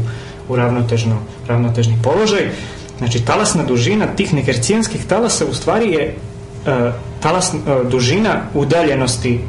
u 0.49 0.57
ravnotežno, 0.57 1.17
ravnotežni 1.49 1.99
položaj. 2.03 2.51
Znači 2.99 3.25
talasna 3.25 3.63
dužina 3.63 4.07
tih 4.07 4.35
nehercijanskih 4.35 5.05
talasa 5.07 5.45
u 5.51 5.55
stvari 5.55 5.93
je 5.93 6.15
uh, 6.15 6.95
talas, 7.21 7.55
uh, 7.55 7.91
dužina 7.91 8.41
udaljenosti 8.55 9.41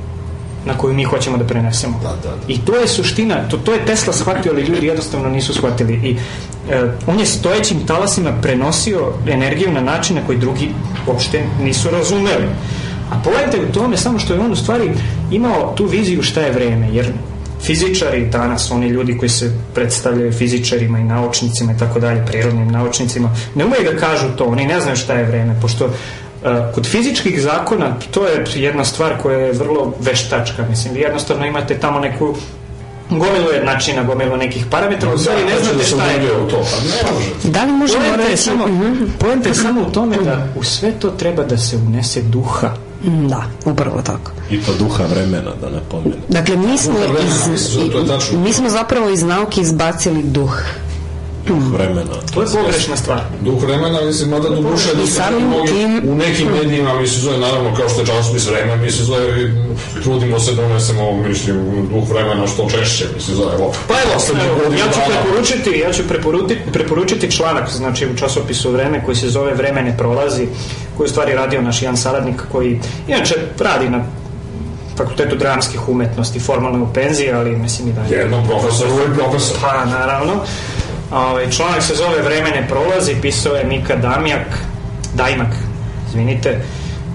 na 0.66 0.78
koju 0.78 0.94
mi 0.94 1.04
hoćemo 1.04 1.38
da 1.38 1.44
prenesemo. 1.44 2.00
Da, 2.04 2.10
da, 2.10 2.36
da. 2.36 2.54
I 2.54 2.58
to 2.58 2.76
je 2.76 2.88
suština, 2.88 3.50
to, 3.50 3.58
to 3.58 3.74
je 3.74 3.86
Tesla 3.86 4.14
shvatio, 4.14 4.52
ali 4.52 4.62
ljudi 4.62 4.88
jednostavno 4.88 5.30
nisu 5.30 5.54
shvatili. 5.54 5.94
I 5.94 6.18
e, 6.72 6.92
on 7.08 7.20
je 7.20 7.26
stojećim 7.26 7.86
talasima 7.88 8.32
prenosio 8.42 9.14
energiju 9.28 9.72
na 9.72 9.82
način 9.82 10.16
na 10.16 10.22
koji 10.26 10.38
drugi 10.38 10.70
uopšte 11.08 11.46
nisu 11.62 11.90
razumeli. 11.90 12.48
A 13.10 13.16
pogledajte 13.24 13.58
u 13.70 13.74
tome 13.74 13.98
samo 13.98 14.20
što 14.20 14.34
je 14.34 14.40
on 14.40 14.52
u 14.52 14.56
stvari 14.56 14.92
imao 15.32 15.74
tu 15.76 15.86
viziju 15.86 16.24
šta 16.24 16.42
je 16.42 16.52
vreme, 16.52 16.90
jer 16.94 17.12
fizičari 17.62 18.26
danas, 18.26 18.72
oni 18.72 18.88
ljudi 18.88 19.18
koji 19.18 19.30
se 19.30 19.52
predstavljaju 19.76 20.34
fizičarima 20.34 21.00
i 21.00 21.04
naučnicima 21.04 21.72
i 21.74 21.78
tako 21.78 22.00
dalje, 22.00 22.26
prirodnim 22.26 22.68
naučnicima, 22.68 23.30
ne 23.56 23.66
umeju 23.66 23.84
da 23.94 24.00
kažu 24.00 24.28
to, 24.38 24.46
oni 24.46 24.68
ne 24.68 24.80
znaju 24.82 24.96
šta 24.98 25.14
je 25.14 25.24
vreme, 25.26 25.56
pošto 25.62 25.86
uh, 25.86 25.92
kod 26.76 26.88
fizičkih 26.88 27.42
zakona 27.42 27.96
to 28.12 28.28
je 28.28 28.46
jedna 28.56 28.86
stvar 28.86 29.18
koja 29.22 29.38
je 29.40 29.52
vrlo 29.54 29.94
veštačka, 30.00 30.66
mislim, 30.70 30.94
vi 30.94 31.00
jednostavno 31.00 31.46
imate 31.46 31.78
tamo 31.80 32.00
neku 32.00 32.36
gomilu 33.10 33.52
jednačina, 33.54 34.04
gomilu 34.04 34.38
nekih 34.38 34.66
parametara, 34.72 35.14
u 35.14 35.18
stvari 35.18 35.46
ne 35.46 35.60
znate 35.64 35.84
šta 35.86 36.06
je 36.06 36.38
u 36.38 36.50
to, 36.50 36.58
pa 36.58 36.78
ne 37.08 37.14
može. 37.14 37.30
Da 37.44 37.64
li 37.64 37.72
možemo 37.72 38.00
Poenta 38.04 38.24
je 38.24 38.30
reći... 38.30 38.44
samo, 38.44 38.68
Mhm. 38.68 39.04
poenta 39.20 39.50
je 39.50 39.56
samo 39.56 39.82
u 39.82 39.92
tome 39.92 40.18
da 40.18 40.48
u 40.56 40.64
sve 40.64 40.92
to 40.92 41.10
treba 41.10 41.44
da 41.44 41.58
se 41.58 41.78
unese 41.78 42.22
duha. 42.22 42.70
Mm, 43.04 43.28
Da, 43.28 43.44
upravo 43.66 44.02
tako. 44.02 44.32
I 44.52 44.62
to 44.62 44.74
duha 44.80 45.04
vremena, 45.04 45.52
da 45.62 45.70
ne 45.70 45.80
pomenem. 45.92 46.20
Dakle, 46.30 46.58
mi 46.58 46.78
smo, 46.78 46.96
iz, 47.54 47.78
mi 48.34 48.54
smo 48.54 48.70
zapravo 48.70 49.10
iz 49.10 49.24
nauke 49.24 49.62
izbacili 49.62 50.24
duh. 50.24 50.62
Duh 51.50 51.64
vremena. 51.74 52.14
To 52.34 52.42
je 52.42 52.48
pogrešna 52.54 52.98
stvar. 52.98 53.20
Duh 53.42 53.62
vremena, 53.64 54.02
mislim, 54.02 54.30
mada 54.30 54.50
do 54.50 54.62
duše 54.62 54.90
I 55.04 55.08
samim 55.08 55.52
tim- 55.68 56.02
u 56.10 56.16
nekim 56.16 56.48
medijima 56.52 56.94
mi 57.00 57.08
se 57.08 57.20
zove, 57.20 57.38
naravno, 57.38 57.76
kao 57.76 57.90
što 57.90 58.02
je 58.02 58.06
časopis 58.06 58.48
vremena, 58.48 58.76
mi 58.76 58.92
se 58.92 59.04
zove, 59.04 59.44
i 59.44 59.52
trudimo 60.04 60.40
se 60.40 60.54
da 60.54 60.66
unesemo, 60.66 61.14
mislim, 61.14 61.56
duh 61.90 62.10
vremena 62.10 62.48
što 62.48 62.70
češće, 62.70 63.06
mislim, 63.16 63.38
zove, 63.38 63.54
evo, 63.56 63.74
Pa 63.88 63.94
evo, 63.94 64.12
evo, 64.46 64.74
ja 64.74 64.92
ću 64.94 65.00
preporučiti, 65.08 65.80
ja 65.80 65.94
ću 65.94 66.04
preporučiti, 66.08 66.62
preporučiti 66.74 67.32
članak, 67.32 67.70
znači 67.70 68.08
u 68.08 68.18
časopisu 68.18 68.72
Vreme 68.72 69.06
koji 69.06 69.16
se 69.16 69.30
zove 69.30 69.54
Vreme 69.54 69.82
ne 69.82 69.98
prolazi, 69.98 70.48
koji 70.98 71.06
je 71.06 71.10
u 71.10 71.12
stvari 71.12 71.34
radio 71.34 71.62
naš 71.62 71.82
jedan 71.82 71.98
saradnik 71.98 72.42
koji 72.52 72.80
inače 73.08 73.36
radi 73.60 73.90
na 73.90 74.04
fakultetu 74.98 75.36
dramskih 75.36 75.90
umetnosti, 75.90 76.40
formalno 76.40 76.84
u 76.84 76.94
penziji, 76.94 77.32
ali 77.32 77.56
mislim 77.58 77.88
i 77.88 77.94
da 77.94 78.02
je 78.02 78.20
Jednom 78.22 78.48
profesoru 78.48 78.92
i 78.92 79.18
profesor. 79.18 79.58
Pa, 79.62 79.86
naravno. 79.86 80.34
Ovaj, 81.12 81.52
članak 81.52 81.84
se 81.84 81.96
zove 81.96 82.22
Vreme 82.22 82.50
ne 82.50 82.68
prolazi, 82.68 83.16
pisao 83.22 83.56
je 83.56 83.64
Mika 83.64 83.96
Damjak, 83.96 84.48
Dajmak, 85.14 85.54
izvinite. 86.08 86.62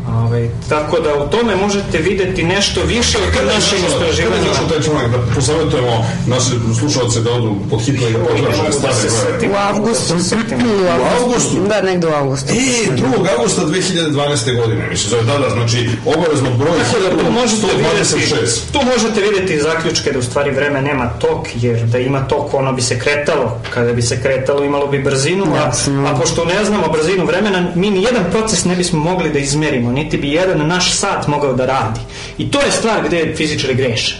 Ovaj, 0.08 0.50
tako 0.68 1.00
da 1.00 1.14
u 1.14 1.30
tome 1.30 1.56
možete 1.56 1.98
videti 1.98 2.42
nešto 2.42 2.80
više 2.82 3.18
od 3.18 3.34
Kada 3.34 3.54
našim 3.54 3.78
Kada 3.78 3.94
istraživanjima. 3.94 4.50
je 4.50 4.68
taj 4.68 4.82
članak, 4.82 5.10
da 5.10 5.18
posavjetujemo 5.34 6.06
naše 6.26 6.50
slušalce 6.78 7.20
da 7.20 7.32
odu 7.32 7.56
pod 7.70 7.80
hitno 7.80 8.08
i 8.08 8.12
da 8.12 8.18
potraže 8.18 8.62
da 8.82 8.92
se. 8.92 9.08
U 9.52 9.56
avgustu. 9.56 10.14
U 10.14 11.22
avgustu? 11.22 11.56
Da, 11.68 11.82
negde 11.82 12.06
u 12.06 12.10
avgustu. 12.10 12.52
E, 12.52 12.96
2. 12.96 13.36
augusta 13.36 13.62
2012. 13.62 14.56
godine, 14.60 14.88
mislim, 14.90 15.10
zove, 15.10 15.22
da, 15.22 15.38
da, 15.38 15.50
znači, 15.50 15.88
obavezno 16.06 16.50
broj 16.50 16.78
Tako 16.78 17.02
da 17.02 17.24
tu 17.24 17.32
možete 17.32 17.66
videti, 17.76 18.16
126. 18.16 18.72
tu 18.72 18.78
možete 18.92 19.20
videti 19.20 19.60
zaključke 19.60 20.12
da 20.12 20.18
u 20.18 20.22
stvari 20.22 20.50
vreme 20.50 20.82
nema 20.82 21.10
tok, 21.18 21.48
jer 21.54 21.84
da 21.84 21.98
ima 21.98 22.28
tok 22.28 22.54
ono 22.54 22.72
bi 22.72 22.82
se 22.82 22.98
kretalo, 22.98 23.60
kada 23.70 23.92
bi 23.92 24.02
se 24.02 24.22
kretalo 24.22 24.64
imalo 24.64 24.86
bi 24.86 25.02
brzinu, 25.02 25.44
a, 25.54 25.72
a 26.08 26.16
pošto 26.20 26.44
ne 26.44 26.64
znamo 26.64 26.88
brzinu 26.88 27.26
vremena, 27.26 27.66
mi 27.74 27.90
ni 27.90 28.02
jedan 28.02 28.24
proces 28.30 28.64
ne 28.64 28.76
bismo 28.76 28.98
mogli 28.98 29.30
da 29.30 29.38
izmerimo, 29.38 29.92
niti 29.94 30.16
bi 30.16 30.32
jedan 30.32 30.66
naš 30.68 30.92
sat 30.92 31.26
mogao 31.26 31.52
da 31.52 31.66
radi. 31.66 32.00
I 32.38 32.50
to 32.50 32.60
je 32.60 32.70
stvar 32.72 33.02
gde 33.04 33.34
fizičari 33.36 33.74
greše. 33.74 34.16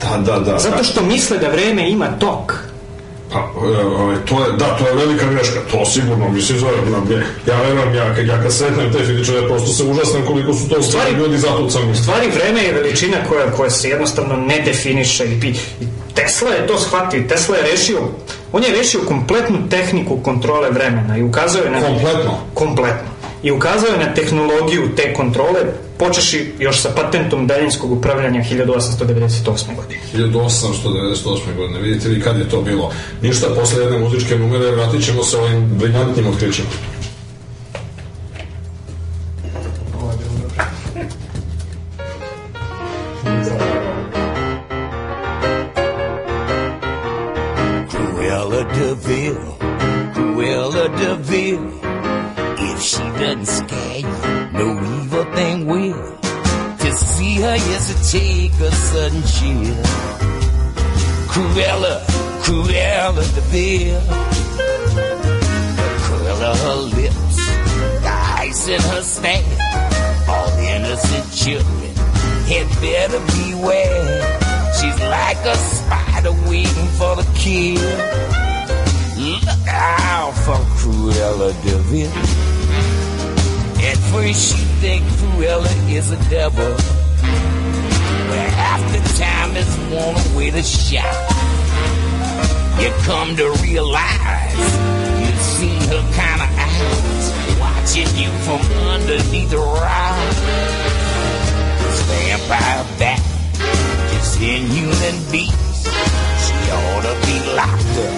Da, 0.00 0.16
da, 0.18 0.40
da. 0.40 0.58
Zato 0.58 0.84
što 0.84 1.02
misle 1.02 1.38
da 1.38 1.48
vreme 1.48 1.90
ima 1.90 2.06
tok. 2.18 2.52
Pa, 3.32 3.50
ovaj, 3.56 4.16
to 4.24 4.44
je, 4.44 4.52
da, 4.52 4.76
to 4.76 4.88
je 4.88 4.94
velika 4.96 5.26
greška, 5.26 5.60
to 5.70 5.84
sigurno, 5.86 6.28
mislim, 6.28 6.58
zove, 6.58 6.72
ja 7.46 7.56
verujem, 7.58 7.94
ja, 7.94 8.14
kad- 8.14 8.26
ja 8.26 8.42
kad 8.42 8.52
sretnem 8.54 8.92
te 8.92 8.98
fizičare, 8.98 9.46
prosto 9.48 9.68
se 9.68 9.84
užasnem 9.84 10.26
koliko 10.26 10.52
su 10.54 10.68
to 10.68 10.82
stvari 10.82 10.84
Stvari- 11.06 11.14
ljudi 11.14 11.38
zatucani. 11.38 11.90
U 11.90 11.94
stvari 11.94 12.26
vreme 12.30 12.62
je 12.62 12.72
veličina 12.72 13.16
koja, 13.28 13.50
koja 13.50 13.70
se 13.70 13.88
jednostavno 13.88 14.36
ne 14.36 14.58
definiše 14.60 15.24
i, 15.24 15.48
i 15.80 15.86
Tesla 16.14 16.50
je 16.50 16.66
to 16.66 16.78
shvatio 16.78 17.24
Tesla 17.28 17.56
je 17.56 17.62
rešio 17.62 17.98
on 18.52 18.62
je 18.62 18.70
rešio 18.72 19.00
kompletnu 19.00 19.58
tehniku 19.70 20.16
kontrole 20.16 20.70
vremena 20.70 21.18
i 21.18 21.22
ukazao 21.22 21.62
je 21.62 21.70
na 21.70 21.80
Kompletno? 21.80 22.38
kompletno 22.54 23.08
i 23.44 23.52
ukazao 23.52 23.90
je 23.90 24.06
na 24.06 24.14
tehnologiju 24.14 24.94
te 24.96 25.14
kontrole 25.14 25.60
počeši 25.98 26.52
još 26.58 26.80
sa 26.80 26.90
patentom 26.96 27.46
daljinskog 27.46 27.92
upravljanja 27.92 28.40
1898. 28.40 29.76
godine 29.76 30.00
1898. 30.14 31.56
godine, 31.56 31.80
vidite 31.80 32.08
vi 32.08 32.20
kad 32.20 32.38
je 32.38 32.48
to 32.48 32.62
bilo. 32.62 32.92
Ništa, 33.22 33.46
posle 33.60 33.82
jedne 33.82 33.98
muzičke 33.98 34.38
numere 34.38 34.70
vratit 34.70 35.04
ćemo 35.04 35.24
se 35.24 35.36
ovim 35.36 35.78
briljantnim 35.78 36.26
otkrićima. 36.26 36.68
To 93.74 93.80
realize 93.80 94.54
you've 95.20 95.40
seen 95.40 95.80
her 95.90 96.02
kind 96.14 96.40
of 96.42 96.50
eyes 96.58 97.58
watching 97.58 98.06
you 98.16 98.30
from 98.46 98.60
underneath 98.86 99.50
the 99.50 99.58
rock. 99.58 100.32
Stand 101.90 102.42
by 102.48 102.98
back, 102.98 103.22
just 104.12 104.40
inhuman 104.40 105.18
beast. 105.32 105.86
She 106.44 106.54
ought 106.70 107.02
to 107.02 107.14
be 107.26 107.36
locked 107.56 107.98
up 107.98 108.14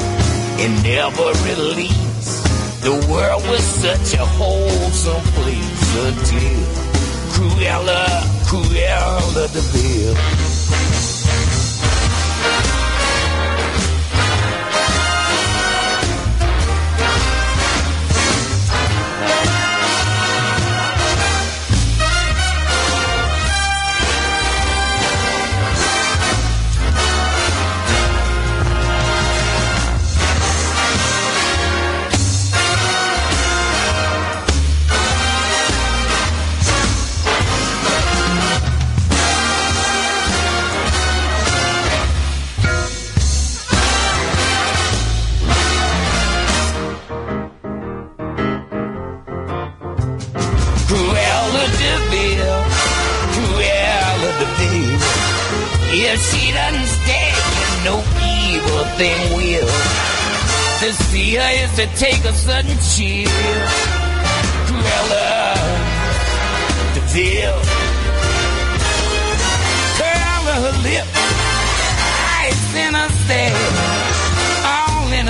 and 0.61 0.83
never 0.83 1.33
released. 1.49 2.45
The 2.83 2.93
world 3.11 3.43
was 3.49 3.63
such 3.63 4.15
a 4.15 4.25
wholesome 4.25 4.86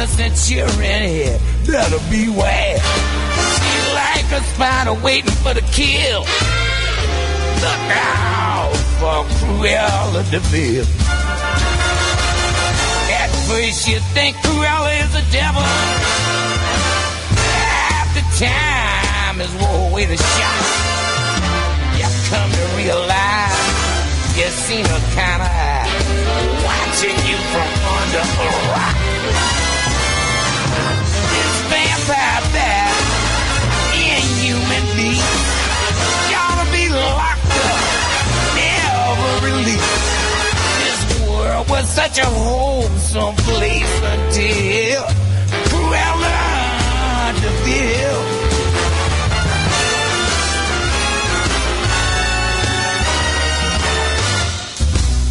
All 0.07 0.13
innocent 0.21 0.37
children 0.37 1.09
here 1.09 1.39
better 1.67 1.99
beware. 2.11 2.79
She's 2.79 3.95
like 3.95 4.31
a 4.33 4.43
spider 4.55 4.95
waiting 5.03 5.33
for 5.43 5.53
the 5.55 5.63
kill. 5.73 6.21
Look 7.61 7.83
out 7.91 8.77
for 8.99 9.25
Cruella 9.37 10.23
de 10.31 10.39
Vil. 10.51 10.87
At 13.11 13.31
first 13.49 13.89
you 13.89 13.99
think 14.15 14.37
Cruella 14.37 14.93
is 15.03 15.15
a 15.15 15.25
devil. 15.33 15.63
The 18.15 18.23
time 18.39 19.41
is 19.41 19.53
war 19.61 19.93
way 19.93 20.07
to 20.07 20.17
shot. 20.17 20.67
You 21.99 22.07
come 22.31 22.51
to 22.51 22.77
realize 22.77 23.59
you've 24.37 24.53
seen 24.53 24.85
her 24.85 25.03
kind 25.15 25.43
of 25.43 25.49
eye 25.49 25.89
watching 26.65 27.17
you 27.29 27.37
to 27.37 28.47
rock. 28.71 29.66
Vampire 32.07 32.53
bat, 32.55 32.95
inhuman 33.99 34.87
beast, 34.95 35.47
gotta 36.31 36.71
be 36.71 36.87
locked 36.89 37.51
up, 37.67 37.83
never 38.55 39.33
released. 39.47 40.07
This 40.85 41.01
world 41.27 41.69
was 41.69 41.89
such 41.89 42.19
a 42.19 42.27
wholesome 42.27 43.35
place 43.35 44.03
until 44.15 45.03
Cruella 45.67 47.35
de 47.43 47.51
Vil. 47.65 48.23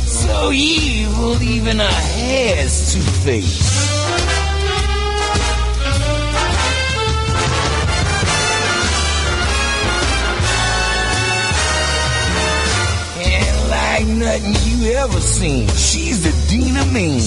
So 0.08 0.52
evil, 0.52 1.42
even 1.42 1.80
a 1.80 1.90
hair's 1.90 2.94
two 2.94 3.00
face. 3.00 3.95
Nothing 14.26 14.56
you 14.66 14.92
ever 14.94 15.22
seen, 15.22 15.68
she's 15.70 16.24
the 16.24 16.34
Dina 16.50 16.84
Mean. 16.86 17.22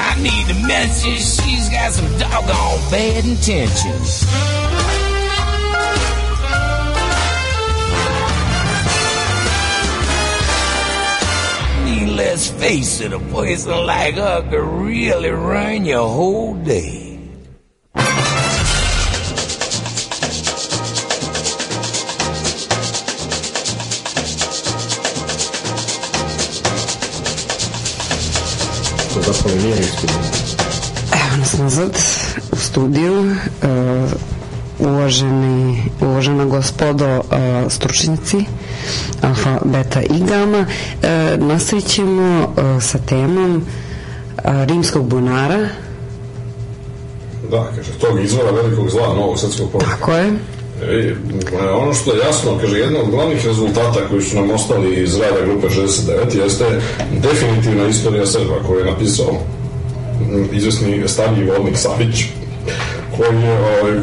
I 0.00 0.18
need 0.20 0.46
to 0.48 0.66
mention 0.66 1.14
she's 1.14 1.68
got 1.68 1.92
some 1.92 2.10
doggone 2.18 2.90
bad 2.90 3.24
intentions. 3.24 4.26
Let's 12.16 12.50
face 12.50 13.00
it, 13.00 13.12
a 13.12 13.18
person 13.18 13.86
like 13.86 14.14
her 14.14 14.42
could 14.50 14.64
really 14.64 15.30
ruin 15.30 15.84
your 15.84 16.08
whole 16.08 16.54
day. 16.54 16.97
Evo 31.12 31.36
nas 31.38 31.58
nazad 31.58 31.98
u 32.52 32.56
studiju. 32.56 33.36
E, 33.62 33.66
uvaženi, 34.78 35.82
uvažena 36.00 36.44
gospodo 36.44 37.06
e, 37.06 37.20
stručnjaci 37.68 38.44
alfa, 39.22 39.58
beta 39.64 40.00
i 40.00 40.24
gama. 40.28 40.66
E, 41.02 41.36
nastavit 41.38 41.86
ćemo 41.86 42.54
sa 42.80 42.98
temom 42.98 43.62
rimskog 44.44 45.04
bunara. 45.08 45.68
Da, 47.50 47.72
kaže, 47.76 47.92
tog 48.00 48.20
izvora 48.20 48.50
velikog 48.50 48.90
zla 48.90 49.14
novog 49.14 49.38
svetskog 49.38 49.70
poretka. 49.72 49.96
Tako 49.96 50.12
je. 50.12 50.32
E, 50.82 51.14
ono 51.74 51.94
što 51.94 52.12
je 52.12 52.18
jasno, 52.18 52.58
kaže, 52.60 52.78
jedan 52.78 52.96
od 52.96 53.10
glavnih 53.10 53.46
rezultata 53.46 54.08
koji 54.10 54.22
su 54.22 54.36
nam 54.36 54.50
ostali 54.50 55.02
iz 55.02 55.16
rada 55.16 55.46
grupe 55.46 55.68
69 55.68 56.42
jeste 56.42 56.80
definitivna 57.22 57.88
istorija 57.88 58.26
Srba 58.26 58.54
koju 58.66 58.78
je 58.78 58.90
napisao 58.90 59.40
izvesni 60.52 61.08
stariji 61.08 61.44
vodnik 61.44 61.76
Savić 61.76 62.24
koji 63.16 63.42
je 63.42 63.58
ovaj, 63.58 63.98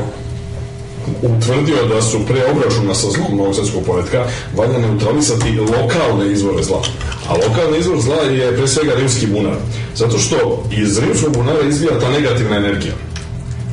utvrdio 1.21 1.85
da 1.93 2.01
su 2.01 2.25
pre 2.27 2.45
obračuna 2.51 2.95
sa 2.95 3.07
zlom 3.11 3.37
novog 3.37 3.55
svetskog 3.55 3.83
poretka 3.85 4.25
valja 4.55 4.77
neutralisati 4.77 5.59
lokalne 5.59 6.31
izvore 6.31 6.63
zla. 6.63 6.81
A 7.29 7.33
lokalni 7.33 7.79
izvor 7.79 8.01
zla 8.01 8.15
je 8.15 8.57
pre 8.57 8.67
svega 8.67 8.93
rimski 8.95 9.27
bunar. 9.27 9.55
Zato 9.95 10.17
što 10.17 10.63
iz 10.71 10.99
rimskog 10.99 11.33
bunara 11.33 11.67
izvija 11.67 11.99
ta 11.99 12.09
negativna 12.09 12.55
energija 12.55 12.93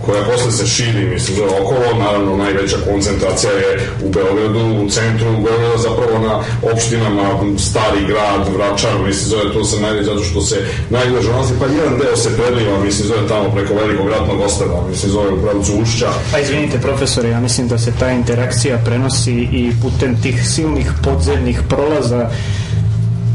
koja 0.06 0.22
posle 0.24 0.52
se 0.52 0.66
širi, 0.66 1.04
mislim, 1.14 1.36
zove 1.36 1.60
okolo, 1.60 1.98
naravno 1.98 2.36
najveća 2.36 2.76
koncentracija 2.90 3.52
je 3.52 3.88
u 4.04 4.08
Beogradu, 4.10 4.84
u 4.84 4.88
centru 4.90 5.26
Beograda, 5.44 5.78
zapravo 5.78 6.18
na 6.28 6.34
opštinama 6.72 7.22
Stari 7.58 8.04
grad, 8.06 8.42
Vračar, 8.56 8.94
mislim, 9.06 9.28
zove 9.28 9.52
to 9.52 9.64
se 9.64 9.80
najveće 9.80 10.04
zato 10.04 10.24
što 10.24 10.40
se 10.40 10.56
najbliže 10.90 11.30
nalazi, 11.30 11.54
pa 11.60 11.66
jedan 11.66 11.98
deo 11.98 12.16
se 12.16 12.30
preliva, 12.36 12.84
mislim, 12.84 13.08
zove 13.08 13.28
tamo 13.28 13.50
preko 13.54 13.74
velikog 13.74 14.08
ratnog 14.08 14.40
ostrava, 14.40 14.88
mislim, 14.88 15.12
zove 15.12 15.30
u 15.30 15.42
pravcu 15.42 15.72
Ušća, 15.82 16.10
Pa 16.32 16.38
izvinite 16.38 16.78
profesore, 16.78 17.28
ja 17.28 17.40
mislim 17.40 17.68
da 17.68 17.78
se 17.78 17.92
ta 17.98 18.10
interakcija 18.10 18.78
prenosi 18.84 19.32
i 19.32 19.72
putem 19.82 20.22
tih 20.22 20.48
silnih 20.48 20.92
podzemnih 21.04 21.60
prolaza 21.68 22.30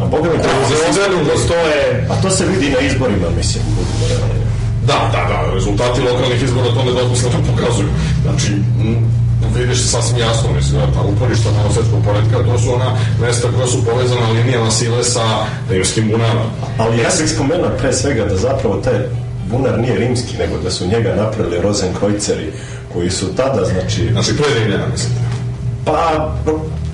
A 0.01 0.05
boga 0.05 0.29
mi 0.29 0.43
to 0.43 0.49
Beogradu 0.69 1.29
postoje 1.31 2.07
A 2.09 2.21
to 2.21 2.29
se 2.29 2.45
vidi 2.45 2.69
na 2.69 2.79
izborima, 2.79 3.29
mislim. 3.37 3.63
Da, 4.87 4.99
da, 5.13 5.21
da, 5.29 5.53
rezultati 5.53 6.01
lokalnih 6.01 6.43
izbora 6.43 6.73
to 6.73 6.83
nedvosmisleno 6.83 7.37
pokazuju. 7.51 7.89
Znači, 8.23 8.51
vidiš 9.55 9.81
sasvim 9.81 10.19
jasno, 10.19 10.49
mislim, 10.55 10.81
da, 10.81 10.87
pa 10.95 11.01
uporišta 11.01 11.51
novosvetskog 11.51 12.03
poredka, 12.05 12.51
to 12.51 12.59
su 12.59 12.73
ona 12.73 12.97
mesta 13.21 13.47
koja 13.55 13.67
su 13.67 13.85
povezana 13.85 14.29
linijama 14.29 14.71
sile 14.71 15.03
sa 15.03 15.45
rimskim 15.69 16.09
bunarom. 16.11 16.47
Ali 16.77 16.97
ja 16.97 17.09
bih 17.21 17.31
spomenuo 17.31 17.69
pre 17.77 17.93
svega 17.93 18.25
da 18.25 18.37
zapravo 18.37 18.75
taj 18.75 18.99
bunar 19.51 19.79
nije 19.79 19.95
rimski, 19.95 20.37
nego 20.37 20.57
da 20.57 20.71
su 20.71 20.87
njega 20.87 21.15
napravili 21.15 21.61
Rozenkrojceri, 21.61 22.51
koji 22.93 23.11
su 23.11 23.35
tada, 23.35 23.65
znači, 23.65 24.09
Znači, 24.11 24.37
pre 24.37 24.45
Rimljana, 24.59 24.87
mislim. 24.91 25.13
Pa, 25.85 26.29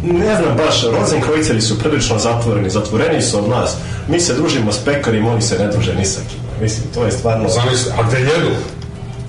ne 0.03 0.35
znam 0.35 0.57
baš, 0.57 0.83
Rozenkrojceri 0.99 1.61
su 1.61 1.79
prilično 1.79 2.19
zatvoreni, 2.19 2.69
zatvoreni 2.69 3.21
su 3.21 3.37
od 3.37 3.49
nas. 3.49 3.75
Mi 4.07 4.19
se 4.19 4.33
družimo 4.33 4.71
s 4.71 4.85
pekarima, 4.85 5.31
oni 5.31 5.41
se 5.41 5.59
ne 5.59 5.67
druže 5.67 5.95
ni 5.95 6.05
sa 6.05 6.21
kim. 6.29 6.42
Mislim, 6.63 6.87
to 6.93 7.05
je 7.05 7.11
stvarno... 7.11 7.49
Zamisli, 7.49 7.91
a 7.97 8.07
gde 8.07 8.19
jedu? 8.19 8.49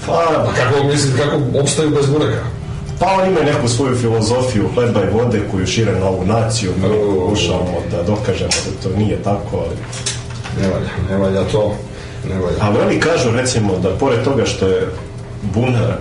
Pa, 0.07 0.47
Kako, 0.57 0.85
mislim, 0.85 1.16
kako 1.16 1.61
opstaju 1.61 1.91
bez 1.91 2.07
bureka? 2.07 2.45
pa 2.99 3.07
oni 3.07 3.30
imaju 3.30 3.47
neku 3.47 3.68
svoju 3.68 3.97
filozofiju 3.97 4.68
hleba 4.74 5.01
i 5.05 5.11
vode 5.11 5.41
koju 5.51 5.66
šire 5.66 5.93
na 5.93 6.09
ovu 6.09 6.24
naciju. 6.24 6.72
Mi 6.76 6.89
pokušavamo 7.20 7.78
da 7.91 8.03
dokažemo 8.03 8.51
da 8.51 8.82
to 8.82 8.97
nije 8.97 9.22
tako, 9.22 9.57
ali... 9.57 9.76
Ne 10.61 10.68
valja, 10.68 10.91
ne 11.11 11.16
valja 11.16 11.49
to, 11.53 11.74
ne 12.28 12.39
valja. 12.41 12.57
Ali 12.61 12.78
oni 12.78 13.01
kažu 13.01 13.30
recimo 13.30 13.78
da 13.78 13.91
pored 13.91 14.24
toga 14.24 14.47
što 14.47 14.66
je 14.66 14.89
bunar 15.55 15.95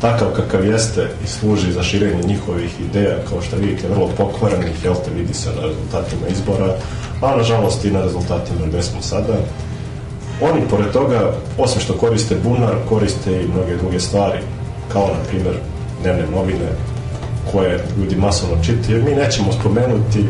takav 0.00 0.28
kakav 0.36 0.66
jeste 0.66 1.08
i 1.24 1.26
služi 1.26 1.72
za 1.72 1.82
širenje 1.82 2.22
njihovih 2.22 2.80
ideja, 2.80 3.16
kao 3.28 3.42
što 3.42 3.56
vidite, 3.56 3.88
vrlo 3.88 4.08
pokvarenih, 4.16 4.84
jel 4.84 4.94
te 4.94 5.10
vidi 5.16 5.34
se 5.34 5.48
na 5.48 5.62
rezultatima 5.62 6.28
izbora, 6.28 6.74
a 7.22 7.36
nažalost 7.36 7.84
i 7.84 7.90
na 7.90 8.02
rezultatima 8.02 8.66
gde 8.66 8.82
smo 8.82 9.02
sada. 9.02 9.34
Oni 10.42 10.60
pored 10.70 10.92
toga, 10.92 11.32
osim 11.58 11.80
što 11.80 11.92
koriste 11.92 12.36
bunar, 12.44 12.74
koriste 12.88 13.42
i 13.42 13.48
mnoge 13.48 13.76
druge 13.76 14.00
stvari, 14.00 14.38
kao 14.92 15.06
na 15.06 15.24
primjer 15.28 15.54
dnevne 16.02 16.26
novine 16.34 16.68
koje 17.52 17.84
ljudi 17.98 18.16
masovno 18.16 18.64
čitaju. 18.64 19.04
Mi 19.04 19.10
nećemo 19.10 19.52
spomenuti 19.52 20.24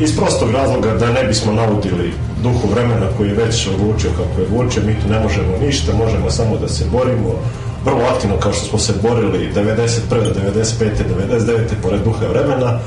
iz 0.00 0.16
prostog 0.16 0.50
razloga 0.50 0.94
da 0.94 1.12
ne 1.12 1.24
bismo 1.24 1.52
naudili 1.52 2.12
duhu 2.42 2.68
vremena 2.68 3.06
koji 3.16 3.28
je 3.28 3.34
već 3.34 3.68
odlučio 3.68 4.10
kako 4.10 4.40
je 4.40 4.46
odlučio, 4.46 4.82
mi 4.86 5.00
tu 5.00 5.08
ne 5.08 5.20
možemo 5.20 5.58
ništa, 5.66 5.92
možemo 5.92 6.30
samo 6.30 6.56
da 6.58 6.68
se 6.68 6.84
borimo 6.92 7.34
vrlo 7.84 8.04
aktivno 8.14 8.36
kao 8.36 8.52
što 8.52 8.66
smo 8.66 8.78
se 8.78 8.92
borili 9.02 9.52
91. 9.54 9.70
95. 10.10 10.90
99. 11.28 11.58
pored 11.82 12.00
duha 12.04 12.26
vremena 12.26 12.78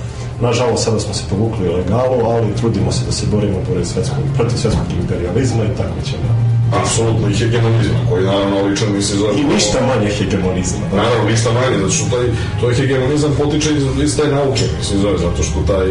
nažalost 0.41 0.83
sada 0.83 0.99
smo 0.99 1.13
se 1.13 1.23
povukli 1.29 1.69
u 1.69 1.75
legalu 1.75 2.25
ali 2.25 2.55
trudimo 2.55 2.91
se 2.91 3.05
da 3.05 3.11
se 3.11 3.25
borimo 3.31 3.57
pored 3.67 3.87
svetskog, 3.87 4.23
protiv 4.35 4.57
svetskog 4.57 4.85
imperializma 5.01 5.63
i 5.63 5.77
tako 5.77 6.01
ćemo 6.05 6.47
Apsolutno, 6.81 7.29
i 7.29 7.33
hegemonizma, 7.33 7.99
koji 8.09 8.25
naravno 8.25 8.61
ličan 8.61 8.91
mi 8.95 9.01
se 9.01 9.15
zove... 9.15 9.33
i 9.39 9.43
ništa 9.43 9.77
manje 9.87 10.09
hegemonizma 10.09 10.85
Naravno, 10.95 11.29
ništa 11.29 11.49
manje, 11.51 11.77
zato 11.77 11.91
što 11.91 12.05
taj, 12.15 12.27
to 12.61 12.75
hegemonizam 12.75 13.35
potiče 13.37 13.69
iz, 13.73 13.83
iz 14.03 14.17
taj 14.17 14.31
nauke, 14.31 14.63
mislim, 14.77 15.01
zove, 15.01 15.17
zato 15.17 15.43
što 15.43 15.73
taj 15.73 15.87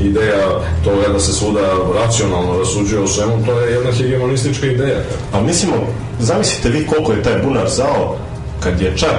ideja 0.00 0.46
toga 0.84 1.12
da 1.12 1.20
se 1.20 1.32
svuda 1.32 1.60
racionalno 1.94 2.58
rasuđuje 2.58 3.02
o 3.02 3.06
svemu, 3.06 3.46
to 3.46 3.60
je 3.60 3.72
jedna 3.72 3.92
hegemonistička 3.92 4.66
ideja. 4.66 5.00
A 5.32 5.40
mislimo, 5.40 5.76
zamislite 6.20 6.68
vi 6.68 6.86
koliko 6.86 7.12
je 7.12 7.22
taj 7.22 7.42
bunar 7.42 7.68
zao 7.68 8.16
kad 8.60 8.80
je 8.80 8.96
čak 8.96 9.16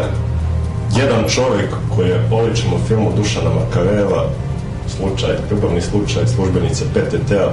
jedan 0.97 1.29
čovjek 1.29 1.69
koji 1.95 2.09
je 2.09 2.27
oličen 2.31 2.73
u 2.73 2.87
filmu 2.87 3.11
Dušana 3.17 3.49
Makaveva, 3.49 4.29
slučaj, 5.01 5.35
ljubavni 5.51 5.81
slučaj 5.81 6.27
službenice 6.27 6.85
PTT-a, 6.93 7.51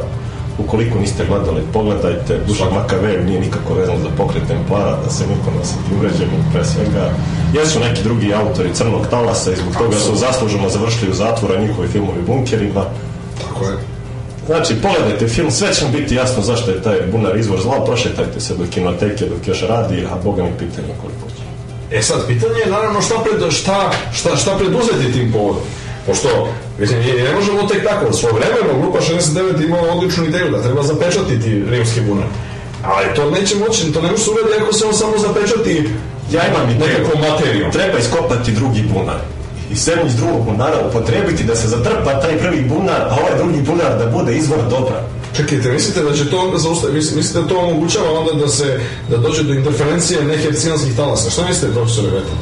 ukoliko 0.58 0.98
niste 0.98 1.26
gledali, 1.26 1.62
pogledajte, 1.72 2.38
Dušan 2.46 2.72
Makavev 2.74 3.26
nije 3.26 3.40
nikako 3.40 3.74
vezan 3.74 4.02
za 4.02 4.08
pokret 4.16 4.42
Templara, 4.48 4.98
da 5.04 5.10
se 5.10 5.24
niko 5.26 5.50
ne 5.50 5.60
osjeti 5.60 5.94
uvređen, 5.96 6.28
pre 6.52 6.64
svega. 6.64 7.10
Jesu 7.54 7.80
neki 7.80 8.02
drugi 8.02 8.34
autori 8.34 8.74
Crnog 8.74 9.06
talasa 9.10 9.52
i 9.52 9.56
zbog 9.56 9.74
toga 9.76 9.96
su 9.96 10.16
zasluženo 10.16 10.68
završili 10.68 11.10
u 11.10 11.14
zatvoru 11.14 11.54
a 11.54 11.60
njihovi 11.60 11.88
filmovi 11.88 12.22
bunkerima. 12.26 12.84
Tako 13.42 13.64
je. 13.64 13.76
Znači, 14.46 14.74
pogledajte 14.82 15.28
film, 15.28 15.50
sve 15.50 15.74
će 15.74 15.84
vam 15.84 15.92
biti 15.92 16.14
jasno 16.14 16.42
zašto 16.42 16.70
je 16.70 16.82
taj 16.82 16.96
bunar 17.12 17.36
izvor 17.36 17.60
zla, 17.60 17.84
prošetajte 17.84 18.40
se 18.40 18.54
do 18.54 18.64
kinoteke 18.70 19.26
dok 19.26 19.48
još 19.48 19.62
radi, 19.62 20.06
a 20.12 20.16
boga 20.24 20.42
mi 20.42 20.50
pitanje 20.58 20.88
koliko 21.02 21.28
će. 21.36 21.42
E 21.96 22.02
sad, 22.02 22.26
pitanje 22.26 22.58
je 22.64 22.70
naravno 22.70 23.02
šta, 23.02 23.14
pred, 23.24 23.52
šta, 23.52 23.90
šta, 24.12 24.36
šta 24.36 24.56
preduzeti 24.58 25.12
tim 25.12 25.32
povodom. 25.32 25.62
Pošto, 26.08 26.48
mislim, 26.78 26.98
ne, 27.00 27.22
ne 27.24 27.32
možemo 27.34 27.62
tek 27.62 27.84
tako, 27.84 28.12
svoje 28.12 28.34
vremeno, 28.34 28.80
grupa 28.82 28.98
69 29.00 29.64
imala 29.64 29.92
odličnu 29.92 30.24
ideju 30.24 30.50
da 30.50 30.62
treba 30.62 30.82
zapečatiti 30.82 31.62
rimski 31.70 32.00
bunar. 32.00 32.26
Ali 32.84 33.14
to 33.16 33.30
neće 33.30 33.56
moći, 33.56 33.92
to 33.92 34.02
ne 34.02 34.10
može 34.10 34.22
se 34.24 34.30
uraditi 34.30 34.62
ako 34.62 34.72
se 34.72 34.86
on 34.86 34.94
samo 34.94 35.18
zapečati 35.18 35.88
Ja 36.32 36.42
imam 36.48 36.70
ideju. 36.70 36.88
nekakvom 36.88 37.20
materijom. 37.30 37.72
Treba 37.72 37.98
iskopati 37.98 38.52
drugi 38.52 38.82
bunar. 38.82 39.18
I 39.72 39.76
semu 39.76 40.06
iz 40.06 40.16
drugog 40.16 40.44
bunara 40.44 40.78
upotrebiti 40.88 41.44
da 41.44 41.56
se 41.56 41.68
zatrpa 41.68 42.20
taj 42.20 42.38
prvi 42.38 42.60
bunar, 42.62 43.00
a 43.10 43.16
ovaj 43.20 43.34
drugi 43.38 43.60
bunar 43.62 43.98
da 43.98 44.06
bude 44.06 44.36
izvor 44.36 44.58
dobra. 44.70 45.02
Čekajte, 45.36 45.72
mislite 45.72 46.02
da 46.02 46.12
će 46.16 46.30
to 46.30 46.38
onda 46.38 46.58
zaustaviti, 46.58 46.96
mis- 46.98 47.14
mislite 47.16 47.40
da 47.42 47.48
to 47.48 47.58
omogućava 47.58 48.18
onda 48.20 48.32
da 48.32 48.48
se, 48.48 48.80
da 49.10 49.16
dođe 49.16 49.42
do 49.42 49.52
interferencije 49.54 50.24
nehercijanskih 50.24 50.96
talasa? 50.96 51.30
Šta 51.30 51.42
mislite, 51.48 51.74
profesore 51.74 52.08
Veta? 52.10 52.34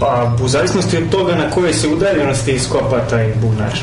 Pa, 0.00 0.32
u 0.44 0.48
zavisnosti 0.48 0.96
od 0.96 1.10
toga 1.10 1.34
na 1.34 1.50
kojoj 1.50 1.74
se 1.74 1.88
udaljenosti 1.88 2.52
iskopa 2.52 3.00
taj 3.10 3.32
bunar. 3.40 3.78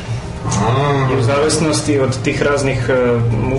I 1.14 1.20
u 1.20 1.24
zavisnosti 1.24 2.00
od 2.00 2.24
tih 2.24 2.42
raznih 2.42 2.90
e, 2.90 2.94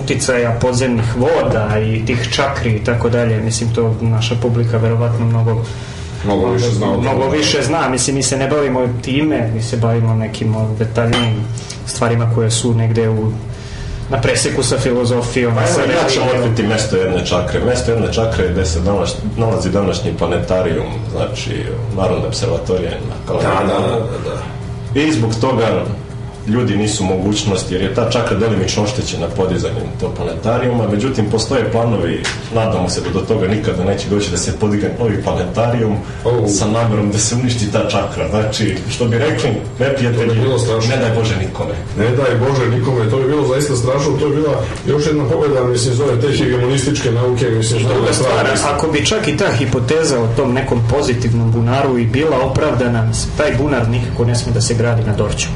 uticaja 0.03 0.57
podzemnih 0.61 1.15
voda 1.17 1.79
i 1.79 2.05
tih 2.05 2.27
čakri 2.31 2.71
i 2.71 2.83
tako 2.83 3.09
dalje, 3.09 3.41
mislim 3.41 3.73
to 3.73 3.95
naša 4.01 4.35
publika 4.35 4.77
verovatno 4.77 5.25
mnogo 5.25 5.63
Mnogo 6.25 6.51
više 6.51 6.69
zna 6.69 6.97
mnogo 6.97 7.29
više 7.29 7.61
zna, 7.63 7.89
mislim 7.89 8.15
mi 8.15 8.23
se 8.23 8.37
ne 8.37 8.47
bavimo 8.47 8.87
time, 9.01 9.51
mi 9.53 9.61
se 9.61 9.77
bavimo 9.77 10.15
nekim 10.15 10.55
detaljnim 10.79 11.45
stvarima 11.85 12.31
koje 12.35 12.51
su 12.51 12.73
negde 12.73 13.09
u 13.09 13.31
na 14.11 14.21
preseku 14.21 14.63
sa 14.63 14.77
filozofijom, 14.77 15.55
Pa 15.55 15.67
sa 15.67 15.81
ja 15.81 16.09
ću 16.09 16.19
otkriti 16.35 16.63
mesto 16.63 16.95
jedne 16.97 17.25
čakre. 17.25 17.59
Mesto 17.65 17.91
jedne 17.91 18.13
čakre 18.13 18.43
je 18.45 18.51
gde 18.51 18.65
se 18.65 18.79
danas, 18.79 19.15
nalazi 19.37 19.69
današnji 19.69 20.13
planetarijum, 20.17 20.87
znači 21.11 21.65
Narodna 21.97 22.27
observatorija 22.27 22.91
na 22.91 23.15
Kalemegdanu. 23.27 23.67
Da, 23.67 23.89
da, 23.89 23.99
da, 23.99 24.29
da. 24.93 25.01
I 25.01 25.11
zbog 25.11 25.31
toga 25.41 25.83
ljudi 26.47 26.75
nisu 26.75 27.03
u 27.03 27.07
mogućnosti, 27.07 27.73
jer 27.73 27.83
je 27.83 27.93
ta 27.93 28.09
čakra 28.09 28.37
delimično 28.37 28.83
oštećena 28.83 29.27
podizanjem 29.27 29.87
tog 29.99 30.13
planetarijuma, 30.13 30.87
međutim 30.91 31.25
postoje 31.31 31.71
planovi, 31.71 32.23
nadamo 32.55 32.89
se 32.89 33.01
da 33.01 33.09
do 33.09 33.19
toga 33.19 33.47
nikada 33.47 33.83
neće 33.83 34.09
doći 34.09 34.31
da 34.31 34.37
se 34.37 34.59
podigne 34.59 34.89
novi 34.99 35.23
planetarijum 35.23 35.97
Oh. 36.25 36.49
sa 36.49 36.67
namerom 36.67 37.11
da 37.11 37.17
se 37.17 37.35
uništi 37.35 37.71
ta 37.71 37.89
čakra. 37.89 38.29
Znači, 38.29 38.77
što 38.89 39.05
bi 39.05 39.17
rekli, 39.17 39.49
neprijatelji, 39.79 40.33
bi 40.33 40.41
ne 40.89 40.97
daj 40.97 41.11
Bože 41.15 41.35
nikome. 41.35 41.73
Ne 41.97 42.09
daj 42.15 42.35
Bože 42.35 42.69
nikome, 42.69 43.09
to 43.09 43.17
bi 43.17 43.27
bilo 43.27 43.47
zaista 43.47 43.75
strašno, 43.75 44.17
to 44.19 44.27
je 44.27 44.35
bila 44.35 44.63
još 44.87 45.05
jedna 45.07 45.29
pobjeda, 45.29 45.63
mislim, 45.63 45.95
zove 45.95 46.21
te 46.21 46.27
hegemonističke 46.37 47.11
nauke, 47.11 47.49
mislim, 47.49 47.79
što 47.79 48.07
je 48.07 48.13
stvar, 48.13 48.47
ako 48.73 48.87
bi 48.87 49.05
čak 49.05 49.27
i 49.27 49.37
ta 49.37 49.51
hipoteza 49.51 50.19
o 50.19 50.27
tom 50.35 50.53
nekom 50.53 50.81
pozitivnom 50.89 51.51
bunaru 51.51 51.97
i 51.97 52.05
bila 52.05 52.37
opravdana, 52.45 53.11
taj 53.37 53.51
bunar 53.57 53.89
nikako 53.89 54.25
ne 54.25 54.35
sme 54.35 54.51
da 54.51 54.61
se 54.61 54.73
gradi 54.73 55.03
na 55.03 55.15
Dorću. 55.15 55.47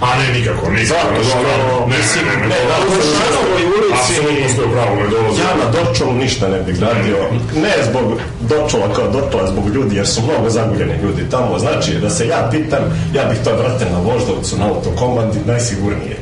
A 0.00 0.18
ne, 0.18 0.38
nikako, 0.38 0.70
nikako. 0.70 0.86
Zato 0.86 1.24
što, 1.24 1.38
ne, 1.38 1.54
ne, 1.88 2.24
ne, 2.24 2.36
ne, 2.36 2.48
ne, 2.48 2.48
ne, 2.48 2.54
Vršačkovoj 2.88 3.62
ulici- 3.68 3.94
Apsolutno 3.94 4.48
ste 4.48 4.64
u 4.64 4.70
pravu, 4.70 4.96
ne 4.96 5.08
dolazi. 5.08 5.40
Ja 5.40 5.52
na 5.56 5.70
Dorčolu 5.72 6.12
ništa 6.14 6.48
ne 6.48 6.60
bi 6.60 6.72
gradio, 6.72 7.16
ne 7.56 7.74
zbog 7.84 8.04
Dorčola 8.40 8.94
kao 8.94 9.10
Dorčola, 9.10 9.46
zbog 9.46 9.68
ljudi, 9.68 9.96
jer 9.96 10.06
su 10.06 10.22
mnogo 10.22 10.50
zaguljeni 10.50 11.02
ljudi 11.02 11.30
tamo. 11.30 11.58
Znači, 11.58 11.94
da 11.94 12.10
se 12.10 12.26
ja 12.26 12.48
pitam, 12.50 12.82
ja 13.14 13.24
bih 13.24 13.38
to 13.44 13.56
vrate 13.56 13.84
na 13.84 13.98
Voždovcu, 14.00 14.56
na 14.58 14.66
autokomandi, 14.68 15.38
najsigurnije. 15.46 16.16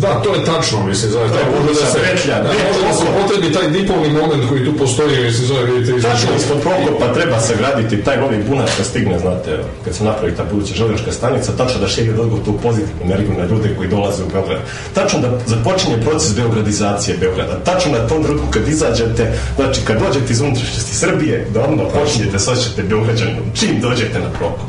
Da, 0.00 0.22
to 0.22 0.34
je 0.34 0.44
tačno, 0.44 0.86
mislim, 0.86 1.10
zove, 1.12 1.28
taj 1.28 1.42
To 1.42 1.48
je 1.48 1.60
može 1.60 1.80
da 1.80 1.86
se, 1.86 1.98
petlja, 1.98 2.36
da, 2.42 2.48
može 2.48 2.80
da 2.86 2.92
se 2.92 3.04
potrebi 3.20 3.54
taj 3.54 3.68
dipolni 3.70 4.10
moment 4.10 4.48
koji 4.48 4.64
tu 4.64 4.72
postoji, 4.76 5.24
mislim, 5.24 5.46
zove, 5.46 5.64
vidite, 5.64 5.92
Tačno, 5.92 6.30
između- 6.30 6.36
ispod 6.36 6.58
Prokopa 6.60 7.14
treba 7.14 7.40
sagraditi 7.40 8.04
taj 8.04 8.16
novi 8.16 8.44
bunar 8.48 8.68
kad 8.76 8.86
stigne, 8.86 9.18
znate, 9.18 9.50
kad 9.84 9.94
se 9.94 10.04
napravi 10.04 10.36
ta 10.36 10.44
buduća 10.52 10.74
željeznička 10.74 11.12
stanica, 11.12 11.52
tačno 11.56 11.80
da 11.80 11.88
širi 11.88 12.10
odgovor 12.10 12.44
tu 12.44 12.52
pozitivnu 12.62 13.02
energiju 13.04 13.38
na 13.38 13.44
ljude 13.44 13.74
koji 13.76 13.88
dolaze 13.88 14.22
u 14.24 14.28
Beograd. 14.32 14.60
Tačno 14.94 15.18
da 15.20 15.38
započinje 15.46 15.96
proces 16.06 16.34
beogradizacije 16.36 17.16
Beograda. 17.20 17.58
Tačno 17.64 17.92
na 17.92 18.06
tom 18.08 18.22
trenutku 18.22 18.46
kad 18.50 18.68
izađete, 18.68 19.32
znači 19.56 19.80
kad 19.84 19.98
dođete 19.98 20.32
iz 20.32 20.40
unutrašnjosti 20.40 20.94
Srbije, 20.96 21.46
da 21.54 21.60
odmah 21.64 21.86
počinjete 21.94 22.38
se 22.38 22.50
osjećate 22.50 22.82
Beograđanom, 22.82 23.44
čim 23.54 23.80
dođete 23.80 24.18
na 24.18 24.30
Prokop. 24.38 24.68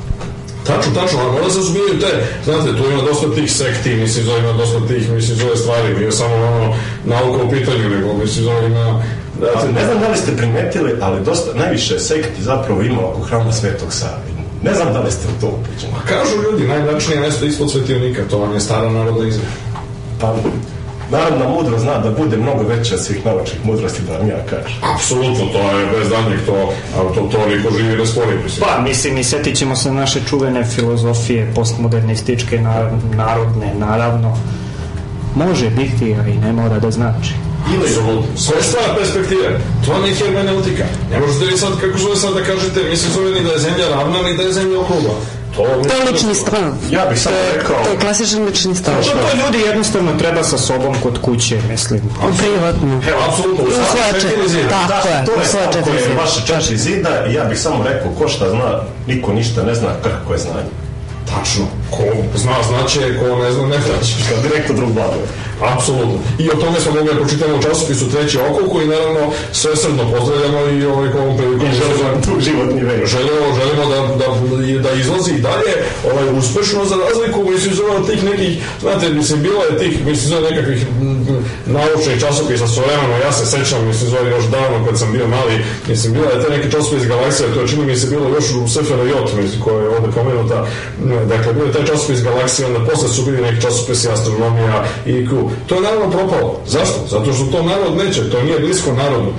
Tačno, 0.68 0.94
tačno, 0.94 1.20
ali 1.20 1.32
mora 1.32 1.50
se 1.50 1.58
razumiju 1.58 2.00
te, 2.00 2.12
znate, 2.46 2.78
tu 2.78 2.92
ima 2.92 3.02
dosta 3.02 3.36
tih 3.36 3.52
sekti, 3.52 3.96
mislim, 3.96 4.26
zove, 4.26 4.40
ima 4.40 4.54
dosta 4.54 4.88
tih, 4.88 5.12
mislim, 5.12 5.38
zove 5.38 5.58
stvari, 5.58 5.94
nije 6.00 6.12
samo 6.12 6.36
ono 6.36 6.76
nauka 7.06 7.44
u 7.44 7.50
pitanju, 7.50 7.90
nego, 7.90 8.14
mislim, 8.14 8.46
zove, 8.46 8.66
ima, 8.66 9.04
Pa, 9.40 9.60
znate, 9.60 9.74
ne 9.74 9.86
znam 9.86 10.00
da 10.00 10.08
li 10.08 10.18
ste 10.18 10.38
primetili, 10.38 10.92
ali 11.02 11.26
dosta, 11.26 11.54
najviše 11.54 12.00
sekti 12.00 12.44
zapravo 12.44 12.82
ima 12.82 13.02
oko 13.10 13.22
hrama 13.22 13.52
Svetog 13.52 13.94
Save. 13.94 14.34
Ne 14.64 14.74
znam 14.74 14.94
da 14.94 15.00
li 15.00 15.12
ste 15.12 15.28
u 15.28 15.42
to 15.42 15.48
upućeni. 15.48 15.94
kažu 16.08 16.42
ljudi, 16.44 16.68
najmračnije 16.68 17.20
mesto 17.20 17.46
ispod 17.46 17.72
svetivnika, 17.72 18.22
to 18.30 18.38
vam 18.38 18.54
je 18.54 18.60
stara 18.60 18.90
narodna 18.90 19.28
izreka. 19.28 19.52
Pa, 20.22 20.36
narodna 21.18 21.50
mudro 21.50 21.80
zna 21.80 21.98
da 22.00 22.12
bude 22.12 22.38
mnogo 22.38 22.64
veća 22.64 22.98
svih 22.98 23.26
naučnih 23.26 23.66
mudrosti, 23.66 24.02
da 24.08 24.18
vam 24.18 24.28
ja 24.30 24.46
kažem. 24.50 24.78
Apsolutno, 24.96 25.46
to 25.54 25.78
je 25.78 25.86
bez 25.86 26.10
danjeg, 26.10 26.40
to, 26.46 26.74
to 27.16 27.30
toliko 27.38 27.78
živi 27.78 27.98
da 27.98 28.06
spori, 28.06 28.38
mislim. 28.44 28.68
Pa, 28.68 28.82
mislim, 28.82 29.18
i 29.18 29.24
setit 29.24 29.58
ćemo 29.58 29.76
se 29.76 29.92
naše 29.92 30.20
čuvene 30.30 30.66
filozofije 30.66 31.52
postmodernističke, 31.56 32.62
na, 32.62 32.92
narodne, 33.16 33.74
naravno. 33.80 34.38
Može 35.36 35.70
biti, 35.70 36.16
a 36.16 36.28
i 36.28 36.38
ne 36.38 36.54
mora 36.54 36.80
da 36.80 36.92
znači. 36.92 37.34
Apsolutno. 37.84 38.38
Sve 38.38 38.58
je 38.58 38.64
stvar 38.64 38.96
perspektive. 39.00 39.60
To 39.86 40.02
nije 40.02 40.16
hermeneutika. 40.16 40.86
Ne 41.12 41.20
možete 41.20 41.46
vi 41.46 41.58
sad, 41.58 41.80
kako 41.82 41.98
zove 41.98 42.16
sad 42.16 42.34
da 42.34 42.44
kažete, 42.44 42.90
mislim 42.90 43.12
zove 43.12 43.32
ni 43.32 43.44
da 43.44 43.52
je 43.52 43.60
zemlja 43.60 43.90
ravna, 43.90 44.22
ni 44.22 44.38
da 44.38 44.44
je 44.44 44.54
zemlja 44.54 44.80
okrugla. 44.80 45.16
To, 45.56 45.64
To 45.64 45.96
je 45.96 46.12
lični 46.12 46.36
stav. 46.36 46.60
Ja 46.90 47.06
bih 47.06 47.20
samo 47.20 47.36
rekao- 47.56 47.84
To 47.84 47.90
je 47.90 47.98
klasičan 47.98 48.46
lični 48.46 48.76
stav. 48.76 48.94
To, 48.96 49.10
to 49.12 49.38
ljudi 49.38 49.58
jednostavno 49.60 50.12
treba 50.14 50.44
sa 50.44 50.58
sobom 50.58 50.96
kod 51.04 51.22
kuće, 51.22 51.60
mislim. 51.70 52.02
Privatno. 52.38 53.02
Evo, 53.10 53.20
apsolutno, 53.30 53.64
u 53.64 53.72
svoje 53.72 54.22
četiri 54.22 54.50
zida. 54.50 54.88
Tako 54.90 55.08
je, 55.08 55.26
to 55.26 55.32
u 55.32 55.40
je 55.40 55.46
svoje 55.48 55.66
četiri 55.68 56.00
zida. 56.00 56.22
vaše 56.22 56.48
četiri 56.48 56.78
zida 56.78 57.26
i 57.26 57.34
ja 57.34 57.44
bih 57.44 57.60
samo 57.60 57.84
rekao 57.84 58.12
ko 58.12 58.28
šta 58.28 58.50
zna, 58.50 58.80
niko 59.08 59.34
ništa 59.34 59.64
ne 59.64 59.76
zna 59.76 59.88
kako 60.04 60.34
je 60.34 60.40
znanje. 60.40 60.83
Tačno. 61.34 61.66
Ko 61.92 62.04
zna, 62.36 62.56
znaće, 62.68 63.00
ko 63.20 63.44
ne 63.44 63.52
zna, 63.52 63.68
ne 63.68 63.80
znaće. 63.88 64.14
Šta 64.24 64.42
direktno 64.42 64.76
drug 64.76 64.92
blago. 64.92 65.22
Apsolutno. 65.62 66.18
I 66.40 66.50
o 66.50 66.56
tome 66.56 66.80
smo 66.80 66.92
mogli 66.92 67.14
da 67.14 67.20
pročitamo 67.20 67.56
u 67.58 67.62
časopisu 67.62 68.12
Treći 68.12 68.38
oko, 68.40 68.70
koji 68.70 68.88
naravno 68.88 69.32
sve 69.52 69.76
srdno 69.76 70.04
pozdravljamo 70.12 70.60
i 70.78 70.86
ovaj 70.86 71.10
ovom 71.14 71.38
prilikom 71.38 71.68
želimo 71.80 72.22
tu 72.26 72.42
životni 72.42 72.82
već. 72.84 73.10
želimo, 73.10 73.46
želimo 73.60 73.84
da, 73.90 74.00
da, 74.22 74.90
da 74.90 74.96
izlazi 74.96 75.32
i 75.34 75.42
dalje 75.42 75.74
ovaj, 76.12 76.38
uspešno 76.38 76.86
za 76.86 76.96
razliku 76.96 77.52
mislim 77.52 77.74
zove 77.74 77.92
od 77.96 78.10
tih 78.10 78.24
nekih 78.24 78.64
znate 78.82 79.10
mislim 79.10 79.42
bilo 79.42 79.64
je 79.64 79.78
tih 79.78 80.06
mislim 80.06 80.30
zove 80.30 80.52
nekakvih 80.52 80.86
naučnih 81.66 82.20
časopisa 82.20 82.68
s 82.68 82.78
vremenom 82.78 83.20
ja 83.26 83.32
se 83.32 83.46
sećam 83.46 83.88
mislim 83.88 84.10
zove 84.10 84.30
još 84.30 84.46
davno 84.46 84.86
kad 84.86 85.00
sam 85.00 85.12
bio 85.12 85.28
mali 85.28 85.66
mislim 85.88 86.14
bila 86.14 86.30
je 86.32 86.42
te 86.44 86.50
neki 86.50 86.72
časopis 86.72 87.02
iz 87.02 87.08
galaksije 87.08 87.54
to 87.54 87.68
čini 87.68 87.86
mi 87.86 87.96
se 87.96 88.08
bilo 88.08 88.30
još 88.30 88.46
u 88.52 88.68
SFRJ 88.68 89.42
mislim 89.42 89.62
koja 89.62 89.82
je 89.82 89.90
ovde 89.90 90.12
pomenuta. 90.16 90.68
Dakle 91.28 91.54
bio 91.54 91.66
je 91.66 91.74
taj 91.74 91.86
časopis 91.86 92.24
galaksije 92.24 92.68
onda 92.68 92.90
posle 92.92 93.10
su 93.10 93.22
bili 93.22 93.42
neki 93.42 93.62
časopisi 93.62 94.10
astronomija 94.10 94.86
i 95.06 95.12
IQ 95.12 95.50
to 95.68 95.76
je 95.76 95.82
naravno 95.82 96.12
propalo. 96.12 96.60
Zašto? 96.68 97.00
zato 97.10 97.34
što 97.34 97.46
to 97.46 97.64
narod 97.64 97.98
neće 97.98 98.30
to 98.30 98.44
nije 98.44 98.60
blisko 98.60 98.94
narodu 98.94 99.34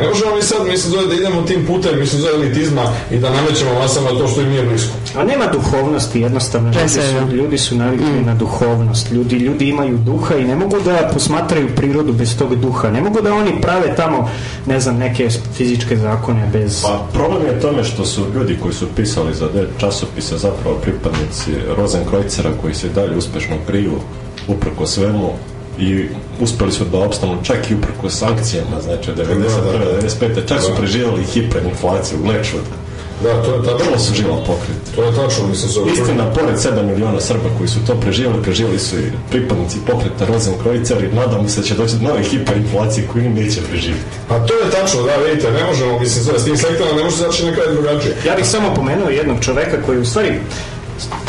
ne 0.00 0.08
možemo 0.08 0.36
mi 0.36 0.42
sad, 0.42 0.66
mislim, 0.66 0.92
zove 0.92 1.06
da 1.06 1.14
idemo 1.14 1.42
tim 1.42 1.66
putem, 1.66 1.98
mislim, 1.98 2.20
zove 2.20 2.34
elitizma 2.34 2.82
i 3.10 3.18
da 3.18 3.30
namećemo 3.30 3.74
masama 3.74 4.08
to 4.08 4.28
što 4.28 4.40
im 4.40 4.48
nije 4.48 4.62
blisko. 4.62 4.92
A 5.16 5.24
nema 5.24 5.46
duhovnosti, 5.46 6.20
jednostavno. 6.20 6.72
Ljudi 6.72 6.88
su, 6.88 7.36
ljudi 7.36 7.58
su 7.58 7.76
navikli 7.76 8.24
na 8.24 8.34
duhovnost. 8.34 9.10
Ljudi, 9.10 9.36
ljudi 9.36 9.68
imaju 9.68 9.98
duha 9.98 10.36
i 10.36 10.44
ne 10.44 10.56
mogu 10.56 10.76
da 10.80 11.10
posmatraju 11.12 11.68
prirodu 11.76 12.12
bez 12.12 12.38
tog 12.38 12.56
duha. 12.56 12.90
Ne 12.90 13.00
mogu 13.00 13.20
da 13.20 13.34
oni 13.34 13.60
prave 13.60 13.96
tamo, 13.96 14.30
ne 14.66 14.80
znam, 14.80 14.96
neke 14.96 15.28
fizičke 15.54 15.96
zakone 15.96 16.50
bez... 16.52 16.82
Pa 16.82 17.06
problem 17.12 17.46
je 17.46 17.60
tome 17.60 17.84
što 17.84 18.04
su 18.04 18.26
ljudi 18.34 18.58
koji 18.62 18.74
su 18.74 18.86
pisali 18.96 19.34
za 19.34 19.48
časopise 19.78 20.38
zapravo 20.38 20.76
pripadnici 20.76 21.50
Rozenkreuzera 21.76 22.50
koji 22.60 22.74
se 22.74 22.88
dalje 22.88 23.16
uspešno 23.16 23.56
kriju 23.66 23.92
uprko 24.48 24.86
svemu 24.86 25.32
i 25.78 26.08
uspeli 26.40 26.72
su 26.72 26.84
da 26.84 26.98
opstanu 26.98 27.38
čak 27.42 27.70
i 27.70 27.74
uprko 27.74 28.10
sankcijama, 28.10 28.80
znači 28.80 29.10
91. 29.10 29.28
95. 30.02 30.48
čak 30.48 30.62
su 30.62 30.70
preživjeli 30.76 31.24
hiperinflaciju, 31.24 32.18
gleču. 32.22 32.56
Da, 33.22 33.42
to 33.42 33.54
je 33.54 33.62
tačno. 33.62 33.84
Vrlo 33.84 33.98
su 33.98 34.14
živa 34.14 34.36
pokret. 34.46 34.82
To 34.94 35.02
je 35.04 35.14
tačno, 35.14 35.46
mislim, 35.46 35.70
zove. 35.70 35.92
Istina, 35.92 36.32
pored 36.34 36.56
7 36.56 36.82
miliona 36.82 37.20
Srba 37.20 37.48
koji 37.58 37.68
su 37.68 37.78
to 37.86 37.94
preživjeli, 37.94 38.42
preživjeli 38.42 38.78
su 38.78 38.96
i 38.96 39.12
pripadnici 39.30 39.78
pokreta 39.86 40.24
Rozenkreuzer 40.26 41.04
i 41.04 41.14
nadamo 41.14 41.48
se 41.48 41.60
da 41.60 41.66
će 41.66 41.74
doći 41.74 41.96
do 41.96 42.08
nove 42.08 42.22
hiperinflacije 42.22 43.06
koju 43.06 43.24
oni 43.24 43.34
neće 43.34 43.60
preživjeti. 43.70 44.04
A 44.28 44.46
to 44.46 44.54
je 44.54 44.70
tačno, 44.70 45.02
da, 45.02 45.16
vidite, 45.16 45.50
ne 45.50 45.64
možemo, 45.64 45.98
mislim, 45.98 46.24
zove, 46.24 46.38
s 46.38 46.44
tim 46.44 46.56
sektorima 46.56 46.96
ne 46.96 47.04
može 47.04 47.16
zaći 47.16 47.46
na 47.46 47.54
kraj 47.54 47.66
drugačije. 47.72 48.16
Ja 48.26 48.34
bih 48.36 48.46
samo 48.46 48.74
pomenuo 48.74 49.08
jednog 49.08 49.40
čoveka 49.40 49.82
koji 49.86 49.98
u 49.98 50.04
stvari 50.04 50.40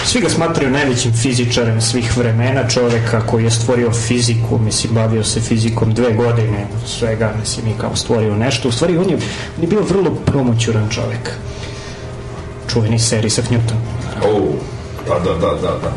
svi 0.05 0.21
ga 0.21 0.29
smatraju 0.29 0.71
najvećim 0.71 1.13
fizičarem 1.13 1.81
svih 1.81 2.17
vremena, 2.17 2.67
čoveka 2.67 3.21
koji 3.21 3.43
je 3.43 3.51
stvorio 3.51 3.91
fiziku, 3.91 4.57
mislim, 4.57 4.93
bavio 4.93 5.23
se 5.23 5.41
fizikom 5.41 5.93
dve 5.93 6.13
godine, 6.13 6.67
od 6.75 6.89
svega, 6.89 7.33
mislim, 7.39 7.67
i 7.67 7.79
kao 7.81 7.95
stvorio 7.95 8.35
nešto. 8.35 8.69
U 8.69 8.71
stvari, 8.71 8.97
on 8.97 9.09
je, 9.09 9.15
on 9.57 9.61
je 9.61 9.67
bio 9.67 9.81
vrlo 9.81 10.11
promoćuran 10.25 10.89
čovek. 10.89 11.31
Čuveni 12.73 12.99
Sir 12.99 13.25
Isaac 13.25 13.45
Newton. 13.47 13.79
O, 14.23 14.53
da, 15.07 15.19
da, 15.19 15.33
da, 15.33 15.53
da, 15.53 15.79
da. 15.81 15.93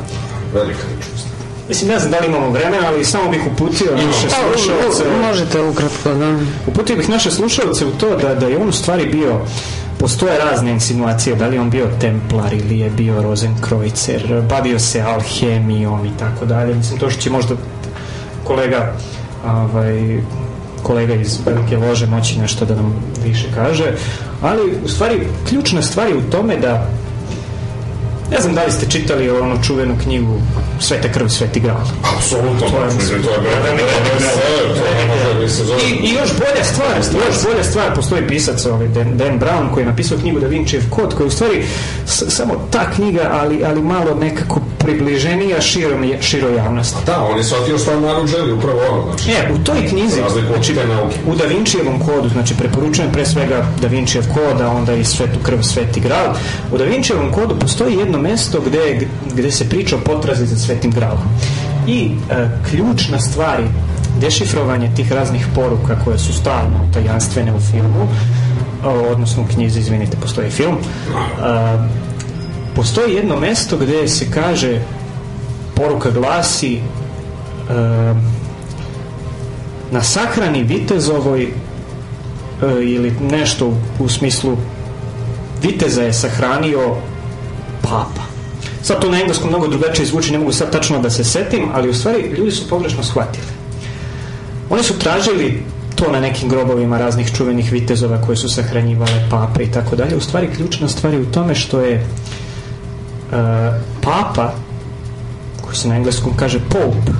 Velika 0.54 0.82
ličnost. 0.96 1.26
Mislim, 1.68 1.90
ne 1.90 1.98
znam 1.98 2.10
da 2.10 2.18
li 2.18 2.26
imamo 2.26 2.50
vremena, 2.50 2.86
ali 2.86 3.04
samo 3.04 3.30
bih 3.30 3.40
uputio 3.52 3.96
naše 4.06 4.28
Pa, 4.28 4.58
slušalce. 4.58 5.04
možete 5.28 5.62
ukratko, 5.62 6.14
da. 6.14 6.38
Uputio 6.66 6.96
bih 6.96 7.08
naše 7.08 7.30
slušalce 7.30 7.86
u 7.86 7.90
to 7.90 8.16
da, 8.16 8.34
da 8.34 8.46
je 8.46 8.58
on 8.58 8.68
u 8.68 8.72
stvari 8.72 9.06
bio 9.06 9.40
postoje 10.02 10.38
razne 10.38 10.70
insinuacije 10.70 11.36
da 11.36 11.46
li 11.46 11.58
on 11.58 11.70
bio 11.70 11.86
templar 12.00 12.52
ili 12.52 12.78
je 12.78 12.90
bio 12.90 13.22
Rosenkreuzer 13.22 14.42
bavio 14.48 14.78
se 14.78 15.00
alhemijom 15.00 16.06
i 16.06 16.10
tako 16.18 16.46
dalje. 16.46 16.74
Mislim 16.74 16.98
to 16.98 17.10
što 17.10 17.22
će 17.22 17.30
možda 17.30 17.54
kolega 18.44 18.92
ovaj, 19.46 20.22
kolega 20.82 21.14
iz 21.14 21.38
velike 21.46 21.76
lože 21.76 22.06
moći 22.06 22.38
nešto 22.38 22.64
da 22.64 22.74
nam 22.74 22.94
više 23.24 23.46
kaže. 23.54 23.92
Ali 24.40 24.78
u 24.84 24.88
stvari 24.88 25.26
ključna 25.48 25.82
stvar 25.82 26.08
je 26.08 26.16
u 26.16 26.30
tome 26.30 26.56
da 26.56 26.86
ne 28.30 28.40
znam 28.40 28.54
da 28.54 28.64
li 28.64 28.72
ste 28.72 28.90
čitali 28.90 29.30
onu 29.30 29.62
čuvenu 29.62 29.94
knjigu 30.02 30.38
Sveta 30.82 31.08
krv, 31.08 31.28
Sveti 31.28 31.60
gral 31.60 31.76
Apsolutno, 32.16 32.68
To 32.70 32.78
je- 32.78 32.94
mislim, 32.94 33.22
to 33.22 33.30
je. 33.30 33.38
I, 35.86 36.06
I 36.06 36.12
još 36.12 36.30
bolja 36.32 36.64
stvar, 36.64 36.96
još 37.26 37.44
bolja 37.44 37.64
stvar, 37.64 37.94
postoji 37.94 38.26
pisac 38.28 38.66
ovaj, 38.66 38.88
Dan, 38.88 39.16
Dan 39.16 39.40
Brown 39.40 39.70
koji 39.74 39.82
je 39.82 39.88
napisao 39.88 40.18
knjigu 40.18 40.40
Da 40.40 40.46
Vincijev 40.46 40.82
kod, 40.90 41.14
koja 41.14 41.24
je 41.24 41.28
u 41.28 41.30
stvari 41.30 41.64
samo 42.06 42.54
ta 42.70 42.90
knjiga, 42.90 43.30
ali, 43.32 43.64
ali 43.64 43.82
malo 43.82 44.14
nekako 44.14 44.60
približenija 44.78 45.60
širom, 45.60 46.12
široj 46.20 46.56
javnosti. 46.56 46.96
Da, 47.06 47.20
on 47.22 47.38
je 47.38 47.44
shvatio 47.44 47.78
šta 47.78 48.00
narod 48.00 48.26
želi, 48.26 48.52
upravo 48.52 48.80
ono, 48.92 49.02
znači. 49.04 49.30
E, 49.30 49.52
u 49.52 49.64
toj 49.64 49.86
knjizi, 49.88 50.16
znači, 50.16 50.72
u 51.26 51.34
Da 51.34 51.44
Vincijevom 51.44 51.98
kodu, 52.00 52.28
znači 52.28 52.54
preporučujem 52.54 53.12
pre 53.12 53.26
svega 53.26 53.66
Da 53.80 53.86
Vincijev 53.88 54.24
kod, 54.34 54.60
a 54.60 54.70
onda 54.70 54.94
i 54.94 55.04
Svetu 55.04 55.38
krv, 55.42 55.62
Sveti 55.62 56.00
gral. 56.00 56.34
U 56.72 56.78
Da 56.78 56.84
Vincijevom 56.84 57.32
kodu 57.32 57.58
postoji 57.58 57.96
jedno 57.96 58.18
mesto 58.18 58.60
gde, 58.60 59.06
gde 59.34 59.50
se 59.50 59.68
priča 59.68 59.96
o 59.96 60.00
potrazi 60.00 60.46
za 60.46 60.56
Svetim 60.72 60.90
gralom. 60.90 61.28
I 61.86 62.10
e, 62.30 62.48
ključna 62.70 63.18
stvari 63.20 63.64
dešifrovanje 64.20 64.90
tih 64.96 65.12
raznih 65.12 65.46
poruka 65.54 65.96
koje 66.04 66.18
su 66.18 66.32
stalno 66.32 66.88
tajanstvene 66.92 67.54
u 67.54 67.60
filmu, 67.60 68.08
odnosno 69.10 69.42
u 69.42 69.46
knjizi, 69.54 69.80
izvinite, 69.80 70.16
postoji 70.16 70.50
film, 70.50 70.76
a, 71.42 71.88
postoji 72.76 73.14
jedno 73.14 73.36
mesto 73.36 73.76
gde 73.76 74.08
se 74.08 74.30
kaže 74.30 74.80
poruka 75.74 76.10
glasi 76.10 76.74
e, 76.76 76.80
na 79.90 80.02
sahrani 80.02 80.62
Vitezovoj 80.62 81.42
e, 81.42 81.52
ili 82.82 83.12
nešto 83.30 83.74
u 83.98 84.08
smislu 84.08 84.56
Viteza 85.62 86.02
je 86.02 86.12
sahranio 86.12 86.96
papa. 87.82 88.31
Sad 88.82 89.00
to 89.00 89.10
na 89.10 89.20
engleskom 89.20 89.48
mnogo 89.48 89.68
drugačije 89.68 90.06
zvuči, 90.06 90.32
ne 90.32 90.38
mogu 90.38 90.52
sad 90.52 90.72
tačno 90.72 90.98
da 91.00 91.10
se 91.10 91.24
setim, 91.24 91.68
ali 91.74 91.88
u 91.88 91.94
stvari 91.94 92.34
ljudi 92.38 92.50
su 92.50 92.68
pogrešno 92.68 93.02
shvatili. 93.02 93.46
Oni 94.70 94.82
su 94.82 94.98
tražili 94.98 95.62
to 95.94 96.12
na 96.12 96.20
nekim 96.20 96.48
grobovima 96.48 96.98
raznih 96.98 97.32
čuvenih 97.36 97.72
vitezova 97.72 98.20
koje 98.26 98.36
su 98.36 98.48
sahranjivale 98.48 99.28
pape 99.30 99.62
i 99.62 99.70
tako 99.70 99.96
dalje. 99.96 100.16
U 100.16 100.20
stvari 100.20 100.50
ključna 100.56 100.88
stvar 100.88 101.14
je 101.14 101.20
u 101.20 101.26
tome 101.32 101.54
što 101.54 101.80
je 101.80 101.94
e, 101.94 102.04
papa 104.02 104.52
koji 105.60 105.76
se 105.76 105.88
na 105.88 105.96
engleskom 105.96 106.32
kaže 106.36 106.60
pope 106.68 107.12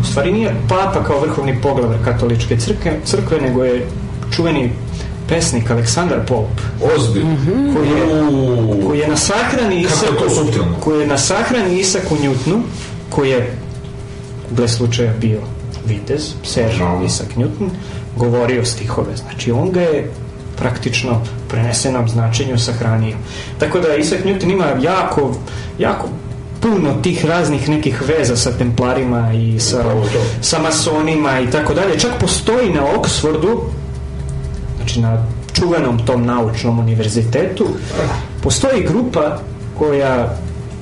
u 0.00 0.04
stvari 0.04 0.32
nije 0.32 0.54
papa 0.68 1.04
kao 1.04 1.20
vrhovni 1.20 1.60
poglavar 1.62 1.96
katoličke 2.04 2.56
crkve, 2.56 3.00
crkve 3.04 3.40
nego 3.40 3.64
je 3.64 3.86
čuveni 4.36 4.72
pesnik 5.28 5.70
Aleksandar 5.70 6.18
Pope 6.26 6.62
Ozbiljno. 6.96 7.36
koji 7.76 7.88
je, 7.88 8.04
Uuu. 8.04 8.56
koji 8.56 8.65
je 8.65 8.65
na 9.08 9.16
sahrani 9.16 9.76
je 9.76 9.82
Isaku 9.82 10.30
suptilno. 10.34 10.76
koji 10.80 11.00
je 11.00 11.06
na 11.06 11.18
sahrani 11.18 11.80
Isaku 11.80 12.16
Newtonu 12.16 12.60
koji 13.10 13.30
je 13.30 13.58
gle 14.50 14.68
slučaja 14.68 15.12
bio 15.20 15.40
vitez, 15.86 16.34
Serge 16.44 16.78
No. 16.78 17.02
Isak 17.06 17.26
Newton 17.36 17.68
govorio 18.16 18.64
stihove, 18.64 19.16
znači 19.16 19.52
on 19.52 19.70
ga 19.70 19.80
je 19.80 20.10
praktično 20.56 21.20
prenesenom 21.48 22.08
značenju 22.08 22.58
sahranio. 22.58 23.16
Tako 23.58 23.80
da 23.80 23.94
Isak 23.94 24.24
Newton 24.24 24.52
ima 24.52 24.66
jako, 24.80 25.34
jako 25.78 26.08
puno 26.60 26.94
tih 27.02 27.24
raznih 27.24 27.68
nekih 27.68 28.02
veza 28.08 28.36
sa 28.36 28.52
templarima 28.52 29.32
i 29.32 29.60
sa, 29.60 29.84
sa 30.40 30.58
masonima 30.58 31.40
i 31.40 31.50
tako 31.50 31.74
dalje. 31.74 31.98
Čak 31.98 32.10
postoji 32.20 32.72
na 32.72 32.82
Oxfordu 32.82 33.60
znači 34.76 35.00
na 35.00 35.26
čuvenom 35.52 36.06
tom 36.06 36.26
naučnom 36.26 36.78
univerzitetu 36.78 37.66
postoji 38.46 38.82
grupa 38.82 39.38
koja 39.78 40.36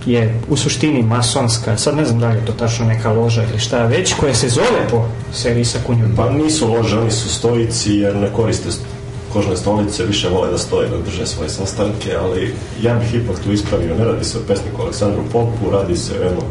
je 0.07 0.41
u 0.49 0.57
suštini 0.57 1.03
masonska, 1.03 1.77
sad 1.77 1.97
ne 1.97 2.05
znam 2.05 2.21
da 2.21 2.29
li 2.29 2.37
je 2.37 2.45
to 2.47 2.53
tačno 2.53 2.87
neka 2.87 3.13
loža 3.13 3.43
ili 3.43 3.59
šta 3.59 3.87
već, 3.87 4.15
koja 4.15 4.35
se 4.35 4.49
zove 4.49 4.89
po 4.91 5.05
Servisa 5.33 5.79
Kunju. 5.87 6.09
Pa 6.17 6.31
nisu 6.31 6.69
lože, 6.73 6.99
oni 6.99 7.11
su 7.11 7.29
stojici 7.29 7.93
jer 7.93 8.17
ne 8.17 8.29
koriste 8.37 8.69
st- 8.71 8.85
kožne 9.33 9.57
stolice, 9.57 10.05
više 10.05 10.29
vole 10.29 10.51
da 10.51 10.59
stoje 10.59 10.89
dok 10.89 11.05
drže 11.05 11.27
svoje 11.27 11.49
sastanke, 11.51 12.17
ali 12.17 12.55
ja 12.83 12.95
bih 12.95 13.15
ipak 13.15 13.39
tu 13.45 13.53
ispravio, 13.53 13.95
ne 13.95 14.05
radi 14.05 14.25
se 14.25 14.39
o 14.39 14.47
pesniku 14.49 14.83
Aleksandru 14.83 15.23
Popu, 15.33 15.71
radi 15.73 15.97
se 15.97 16.13
o 16.13 16.23
jednom 16.25 16.45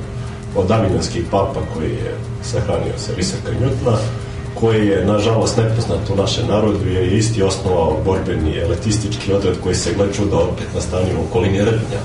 od 0.55 0.72
Avignonskih 0.72 1.24
papa 1.32 1.59
koji 1.74 1.89
je 1.91 2.16
sahranio 2.43 2.97
se 2.97 3.14
Visaka 3.18 3.51
Njutna, 3.51 3.97
koji 4.60 4.88
je, 4.88 5.06
nažalost, 5.06 5.58
nepoznat 5.58 6.10
u 6.10 6.16
našem 6.16 6.47
narodu, 6.47 6.89
je 6.89 7.18
isti 7.18 7.43
osnovao 7.43 7.97
borbeni 8.06 8.58
elitistički 8.58 9.34
odred 9.34 9.56
koji 9.64 9.76
se 9.76 9.93
gle 9.93 10.08
čuda 10.16 10.38
opet 10.38 10.68
nastanio 10.76 11.20
u 11.20 11.24
okolini 11.30 11.60
Rbnja. 11.60 12.01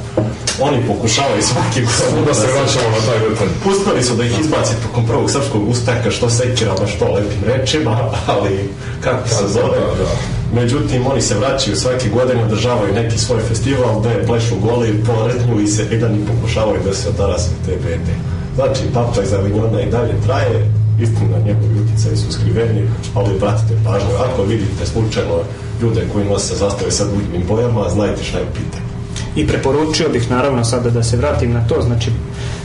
Oni 0.60 0.86
pokušavaju 0.86 1.42
svaki 1.42 1.80
godin 1.80 2.24
Da 2.24 2.34
se 2.34 2.46
vraćamo 2.46 2.88
na 2.90 3.06
taj 3.06 3.28
detalj. 3.28 3.48
Pustili 3.64 4.02
su 4.02 4.14
da 4.14 4.24
ih 4.24 4.40
izbaci 4.40 4.72
tokom 4.86 5.06
prvog 5.06 5.30
srpskog 5.30 5.68
ustanka 5.68 6.10
što 6.10 6.30
sekirama, 6.30 6.86
što 6.86 7.12
lepim 7.12 7.44
rečima, 7.46 7.98
ali 8.32 8.70
kako 9.00 9.28
se 9.28 9.48
zove. 9.48 9.78
Da, 9.78 10.04
da. 10.04 10.38
Međutim, 10.60 11.06
oni 11.06 11.20
se 11.20 11.38
vraćaju 11.38 11.76
svake 11.76 12.08
godine, 12.08 12.44
održavaju 12.44 12.94
neki 12.94 13.18
svoj 13.18 13.40
festival 13.40 14.00
gde 14.00 14.26
plešu 14.26 14.54
goli 14.62 15.04
po 15.06 15.12
rednju 15.26 15.60
i 15.60 15.66
se 15.66 15.86
jedan 15.90 16.14
i 16.14 16.26
pokušavaju 16.26 16.80
da 16.84 16.94
se 16.94 17.08
otarase 17.08 17.50
te 17.66 17.76
bede. 17.76 18.14
Znači, 18.54 18.80
papa 18.94 19.22
iz 19.22 19.32
Avignona 19.32 19.80
i 19.80 19.90
dalje 19.90 20.14
traje, 20.26 20.70
istina, 21.00 21.38
njegovi 21.38 21.80
utjecaj 21.80 22.16
su 22.16 22.32
skriveni, 22.32 22.88
ali 23.14 23.38
pratite 23.38 23.74
pažnju. 23.84 24.10
Ako 24.32 24.42
vidite 24.42 24.86
slučajno 24.86 25.34
ljude 25.82 26.06
koji 26.12 26.28
nose 26.28 26.54
zastave 26.54 26.90
sa 26.90 27.04
dugim 27.04 27.46
bojama, 27.48 27.88
znajte 27.88 28.24
šta 28.24 28.38
je 28.38 28.44
u 28.44 28.54
pitanju. 28.54 28.88
I 29.36 29.46
preporučio 29.46 30.08
bih 30.08 30.30
naravno 30.30 30.64
sada 30.64 30.90
da 30.90 31.02
se 31.02 31.16
vratim 31.16 31.52
na 31.52 31.66
to, 31.66 31.82
znači 31.82 32.10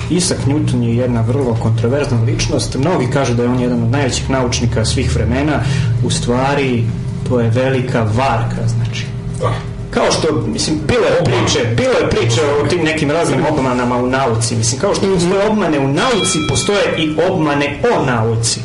Isak 0.10 0.38
Newton 0.48 0.82
je 0.82 0.96
jedna 0.96 1.22
vrlo 1.22 1.56
kontroverzna 1.56 2.22
ličnost. 2.24 2.76
Mnogi 2.76 3.08
kažu 3.14 3.34
da 3.34 3.44
je 3.44 3.50
on 3.50 3.60
jedan 3.60 3.84
od 3.84 3.90
najvećih 3.90 4.30
naučnika 4.30 4.86
svih 4.86 5.16
vremena. 5.16 5.60
U 6.06 6.10
stvari, 6.10 6.86
to 7.30 7.40
je 7.40 7.50
velika 7.50 8.02
varka, 8.02 8.68
znači. 8.68 9.06
Da. 9.40 9.72
Kao 9.94 10.12
što, 10.12 10.41
mislim, 10.48 10.80
bilo 10.88 11.06
je 11.06 11.24
priče, 11.24 11.66
bilo 11.76 11.94
je 11.94 12.10
priče 12.10 12.41
o 12.64 12.68
tim 12.68 12.84
nekim 12.84 13.12
raznim 13.12 13.46
obmanama 13.46 13.98
u 13.98 14.08
nauci. 14.08 14.56
Mislim, 14.56 14.82
kao 14.82 14.96
što 14.96 15.14
postoje 15.14 15.48
obmane 15.48 15.80
u 15.80 15.88
nauci, 15.88 16.39
postoje 16.50 16.96
i 16.98 17.16
obmane 17.30 17.80
o 17.96 18.06
nauci. 18.06 18.60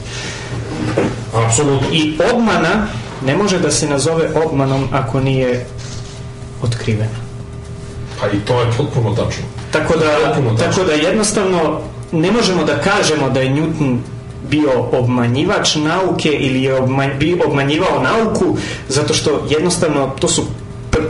Apsolutno. 1.34 1.88
I 1.92 2.18
obmana 2.32 2.86
ne 3.26 3.36
može 3.36 3.58
da 3.58 3.70
se 3.70 3.88
nazove 3.88 4.30
obmanom 4.46 4.88
ako 4.92 5.20
nije 5.20 5.66
otkrivena. 6.62 7.18
Pa 8.20 8.26
i 8.26 8.40
to 8.46 8.60
je 8.60 8.66
potpuno 8.76 9.10
tačno. 9.10 9.44
Tako 9.72 9.96
da, 9.96 10.18
Potpuno 10.26 10.50
tačno. 10.50 10.72
tako 10.72 10.84
da 10.86 10.92
jednostavno 10.92 11.80
ne 12.12 12.32
možemo 12.32 12.64
da 12.64 12.80
kažemo 12.80 13.30
da 13.30 13.40
je 13.40 13.50
Newton 13.50 13.98
bio 14.50 14.70
obmanjivač 14.92 15.74
nauke 15.74 16.28
ili 16.30 16.62
je 16.62 16.74
obmanj, 16.74 17.10
bio 17.18 17.36
obmanjivao 17.46 18.02
nauku 18.02 18.56
zato 18.88 19.14
što 19.14 19.46
jednostavno 19.50 20.10
to 20.20 20.28
su 20.28 20.42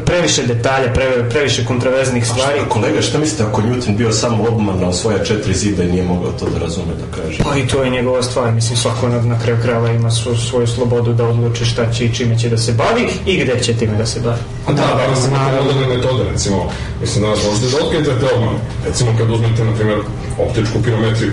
previše 0.07 0.47
detalja, 0.47 0.93
pre, 0.93 1.29
previše 1.31 1.65
kontroverznih 1.65 2.27
stvari. 2.27 2.61
A 2.61 2.69
kolega, 2.69 3.03
šta 3.03 3.19
mislite 3.19 3.43
ako 3.43 3.63
Newton 3.63 3.97
bio 3.97 4.13
samo 4.13 4.45
obman 4.49 4.93
svoja 4.93 5.25
četiri 5.25 5.55
zida 5.55 5.85
i 5.85 5.91
nije 5.93 6.05
mogao 6.05 6.33
to 6.33 6.49
da 6.51 6.59
razume 6.59 6.95
da 6.95 7.17
kaže? 7.17 7.39
Pa 7.45 7.57
i 7.57 7.67
to 7.67 7.83
je 7.83 7.91
njegova 7.91 8.23
stvar, 8.23 8.53
mislim 8.53 8.77
svako 8.77 9.09
na, 9.09 9.23
na 9.23 9.41
kraju 9.41 9.59
krajeva 9.63 9.91
ima 9.91 10.11
svu, 10.11 10.37
svoju 10.37 10.67
slobodu 10.67 11.13
da 11.13 11.25
odluči 11.25 11.65
šta 11.65 11.93
će 11.93 12.05
i 12.05 12.15
čime 12.15 12.39
će 12.39 12.49
da 12.49 12.59
se 12.59 12.73
bavi 12.73 13.09
i 13.27 13.37
gde 13.37 13.61
će 13.63 13.75
time 13.75 13.97
da 13.97 14.07
se 14.07 14.21
bavi. 14.21 14.41
A 14.67 14.73
da, 14.73 14.83
danas 15.05 15.27
imate 15.27 15.65
moderne 15.65 15.97
metode, 15.97 16.31
recimo, 16.31 16.71
mislim, 17.01 17.25
danas 17.25 17.39
možete 17.47 17.77
da 17.77 17.85
otkrijete 17.85 18.11
te 18.21 18.35
obmane. 18.35 18.59
Recimo, 18.87 19.11
kad 19.19 19.31
uzmete, 19.31 19.65
na 19.65 19.75
primjer, 19.75 19.99
optičku 20.39 20.83
pirometriju, 20.85 21.33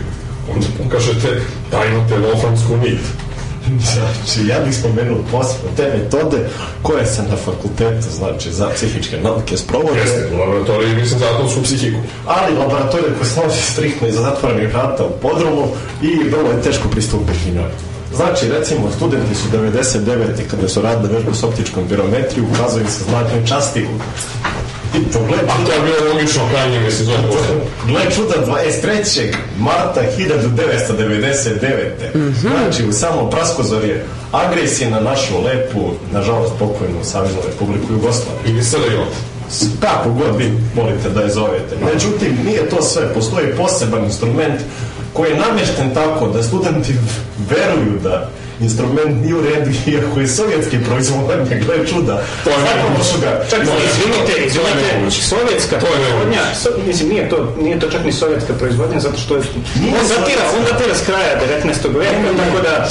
onda 0.54 0.68
pokažete 0.84 1.42
da 1.72 1.86
imate 1.86 2.16
wolframsku 2.16 2.78
nit. 2.84 3.00
Znači, 3.66 4.48
ja 4.48 4.60
bih 4.60 4.78
spomenuo 4.78 5.18
posebno 5.32 5.70
te 5.78 5.98
metode 5.98 6.38
koje 6.82 7.06
se 7.06 7.22
na 7.22 7.36
fakultetu, 7.36 8.08
znači, 8.12 8.52
za 8.52 8.70
psihičke 8.76 9.18
nauke 9.18 9.58
sprovode. 9.58 10.00
Jeste, 10.00 10.30
u 10.34 10.38
laboratoriji, 10.38 10.96
mislim, 10.96 11.20
za 11.20 11.26
atomsku 11.26 11.62
psihiku. 11.62 12.00
ali 12.26 12.58
laboratorija 12.58 13.14
koja 13.18 13.26
se 13.26 13.40
nalazi 13.40 13.62
striktno 13.62 14.08
iza 14.08 14.22
zatvorenih 14.22 14.74
vrata 14.74 15.06
u 15.06 15.20
podrumu 15.22 15.68
i 16.02 16.30
vrlo 16.30 16.52
je 16.52 16.62
teško 16.62 16.90
pristupiti 16.90 17.52
njoj. 17.52 17.72
Znači, 18.16 18.50
recimo, 18.50 18.92
studenti 18.96 19.36
su 19.36 19.48
99. 19.58 20.48
kada 20.52 20.68
su 20.68 20.82
radili 20.82 21.14
vežbu 21.14 21.34
s 21.34 21.44
optičkom 21.44 21.88
birometriju, 21.88 22.46
ukazuju 22.52 22.86
se 22.88 23.04
znakne 23.04 23.48
časti. 23.48 23.88
I 24.96 25.12
to 25.14 25.20
gle 25.28 25.38
A 25.38 25.66
to 25.66 25.72
je 25.72 25.80
bilo 25.80 26.14
logično 26.14 26.42
krajnje, 26.52 26.80
mislim, 26.80 27.06
zove 27.06 27.18
postoje. 27.28 27.60
Gle 27.88 28.02
čuda 28.16 28.34
23. 28.48 29.34
marta 29.60 30.02
1999. 30.18 31.90
Znači 32.42 32.86
u 32.90 32.92
samo 32.94 33.30
praskozorje 33.30 34.06
agresije 34.32 34.90
na 34.90 35.00
našu 35.00 35.42
lepu, 35.46 35.92
nažalost 36.12 36.54
pokojnu 36.60 37.04
Saveznu 37.04 37.42
Republiku 37.48 37.94
Jugoslaviju. 37.94 38.42
Ili 38.46 38.64
sada 38.64 38.86
i 38.86 38.96
on. 38.96 39.08
Kako 39.80 40.10
god 40.10 40.36
vi 40.38 40.52
volite 40.76 41.10
da 41.10 41.22
je 41.22 41.30
zovete. 41.30 41.76
Međutim, 41.94 42.38
nije 42.46 42.70
to 42.70 42.82
sve. 42.82 43.14
Postoji 43.14 43.56
poseban 43.58 44.04
instrument 44.04 44.62
koji 45.14 45.32
je 45.32 45.38
namješten 45.38 45.94
tako 45.94 46.28
da 46.28 46.44
studenti 46.44 46.94
veruju 47.50 48.00
da 48.04 48.30
instrument 48.62 49.22
nije 49.22 49.36
u 49.36 49.42
redu 49.42 49.72
iako 49.92 50.20
je 50.20 50.28
sovjetski 50.28 50.78
proizvodnje, 50.88 51.62
gle 51.66 51.88
čuda. 51.88 52.24
To 52.44 52.50
je 52.50 52.56
su 53.04 53.22
ga... 53.22 53.46
Čak, 53.50 53.62
izvinite, 53.62 54.32
je 54.42 54.48
izvinite, 54.48 54.94
nemoguće. 54.94 55.22
sovjetska 55.22 55.80
To 55.80 55.86
je 55.86 55.92
proizvodnja, 55.92 56.42
so, 56.62 56.70
mislim, 56.88 57.10
nije 57.10 57.30
to, 57.30 57.56
nije 57.62 57.80
to 57.80 57.90
čak 57.90 58.06
ni 58.06 58.12
sovjetska 58.12 58.54
proizvodnja, 58.54 59.00
zato 59.00 59.18
što 59.18 59.36
je, 59.36 59.42
on 60.02 60.08
datira, 60.08 60.44
on 60.58 60.64
datira 60.72 60.96
s 60.96 61.06
kraja 61.06 61.42
19. 61.64 61.98
veka, 61.98 62.44
tako 62.44 62.62
da, 62.64 62.90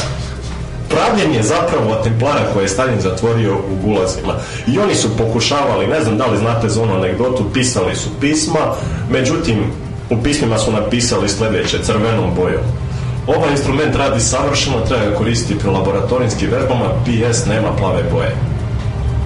pravljenje 0.88 1.42
zapravo 1.42 1.94
templara 2.04 2.40
koje 2.52 2.64
je 2.64 2.68
Stalin 2.68 3.00
zatvorio 3.00 3.54
u 3.54 3.86
gulazima. 3.86 4.34
I 4.66 4.78
oni 4.78 4.94
su 4.94 5.16
pokušavali, 5.18 5.86
ne 5.86 6.00
znam 6.02 6.18
da 6.18 6.26
li 6.26 6.38
znate 6.38 6.68
za 6.68 6.82
onu 6.82 6.94
anegdotu, 6.94 7.44
pisali 7.52 7.94
su 7.94 8.08
pisma, 8.20 8.74
međutim, 9.10 9.64
u 10.10 10.22
pismima 10.22 10.58
su 10.58 10.72
napisali 10.72 11.28
sljedeće, 11.28 11.78
crvenom 11.82 12.34
bojom. 12.34 12.62
Ovaj 13.26 13.50
instrument 13.50 13.96
radi 13.96 14.20
savršeno, 14.20 14.80
treba 14.88 15.04
ga 15.04 15.16
koristiti 15.16 15.58
pri 15.58 15.70
laboratorijskim 15.70 16.50
vežbama, 16.50 16.88
PS 17.04 17.46
nema 17.46 17.76
plave 17.78 18.02
boje. 18.12 18.36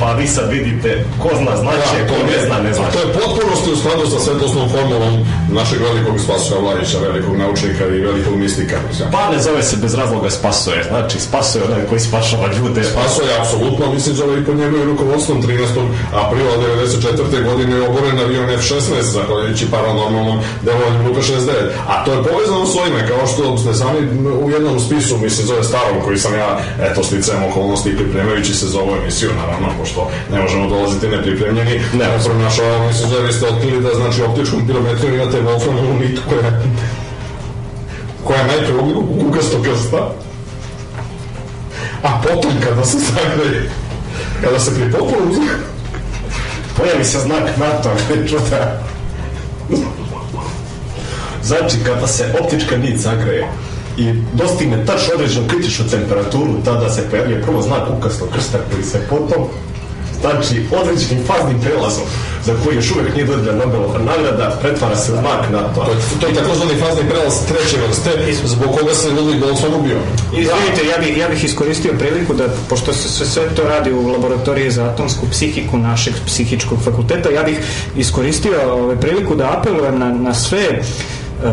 Pa 0.01 0.13
vi 0.13 0.27
sad 0.27 0.51
vidite, 0.51 1.05
ko 1.23 1.29
zna 1.43 1.57
znače, 1.57 1.99
ko 2.09 2.15
ne 2.31 2.47
zna 2.47 2.59
ne 2.59 2.71
A 2.71 2.75
znači. 2.75 2.93
to 2.93 2.99
je 2.99 3.13
potpunosti 3.13 3.71
u 3.73 3.77
skladu 3.77 4.07
sa 4.07 4.19
svetlosnom 4.19 4.69
formulom 4.71 5.27
našeg 5.53 5.81
velikog 5.81 6.21
Spasoja 6.21 6.61
Vladića, 6.61 6.99
velikog 6.99 7.37
naučnika 7.37 7.85
i 7.87 8.01
velikog 8.01 8.37
mistika. 8.37 8.77
Pa 9.13 9.31
ne 9.33 9.39
zove 9.43 9.63
se 9.63 9.77
bez 9.77 9.95
razloga 9.95 10.31
spasoje, 10.31 10.85
znači 10.89 11.21
spasoje 11.21 11.65
onaj 11.65 11.87
koji 11.89 12.01
spašava 12.01 12.47
ljude. 12.59 12.85
Spaso 12.85 13.23
je 13.23 13.39
apsolutno, 13.41 13.93
mislim, 13.95 14.15
zove 14.15 14.41
i 14.41 14.45
pod 14.45 14.57
njegovim 14.57 14.87
rukovodstvom 14.91 15.43
13. 15.43 15.59
aprila 16.13 16.53
1994. 16.57 17.45
godine 17.45 17.77
je 17.77 17.89
oboren 17.89 18.19
avion 18.19 18.51
F-16, 18.51 19.03
zahvaljujući 19.03 19.71
paranormalnom 19.71 20.41
delovanju 20.63 21.09
Luka 21.09 21.21
69. 21.21 21.53
A 21.89 22.05
to 22.05 22.13
je 22.13 22.23
povezano 22.23 22.67
s 22.67 22.77
ovime, 22.77 23.09
kao 23.09 23.27
što 23.27 23.59
ste 23.59 23.75
sami 23.75 23.99
u 24.45 24.51
jednom 24.51 24.81
spisu, 24.81 25.19
mislim, 25.19 25.47
zove 25.47 25.65
starom, 25.65 26.01
koji 26.05 26.19
sam 26.19 26.35
ja, 26.35 26.61
eto, 26.83 27.03
sticajem 27.03 27.45
okolnosti 27.45 27.91
i 27.91 27.97
pripremajući 27.97 28.55
se 28.55 28.67
za 28.67 28.81
ovu 28.81 28.93
emisiju, 29.03 29.31
naravno, 29.41 29.69
pošto 29.81 30.11
ne 30.33 30.43
možemo 30.43 30.69
dolaziti 30.69 31.09
nepripremljeni, 31.09 31.81
ne, 31.93 32.07
pronašao, 32.25 32.87
mislim, 32.89 33.11
zove, 33.11 33.27
vi 33.27 33.33
ste 33.33 33.47
otkrili 33.47 33.83
da, 33.83 33.89
znači, 33.95 34.23
optičkom 34.23 34.67
kilometrijom 34.67 35.15
imate 35.15 35.38
Wolframovu 35.43 35.99
nit 36.01 36.21
koja 36.29 36.51
koja 38.25 38.39
je 38.41 38.47
najpre 38.47 38.75
u 38.75 39.21
kukasto 39.21 39.63
krsta, 39.63 40.13
a 42.03 42.23
potom 42.23 42.53
kada 42.65 42.85
se 42.85 42.99
zagreje, 42.99 43.71
kada 44.43 44.59
se 44.59 44.75
pri 44.75 44.93
potpunom 44.93 45.35
zagreje, 45.35 45.79
Pojavi 46.79 47.05
se 47.05 47.19
znak 47.19 47.43
NATO, 47.59 47.91
čuda. 48.29 48.83
Znači, 51.43 51.77
kada 51.85 52.07
se 52.07 52.35
optička 52.41 52.77
nit 52.77 52.99
zagreje 52.99 53.49
i 53.97 54.13
dostigne 54.33 54.87
tačno 54.87 55.15
određenu 55.15 55.49
kritičnu 55.49 55.85
temperaturu, 55.91 56.63
tada 56.65 56.91
se 56.91 57.11
pojavlja 57.11 57.43
prvo 57.43 57.63
znak 57.63 57.83
ukasnog 57.99 58.29
krsta 58.35 58.59
koji 58.71 58.83
se 58.83 59.07
potom 59.11 59.45
znači 60.21 60.67
određenim 60.83 61.25
faznim 61.27 61.61
prelazom 61.61 62.05
za 62.45 62.55
koji 62.65 62.77
još 62.77 62.91
uvijek 62.91 63.15
nije 63.15 63.27
dodijeljena 63.27 63.65
Nobelova 63.65 63.99
nagrada, 63.99 64.59
pretvara 64.63 64.97
se 64.97 65.13
u 65.13 65.17
znak 65.17 65.51
NATO. 65.51 65.85
to 65.85 65.93
je, 65.93 65.99
to 66.21 66.27
je 66.27 66.35
takozvani 66.35 66.81
fazni 66.81 67.11
prelaz 67.11 67.35
treće 67.49 67.77
vrste, 67.87 68.11
zbog 68.45 68.69
koga 68.79 68.95
se 68.95 69.09
Ludwig 69.11 69.41
Boltzmann 69.41 69.75
ubio. 69.75 69.99
izvinite, 70.33 70.87
ja 70.91 70.99
bih, 70.99 71.17
ja 71.17 71.29
bih 71.29 71.45
iskoristio 71.45 71.93
priliku 71.99 72.35
da, 72.35 72.45
pošto 72.69 72.93
se 72.93 73.09
sve, 73.09 73.27
sve 73.27 73.43
to 73.57 73.63
radi 73.63 73.93
u 73.93 74.09
laboratoriji 74.09 74.71
za 74.71 74.85
atomsku 74.85 75.27
psihiku 75.31 75.79
našeg 75.79 76.15
psihičkog 76.27 76.79
fakulteta, 76.85 77.31
ja 77.31 77.43
bih 77.43 77.59
iskoristio 77.97 78.73
ovaj, 78.73 78.97
priliku 78.97 79.35
da 79.35 79.59
apelujem 79.59 79.99
na, 79.99 80.13
na 80.13 80.35
sve 80.35 80.83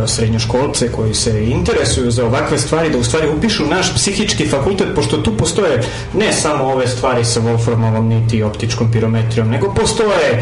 srednjoškolce 0.07 0.91
koji 0.91 1.13
se 1.13 1.43
interesuju 1.45 2.11
za 2.11 2.25
ovakve 2.25 2.57
stvari, 2.57 2.89
da 2.89 2.97
u 2.97 3.03
stvari 3.03 3.27
upišu 3.37 3.65
naš 3.65 3.95
psihički 3.95 4.47
fakultet, 4.47 4.87
pošto 4.95 5.17
tu 5.17 5.37
postoje 5.37 5.83
ne 6.13 6.33
samo 6.33 6.63
ove 6.63 6.87
stvari 6.87 7.25
sa 7.25 7.41
Wolframovom 7.41 8.01
niti 8.01 8.43
optičkom 8.43 8.91
pirometrijom, 8.91 9.49
nego 9.49 9.73
postoje 9.73 10.29
e, 10.31 10.41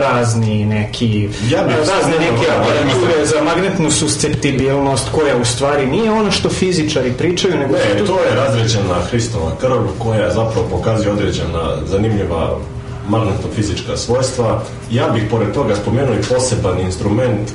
razni 0.00 0.64
neki 0.64 1.28
Ja 1.50 1.62
bih 1.62 1.76
razne 1.76 2.18
neke 2.18 2.46
aparature 2.50 3.26
za 3.26 3.42
magnetnu 3.44 3.90
susceptibilnost 3.90 5.08
koja 5.12 5.36
u 5.36 5.44
stvari 5.44 5.86
nije 5.86 6.10
ono 6.10 6.30
što 6.30 6.48
fizičari 6.48 7.12
pričaju, 7.12 7.58
nego 7.58 7.72
Ne, 7.72 7.98
to 7.98 8.06
to 8.06 8.18
je 8.24 8.34
razređena 8.34 8.94
Hristova 9.10 9.50
krv 9.60 9.98
koja 9.98 10.30
zapravo 10.30 10.66
pokazuje 10.70 11.12
određena 11.12 11.76
zanimljiva 11.86 12.58
magnetno-fizička 13.08 13.96
svojstva. 13.96 14.62
Ja 14.90 15.08
bih 15.08 15.22
pored 15.30 15.52
toga 15.52 15.76
spomenuo 15.76 16.14
i 16.14 16.34
poseban 16.34 16.80
instrument 16.80 17.50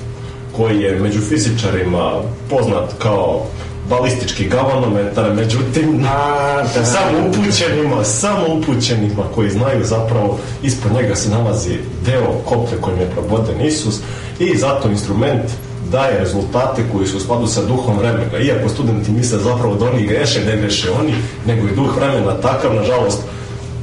koji 0.60 0.82
je 0.82 1.00
među 1.00 1.22
fizičarima 1.22 2.22
poznat 2.50 2.94
kao 2.98 3.46
balistički 3.90 4.50
galvanometar, 4.50 5.34
međutim, 5.34 6.06
A, 6.10 6.64
da. 6.76 6.86
samo 6.86 7.18
upućenima, 7.30 8.04
samo 8.04 8.46
upućenima 8.56 9.24
koji 9.36 9.50
znaju 9.50 9.86
zapravo 9.86 10.40
ispod 10.64 10.92
njega 10.92 11.16
se 11.16 11.30
nalazi 11.30 11.78
deo 12.06 12.34
koplje 12.46 12.82
kojim 12.82 13.00
je 13.00 13.10
proboden 13.10 13.66
Isus 13.66 13.96
i 14.40 14.58
zato 14.58 14.90
instrument 14.90 15.52
daje 15.92 16.20
rezultate 16.20 16.84
koji 16.92 17.08
su 17.08 17.18
u 17.18 17.20
skladu 17.20 17.48
sa 17.48 17.66
duhom 17.66 17.98
vremena. 17.98 18.40
Iako 18.40 18.70
studenti 18.70 19.12
misle 19.12 19.40
zapravo 19.40 19.76
da 19.76 19.86
oni 19.86 20.08
greše, 20.08 20.46
ne 20.46 20.58
greše 20.58 20.92
oni, 20.92 21.14
nego 21.46 21.68
i 21.68 21.76
duh 21.76 21.96
vremena 21.98 22.42
takav, 22.42 22.76
nažalost, 22.76 23.20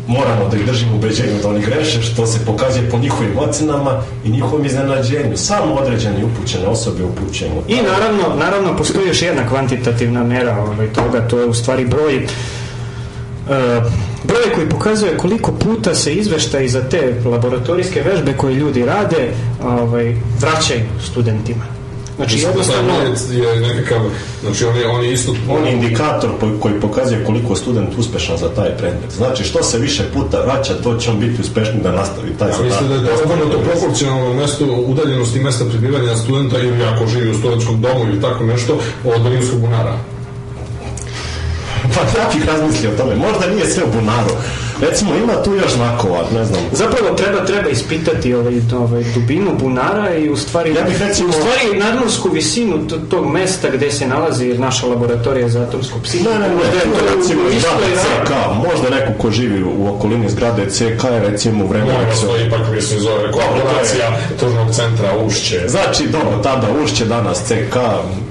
moramo 0.06 0.48
da 0.50 0.56
ih 0.56 0.66
držimo 0.66 0.96
ubeđenju 0.96 1.42
da 1.42 1.48
oni 1.48 1.60
greše, 1.60 2.02
što 2.02 2.26
se 2.26 2.44
pokazuje 2.46 2.90
po 2.90 2.98
njihovim 2.98 3.38
ocenama 3.38 4.02
i 4.24 4.30
njihovom 4.30 4.64
iznenađenju. 4.64 5.36
Samo 5.36 5.74
određene 5.74 6.24
upućene 6.24 6.66
osobe 6.66 7.04
upućenju. 7.04 7.62
I 7.68 7.76
naravno, 7.76 8.36
naravno 8.38 8.76
postoji 8.76 9.08
još 9.08 9.22
jedna 9.22 9.48
kvantitativna 9.48 10.24
mera 10.24 10.58
ovaj, 10.62 10.92
toga, 10.92 11.28
to 11.28 11.38
je 11.38 11.46
u 11.46 11.54
stvari 11.54 11.84
broj 11.84 12.16
e, 12.16 12.26
broj 14.24 14.54
koji 14.54 14.68
pokazuje 14.68 15.16
koliko 15.16 15.52
puta 15.52 15.94
se 15.94 16.14
izveštaji 16.14 16.68
za 16.68 16.88
te 16.88 17.22
laboratorijske 17.24 18.02
vežbe 18.02 18.32
koje 18.32 18.54
ljudi 18.54 18.84
rade 18.84 19.30
ovaj, 19.62 20.16
vraćaju 20.40 20.82
studentima. 21.04 21.75
Znači 22.16 22.38
jednostavno 22.38 22.92
je 23.30 23.60
nekakav, 23.60 24.00
znači 24.42 24.64
on 24.64 24.76
je, 24.76 24.88
on 24.88 25.04
je 25.04 25.12
isto... 25.12 25.34
On 25.50 25.66
je 25.66 25.72
indikator 25.72 26.30
po- 26.40 26.58
koji 26.60 26.80
pokazuje 26.80 27.24
koliko 27.24 27.52
je 27.52 27.56
student 27.56 27.98
uspešan 27.98 28.36
za 28.38 28.48
taj 28.48 28.76
predmet. 28.76 29.10
Znači, 29.16 29.44
što 29.44 29.62
se 29.62 29.78
više 29.78 30.04
puta 30.14 30.40
vraća, 30.40 30.74
to 30.82 30.96
će 30.96 31.10
on 31.10 31.18
biti 31.20 31.40
uspešniji 31.40 31.82
da 31.82 31.92
nastavi 31.92 32.34
taj 32.38 32.48
Ja 32.48 32.54
zadatak. 32.56 32.80
mislim 32.80 32.88
da 32.88 33.10
je 33.10 33.16
to 33.16 33.24
obrnuto 33.24 33.58
proporcionalno 33.58 34.34
mesto 34.34 34.64
udaljenosti 34.86 35.40
mesta 35.40 35.64
prebivanja 35.64 36.16
studenta 36.16 36.58
ili 36.58 36.84
ako 36.84 37.06
živi 37.06 37.30
u 37.30 37.38
studentskom 37.38 37.80
domu 37.80 38.04
ili 38.04 38.20
tako 38.20 38.44
nešto 38.44 38.78
od 39.04 39.26
rimskog 39.26 39.60
bunara. 39.60 39.98
Pa 41.94 42.00
ja 42.00 42.28
bih 42.34 42.44
razmislio 42.46 42.90
o 42.90 42.96
tome. 42.96 43.14
Možda 43.16 43.46
nije 43.54 43.66
sve 43.66 43.84
u 43.84 43.92
bunaru. 44.00 44.30
Recimo, 44.80 45.10
ima 45.14 45.42
tu 45.42 45.54
još 45.54 45.72
znakova, 45.72 46.18
ne 46.34 46.44
znam. 46.44 46.60
Zapravo 46.72 47.14
treba 47.14 47.44
treba 47.44 47.68
ispitati 47.68 48.34
ovaj, 48.34 48.54
ovaj 48.74 49.04
dubinu 49.14 49.50
bunara 49.54 50.14
i 50.14 50.30
u 50.30 50.36
stvari 50.36 50.74
Ja 50.74 50.82
bih 50.82 51.02
recimo- 51.02 51.28
u 51.28 51.32
stvari 51.32 51.78
nadmorsku 51.78 52.28
visinu 52.30 52.88
to- 52.88 52.98
tog 53.00 53.26
mesta 53.26 53.68
gde 53.70 53.90
se 53.90 54.06
nalazi 54.06 54.46
naša 54.48 54.86
laboratorija 54.86 55.48
za 55.48 55.62
atomsku 55.62 55.98
psihiku. 56.02 56.30
Ne, 56.30 56.38
ne, 56.38 56.48
ne, 56.48 56.54
Možda 56.54 56.72
je 56.72 56.82
to 56.82 57.16
recimo 57.16 57.40
u 57.42 57.50
zgrade 57.50 57.86
ravni. 57.86 57.96
CK. 57.96 58.30
Možda 58.64 58.96
neko 58.96 59.12
ko 59.12 59.30
živi 59.30 59.62
u 59.64 59.88
okolini 59.88 60.30
zgrade 60.30 60.66
CK 60.66 60.80
je 61.04 61.20
recimo 61.20 61.64
u 61.64 61.68
vremenu... 61.68 61.92
Vas, 62.08 62.20
to 62.20 62.36
ipak 62.38 62.60
mislim 62.74 63.00
zove 63.00 63.32
kooperacija 63.32 64.06
tržnog 64.38 64.70
centra 64.72 65.16
Ušće. 65.26 65.60
Znači, 65.68 66.06
dobro, 66.06 66.38
tada 66.42 66.66
ušće 66.84 67.04
danas 67.04 67.38
CK 67.40 67.76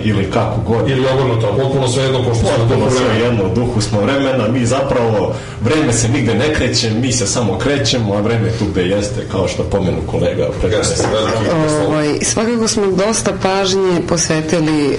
ili 0.03 0.31
kako 0.31 0.61
god. 0.61 0.89
Ili 0.89 1.05
obrnuto, 1.07 1.47
potpuno 1.57 1.87
svejedno, 1.87 2.19
pošto 2.19 2.45
se 2.45 2.51
na 2.51 2.57
Potpuno 2.57 2.85
to 2.85 2.91
sve 2.91 3.05
vreme. 3.05 3.19
jedno, 3.19 3.45
u 3.45 3.55
duhu 3.55 3.81
smo 3.81 4.01
vremena, 4.01 4.47
mi 4.47 4.65
zapravo, 4.65 5.33
vreme 5.61 5.93
se 5.93 6.09
nigde 6.09 6.34
ne 6.35 6.53
kreće, 6.53 6.89
mi 6.89 7.11
se 7.11 7.27
samo 7.27 7.57
krećemo, 7.57 8.13
a 8.13 8.21
vreme 8.21 8.51
tu 8.59 8.65
gde 8.65 8.81
jeste, 8.81 9.27
kao 9.31 9.47
što 9.47 9.63
pomenu 9.63 10.01
kolega. 10.07 10.47
Jeste, 10.77 11.07
veliki 11.11 11.43
poslov. 11.63 11.87
Ovaj, 11.87 12.19
svakako 12.21 12.67
smo 12.67 12.91
dosta 12.91 13.33
pažnje 13.41 14.01
posvetili 14.07 14.87
e, 14.87 14.95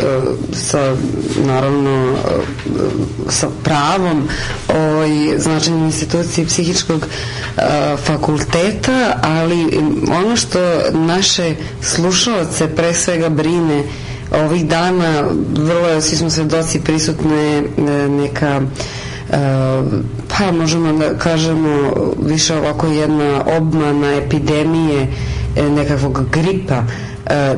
sa 0.53 0.95
naravno 1.47 2.13
e, 2.13 2.17
sa 3.29 3.49
pravom 3.63 4.29
o 4.69 5.07
značajnoj 5.39 5.87
instituciji 5.87 6.47
psihičkog 6.47 7.07
a, 7.57 7.97
fakulteta, 8.05 9.19
ali 9.23 9.81
ono 10.21 10.37
što 10.37 10.59
naše 10.93 11.55
slušalce 11.83 12.69
pre 12.69 12.95
svega 12.95 13.29
brine 13.29 13.83
ovih 14.33 14.67
dana, 14.67 15.25
vrlo 15.57 16.01
svi 16.01 16.17
smo 16.17 16.31
svedoci 16.31 16.81
prisutne 16.81 17.59
e, 17.59 17.63
neka 18.09 18.61
e, 19.31 19.37
pa 20.39 20.53
možemo 20.53 20.93
da 20.93 21.19
kažemo 21.19 21.93
više 22.23 22.57
ovako 22.57 22.87
jedna 22.87 23.45
obmana 23.57 24.15
epidemije 24.15 25.07
e, 25.57 25.63
nekakvog 25.63 26.21
gripa. 26.33 26.83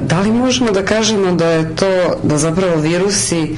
Da 0.06 0.20
li 0.20 0.32
možemo 0.32 0.70
da 0.70 0.84
kažemo 0.84 1.32
da 1.32 1.46
je 1.46 1.76
to 1.76 1.86
da 2.22 2.38
zapravo 2.38 2.76
virusi 2.76 3.56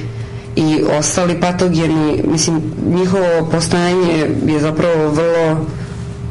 i 0.55 0.83
ostali 0.99 1.39
patogeni 1.39 2.23
mislim 2.31 2.61
njihovo 2.95 3.47
postojanje 3.51 4.13
je 4.47 4.59
zapravo 4.59 5.09
vrlo 5.09 5.65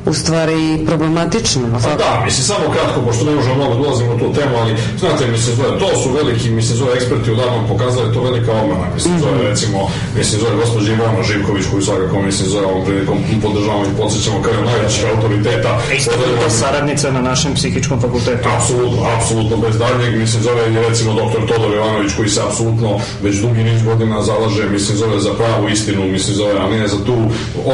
u 0.06 0.14
stvari 0.14 0.84
problematično. 0.86 1.62
Pa 1.72 1.94
da, 2.04 2.22
mislim, 2.24 2.44
samo 2.44 2.72
kratko, 2.74 3.00
pošto 3.06 3.24
ne 3.24 3.34
možemo 3.34 3.54
mnogo 3.54 3.74
dolazimo 3.74 4.14
u 4.14 4.18
tu 4.18 4.32
temu, 4.40 4.56
ali 4.60 4.76
znate, 4.98 5.26
mislim, 5.26 5.56
zove, 5.56 5.78
to 5.78 5.88
su 6.02 6.08
veliki, 6.10 6.50
mislim, 6.50 6.78
zove 6.78 6.92
eksperti 6.94 7.30
odavno 7.30 7.68
pokazali 7.68 8.14
to 8.14 8.22
velika 8.22 8.52
obmana, 8.52 8.86
mislim, 8.94 9.18
zove, 9.18 9.32
mm 9.32 9.40
-hmm. 9.40 9.48
recimo, 9.50 9.78
mislim, 10.16 10.40
zove 10.40 10.56
gospođa 10.56 10.92
Ivana 10.92 11.22
Živković, 11.22 11.64
koju 11.70 11.82
svakako, 11.82 12.22
mislim, 12.22 12.48
zove 12.48 12.66
ovom 12.66 12.84
prilikom 12.86 13.18
podržavamo 13.42 13.84
i 13.84 13.96
podsjećamo 14.00 14.42
kao 14.42 14.64
najvećih 14.64 15.04
autoriteta. 15.14 15.80
Isto 15.96 16.10
je 16.10 16.40
to 16.44 16.50
saradnica 16.50 17.10
na 17.10 17.20
našem 17.20 17.54
psihičkom 17.54 18.00
fakultetu. 18.00 18.48
Apsolutno, 18.56 19.00
apsolutno, 19.16 19.56
bez 19.56 19.78
daljnjeg, 19.78 20.18
mislim, 20.18 20.42
zove 20.42 20.62
je 20.62 20.88
recimo 20.88 21.14
doktor 21.14 21.40
Todor 21.48 21.74
Jovanović, 21.74 22.12
koji 22.16 22.28
se 22.28 22.40
apsolutno 22.48 23.00
već 23.22 23.36
dugi 23.36 23.62
niz 23.64 23.82
godina 23.82 24.22
zalaže, 24.22 24.68
mislim, 24.68 24.98
zove 24.98 25.20
za 25.20 25.32
pravu 25.34 25.68
istinu, 25.68 26.02
mislim, 26.06 26.36
zove, 26.36 26.58
a 26.60 26.68
ne 26.68 26.88
za 26.88 27.04
tu 27.04 27.16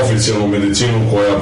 oficijalnu 0.02 0.48
medicinu 0.48 0.98
koja, 1.12 1.34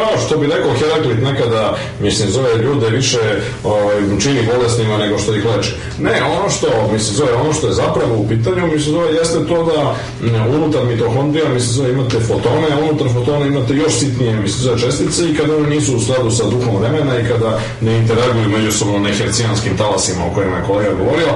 kao 0.00 0.18
što 0.26 0.38
bi 0.38 0.46
rekao 0.46 0.74
Heraklit 0.74 1.22
nekada, 1.22 1.76
mislim, 2.00 2.30
zove 2.30 2.56
ljude 2.56 2.88
više 2.88 3.18
ovaj, 3.64 3.96
čini 4.22 4.48
bolesnima 4.52 4.96
nego 4.98 5.18
što 5.18 5.34
ih 5.34 5.44
leče. 5.44 5.72
Ne, 5.98 6.22
ono 6.22 6.50
što, 6.50 6.66
mislim, 6.92 7.16
zove, 7.16 7.32
ono 7.32 7.52
što 7.52 7.66
je 7.66 7.72
zapravo 7.72 8.14
u 8.16 8.28
pitanju, 8.28 8.66
mislim, 8.66 8.94
zove, 8.94 9.14
jeste 9.14 9.38
to 9.48 9.64
da 9.64 9.94
unutar 10.56 10.84
mitohondrija, 10.84 11.48
mislim, 11.48 11.72
zove, 11.72 11.90
imate 11.90 12.20
fotone, 12.20 12.66
a 12.72 12.78
unutar 12.84 13.08
fotona 13.12 13.46
imate 13.46 13.74
još 13.74 13.92
sitnije, 13.98 14.32
mislim, 14.36 14.62
zove, 14.62 14.80
čestice 14.80 15.30
i 15.30 15.36
kada 15.36 15.56
one 15.56 15.68
nisu 15.68 15.96
u 15.96 16.00
skladu 16.00 16.30
sa 16.30 16.44
duhom 16.44 16.76
vremena 16.76 17.18
i 17.18 17.28
kada 17.28 17.60
ne 17.80 17.96
interaguju 17.96 18.48
međusobno 18.48 18.98
na 18.98 19.08
hercijanskim 19.08 19.76
talasima 19.76 20.26
o 20.26 20.34
kojima 20.34 20.56
je 20.56 20.64
kolega 20.66 20.90
govorio, 20.94 21.28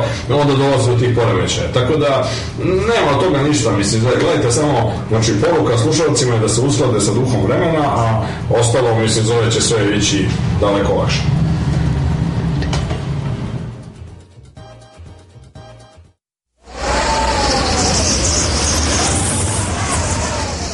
onda 0.43 0.55
dolaze 0.55 0.91
do 0.93 0.99
tih 0.99 1.17
poremećaja. 1.17 1.73
Tako 1.73 1.97
da, 1.97 2.31
nema 2.59 3.13
toga 3.23 3.43
ništa, 3.43 3.73
mislim, 3.73 4.03
zove, 4.03 4.17
gledajte 4.21 4.53
samo, 4.53 4.93
znači, 5.09 5.33
poruka 5.43 5.79
slušalcima 5.79 6.35
je 6.35 6.41
da 6.41 6.49
se 6.49 6.61
usklade 6.61 7.01
sa 7.01 7.13
duhom 7.13 7.47
vremena, 7.47 7.83
a 7.85 8.27
ostalo, 8.61 9.09
zove 9.09 9.51
će 9.51 9.61
sve 9.61 9.97
ići 9.97 10.27
daleko 10.61 10.95
lakše. 10.95 11.21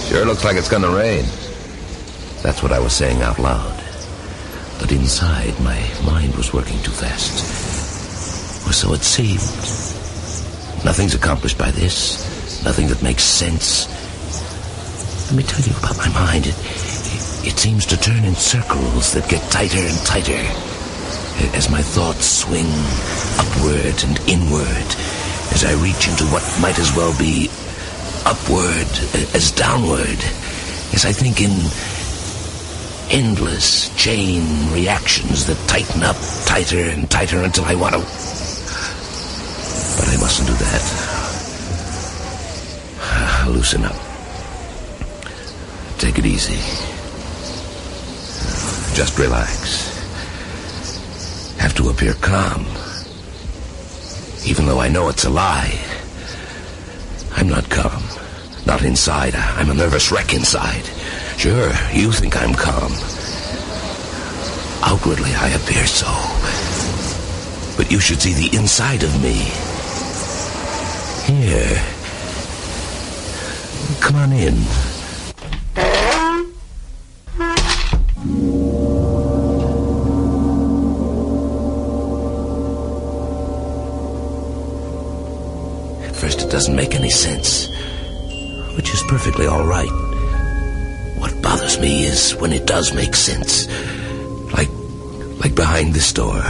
Sure 0.09 0.25
looks 0.25 0.45
like 0.45 0.59
it's 0.59 0.69
gonna 0.69 0.97
rain. 0.99 1.25
That's 2.43 2.63
what 2.63 2.73
I 2.73 2.81
was 2.81 2.93
saying 2.93 3.23
out 3.23 3.39
loud. 3.39 3.81
But 4.81 4.93
inside, 4.93 5.55
my 5.61 5.81
mind 6.13 6.35
was 6.37 6.53
working 6.53 6.83
too 6.83 6.93
fast. 6.93 7.45
Or 8.67 8.73
so 8.73 8.95
it 8.95 9.03
seemed. 9.03 9.51
Nothing's 10.85 11.15
accomplished 11.15 11.59
by 11.59 11.71
this. 11.71 12.19
Nothing 12.65 12.89
that 12.89 13.03
makes 13.03 13.23
sense. 13.25 13.87
Let 15.29 15.37
me 15.37 15.43
tell 15.43 15.61
you 15.61 15.73
about 15.79 15.97
my 15.99 16.09
mind. 16.09 16.47
It, 16.47 16.90
it 17.43 17.59
seems 17.59 17.87
to 17.87 17.97
turn 17.97 18.25
in 18.25 18.35
circles 18.35 19.13
that 19.15 19.29
get 19.29 19.43
tighter 19.51 19.79
and 19.79 19.99
tighter 20.07 20.41
as 21.57 21.71
my 21.71 21.81
thoughts 21.81 22.27
swing 22.27 22.69
upward 23.39 23.97
and 24.05 24.21
inward 24.29 24.89
as 25.53 25.65
I 25.65 25.73
reach 25.83 26.09
into 26.09 26.25
what 26.27 26.45
might 26.61 26.79
as 26.79 26.95
well 26.95 27.17
be 27.19 27.49
upward 28.27 28.89
as 29.35 29.51
downward 29.53 30.21
as 30.93 31.05
I 31.07 31.13
think 31.13 31.41
in 31.41 31.51
endless 33.11 33.89
chain 33.97 34.71
reactions 34.73 35.47
that 35.47 35.57
tighten 35.69 36.03
up 36.03 36.17
tighter 36.45 36.91
and 36.91 37.11
tighter 37.11 37.43
until 37.43 37.65
I 37.65 37.75
want 37.75 37.95
to. 37.95 38.01
But 39.99 40.09
I 40.09 40.17
mustn't 40.21 40.49
do 40.49 40.55
that. 40.55 40.83
I'll 43.43 43.51
Loosen 43.53 43.85
up. 43.85 43.97
Take 45.99 46.19
it 46.19 46.27
easy. 46.27 46.90
Just 49.01 49.19
relax. 49.19 49.97
Have 51.57 51.73
to 51.77 51.89
appear 51.89 52.13
calm. 52.21 52.67
Even 54.45 54.67
though 54.67 54.79
I 54.79 54.89
know 54.89 55.09
it's 55.09 55.25
a 55.25 55.31
lie. 55.31 55.81
I'm 57.35 57.49
not 57.49 57.71
calm. 57.71 58.03
Not 58.67 58.83
inside. 58.83 59.35
I'm 59.35 59.71
a 59.71 59.75
nervous 59.75 60.13
wreck 60.13 60.35
inside. 60.35 60.85
Sure, 61.39 61.73
you 61.95 62.13
think 62.13 62.37
I'm 62.37 62.53
calm. 62.53 62.93
Outwardly, 64.83 65.33
I 65.33 65.49
appear 65.49 65.87
so. 65.87 66.13
But 67.79 67.91
you 67.91 68.01
should 68.01 68.21
see 68.21 68.35
the 68.35 68.55
inside 68.55 69.03
of 69.03 69.23
me. 69.23 69.49
Here. 71.25 71.83
Come 74.03 74.17
on 74.17 74.33
in. 74.35 74.90
Doesn't 86.51 86.75
make 86.75 86.95
any 86.95 87.11
sense, 87.11 87.69
which 88.77 88.93
is 88.93 89.03
perfectly 89.05 89.47
all 89.47 89.65
right. 89.65 89.89
What 91.17 91.41
bothers 91.43 91.79
me 91.79 92.05
is 92.05 92.35
when 92.37 92.53
it 92.53 92.67
does 92.67 92.93
make 92.93 93.15
sense, 93.15 93.69
like 94.53 94.71
like 95.41 95.55
behind 95.55 95.95
this 95.95 96.13
door. 96.13 96.43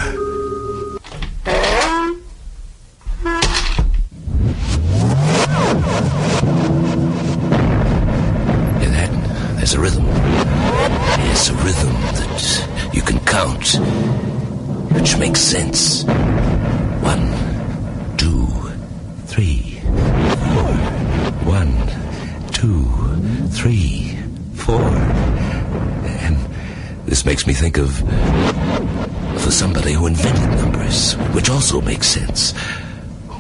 Makes 32.01 32.09
sense. 32.09 32.52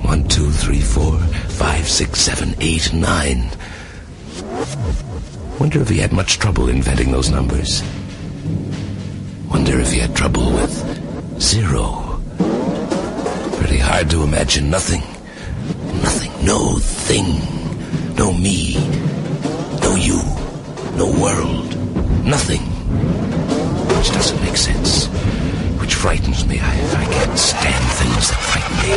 One, 0.04 0.28
two, 0.28 0.50
three, 0.50 0.82
four, 0.82 1.18
five, 1.48 1.88
six, 1.88 2.20
seven, 2.20 2.54
eight, 2.60 2.92
nine. 2.92 3.48
Wonder 5.58 5.80
if 5.80 5.88
he 5.88 5.96
had 5.96 6.12
much 6.12 6.38
trouble 6.38 6.68
inventing 6.68 7.10
those 7.10 7.30
numbers. 7.30 7.82
Wonder 9.48 9.80
if 9.80 9.90
he 9.92 10.00
had 10.00 10.14
trouble 10.14 10.52
with 10.52 10.74
zero. 11.40 12.20
Pretty 13.56 13.78
hard 13.78 14.10
to 14.10 14.24
imagine 14.24 14.68
nothing. 14.68 15.00
Nothing. 16.02 16.32
No 16.44 16.76
thing. 17.08 17.28
No 18.16 18.30
me. 18.30 18.74
No 19.80 19.94
you. 19.96 20.20
No 21.00 21.06
world. 21.18 21.68
Nothing. 22.26 22.60
Which 23.96 24.12
doesn't 24.12 24.42
make 24.42 24.58
sense. 24.58 24.89
Frightens 26.00 26.46
me. 26.46 26.58
I, 26.58 26.72
I 26.96 27.04
can't 27.04 27.38
stand 27.38 27.84
things 28.00 28.30
that 28.30 28.40
frighten 28.40 28.76
me. 28.78 28.96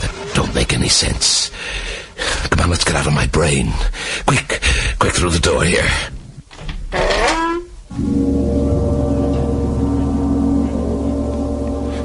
That 0.00 0.34
don't 0.34 0.52
make 0.52 0.72
any 0.72 0.88
sense. 0.88 1.52
Come 2.50 2.58
on, 2.58 2.70
let's 2.70 2.82
get 2.82 2.96
out 2.96 3.06
of 3.06 3.12
my 3.12 3.28
brain. 3.28 3.72
Quick, 4.26 4.60
quick 4.98 5.14
through 5.14 5.30
the 5.30 5.38
door 5.38 5.62
here. 5.62 5.88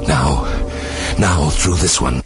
Now, 0.06 0.44
now 1.18 1.50
through 1.50 1.74
this 1.74 2.00
one. 2.00 2.19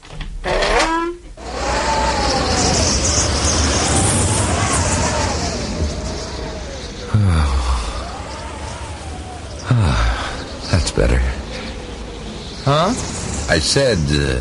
I 13.54 13.60
said, 13.60 13.98
uh, 14.10 14.40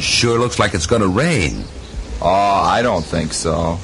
sure 0.00 0.38
looks 0.38 0.60
like 0.60 0.72
it's 0.72 0.86
gonna 0.86 1.08
rain. 1.08 1.64
Oh, 2.22 2.28
I 2.28 2.82
don't 2.82 3.04
think 3.04 3.32
so. 3.32 3.80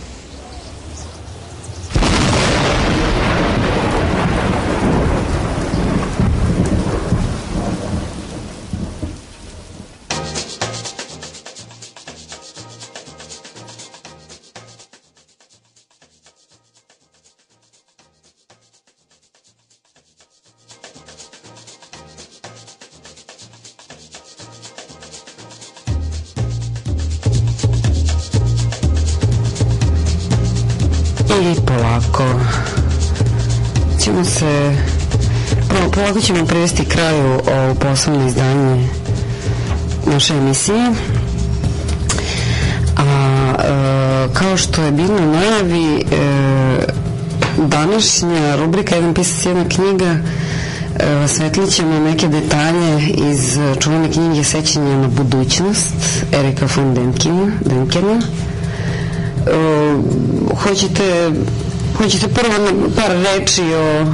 Naše 40.55 40.73
emisije. 40.73 40.91
A 42.97 43.55
e, 43.59 44.35
kao 44.35 44.57
što 44.57 44.83
je 44.83 44.93
bilo 44.93 45.21
najavi, 45.21 45.97
e, 45.97 46.05
današnja 47.57 48.57
rubrika 48.57 48.95
Jedan 48.95 49.15
pisac, 49.15 49.47
jedna 49.47 49.65
knjiga 49.69 50.17
e, 50.99 51.17
osvetlit 51.25 51.71
ćemo 51.71 51.99
neke 52.01 52.29
detalje 52.29 53.09
iz 53.31 53.59
čuvene 53.81 54.13
knjige 54.13 54.45
Sećanja 54.45 54.97
na 54.99 55.09
budućnost 55.09 55.95
Erika 56.33 56.67
von 56.77 56.95
Denkina. 56.95 58.21
E, 59.47 59.95
hoćete, 60.57 61.31
hoćete 61.99 62.29
prvo 62.29 62.55
par 62.97 63.11
reči 63.11 63.63
o 63.75 64.05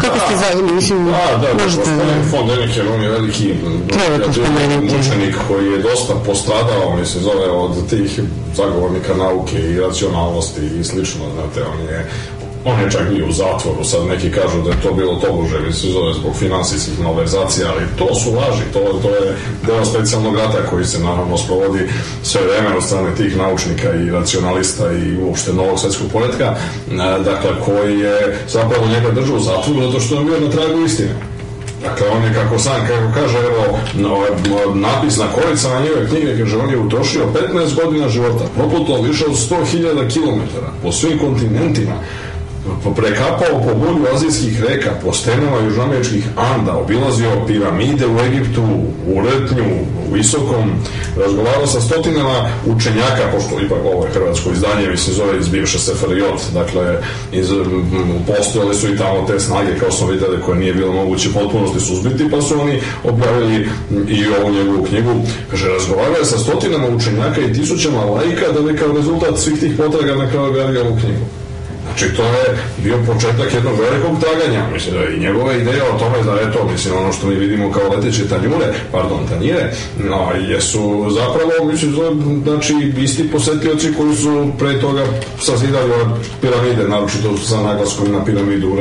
kako 0.00 0.18
ste 0.18 0.36
zajedno, 0.36 0.74
mislim, 0.74 1.04
Da, 1.04 1.12
da, 1.40 1.54
da, 1.54 1.64
možete... 1.64 1.90
gospodin 1.90 2.22
von 2.32 2.46
Deniken, 2.48 2.88
on 2.94 3.02
je 3.02 3.10
veliki 3.10 3.54
Treba 3.88 4.24
to 4.24 4.32
spomenuti. 4.32 4.96
mučenik 4.96 5.36
koji 5.48 5.66
je 5.72 5.78
dosta 5.78 6.14
postradao, 6.26 6.96
mislim, 6.96 7.24
zove 7.24 7.50
od 7.50 7.90
tih 7.90 8.20
zagovornika 8.56 9.14
nauke 9.14 9.58
i 9.70 9.80
racionalnosti 9.80 10.60
i 10.80 10.84
slično, 10.84 11.20
znate, 11.34 11.68
on 11.72 11.80
je 11.80 12.10
on 12.64 12.80
je 12.80 12.90
čak 12.90 13.08
bio 13.10 13.26
u 13.26 13.32
zatvoru, 13.32 13.84
sad 13.84 14.06
neki 14.06 14.30
kažu 14.30 14.62
da 14.62 14.70
je 14.70 14.80
to 14.82 14.92
bilo 14.92 15.14
tobože, 15.14 15.60
mislim, 15.60 15.92
zove 15.92 16.14
zbog 16.14 16.36
finansijskih 16.36 17.00
malverzacija, 17.00 17.68
ali 17.72 17.86
to 17.98 18.14
su 18.14 18.32
laži, 18.32 18.62
to, 18.72 18.80
to 19.02 19.08
je 19.08 19.36
deo 19.66 19.84
specijalnog 19.84 20.36
rata 20.36 20.66
koji 20.70 20.84
se 20.84 20.98
naravno 20.98 21.38
sprovodi 21.38 21.88
sve 22.22 22.40
vreme 22.40 22.76
od 22.76 22.84
strane 22.84 23.14
tih 23.14 23.36
naučnika 23.36 23.94
i 23.94 24.10
racionalista 24.10 24.92
i 24.92 25.16
uopšte 25.22 25.52
novog 25.52 25.78
svetskog 25.78 26.06
poretka, 26.12 26.44
e, 26.44 27.22
dakle, 27.24 27.50
koji 27.64 27.98
je 27.98 28.38
zapravo 28.48 28.86
njega 28.86 29.10
držao 29.10 29.36
u 29.36 29.40
zatvoru 29.40 29.86
zato 29.86 30.00
što 30.00 30.14
je 30.14 30.24
bio 30.24 30.40
na 30.40 30.50
tragu 30.50 30.84
istine. 30.84 31.14
Dakle, 31.82 32.08
on 32.08 32.24
je, 32.24 32.34
kako 32.34 32.58
sam, 32.58 32.86
kako 32.88 33.14
kaže, 33.14 33.38
evo, 33.38 33.78
no, 33.94 34.14
ovaj, 34.14 34.30
napisna 34.74 35.24
korica 35.34 35.68
na 35.68 35.80
njegove 35.80 36.08
knjige, 36.08 36.38
kaže, 36.38 36.56
on 36.56 36.70
je 36.70 36.78
utrošio 36.78 37.26
15 37.54 37.84
godina 37.84 38.08
života, 38.08 38.44
proputao 38.56 39.02
više 39.02 39.24
od 39.26 39.32
100.000 39.32 40.12
km 40.14 40.40
po 40.82 40.92
svim 40.92 41.18
kontinentima, 41.18 41.92
prekapao 42.96 43.60
po 43.64 43.74
bulju 43.74 44.06
azijskih 44.14 44.64
reka, 44.64 44.90
po 45.04 45.12
stenama 45.12 45.56
južnoameričkih 45.64 46.24
Anda, 46.36 46.76
obilazio 46.76 47.46
piramide 47.46 48.06
u 48.06 48.18
Egiptu, 48.20 48.62
u 49.06 49.20
Rtnju, 49.20 49.64
u 50.08 50.12
Visokom, 50.12 50.70
razgovarao 51.16 51.66
sa 51.66 51.80
stotinama 51.80 52.50
učenjaka, 52.66 53.30
pošto 53.32 53.60
ipak 53.60 53.78
ovo 53.92 54.04
je 54.04 54.10
hrvatsko 54.10 54.50
izdanje, 54.50 54.90
mislim 54.90 55.16
zove 55.16 55.38
iz 55.38 55.48
bivše 55.48 55.78
SFRJ, 55.78 56.22
dakle, 56.54 56.98
iz, 57.32 57.48
postojale 58.26 58.74
su 58.74 58.88
i 58.88 58.98
tamo 58.98 59.26
te 59.26 59.40
snage, 59.40 59.78
kao 59.78 59.90
smo 59.90 60.06
videli, 60.06 60.42
koje 60.46 60.58
nije 60.58 60.74
bilo 60.74 60.92
moguće 60.92 61.28
u 61.28 61.32
potpunosti 61.32 61.80
suzbiti, 61.80 62.30
pa 62.30 62.42
su 62.42 62.60
oni 62.60 62.80
objavili 63.04 63.68
i 64.08 64.26
ovu 64.26 64.50
njegovu 64.54 64.84
knjigu. 64.84 65.10
Kaže, 65.50 65.68
razgovarao 65.68 66.16
je 66.16 66.24
sa 66.24 66.38
stotinama 66.38 66.88
učenjaka 66.88 67.40
i 67.40 67.52
tisućama 67.52 68.04
laika 68.04 68.52
da 68.52 68.60
bi 68.60 68.78
kao 68.78 68.92
rezultat 68.92 69.38
svih 69.38 69.60
tih 69.60 69.72
potraga 69.76 70.14
na 70.14 70.30
kraju 70.30 70.46
objavio 70.46 70.80
ovu 70.80 70.96
knjigu. 71.00 71.39
Znači, 72.00 72.16
to 72.16 72.22
je 72.22 72.58
bio 72.84 72.98
početak 73.06 73.54
jednog 73.54 73.74
velikog 73.80 74.20
traganja. 74.20 74.68
Mislim 74.72 74.94
da 74.94 75.04
i 75.04 75.20
njegova 75.20 75.52
ideja 75.52 75.84
o 75.94 75.98
tome 75.98 76.22
da 76.22 76.40
je 76.40 76.52
to, 76.52 76.68
mislim, 76.72 76.96
ono 76.96 77.12
što 77.12 77.26
mi 77.26 77.34
vidimo 77.34 77.72
kao 77.72 77.88
leteće 77.88 78.28
tanjure, 78.28 78.74
pardon, 78.92 79.26
tanjire, 79.28 79.72
no, 79.98 80.28
jesu 80.48 81.06
zapravo, 81.10 81.72
mislim, 81.72 81.94
znači, 82.42 82.92
isti 82.98 83.30
posetioci 83.30 83.94
koji 83.94 84.16
su 84.16 84.50
pre 84.58 84.80
toga 84.80 85.04
sazidali 85.40 85.92
ove 85.92 86.04
piramide, 86.40 86.88
naročito 86.88 87.36
sa 87.36 87.60
naglaskom 87.60 88.12
na 88.12 88.24
piramidu 88.24 88.68
u. 88.68 88.76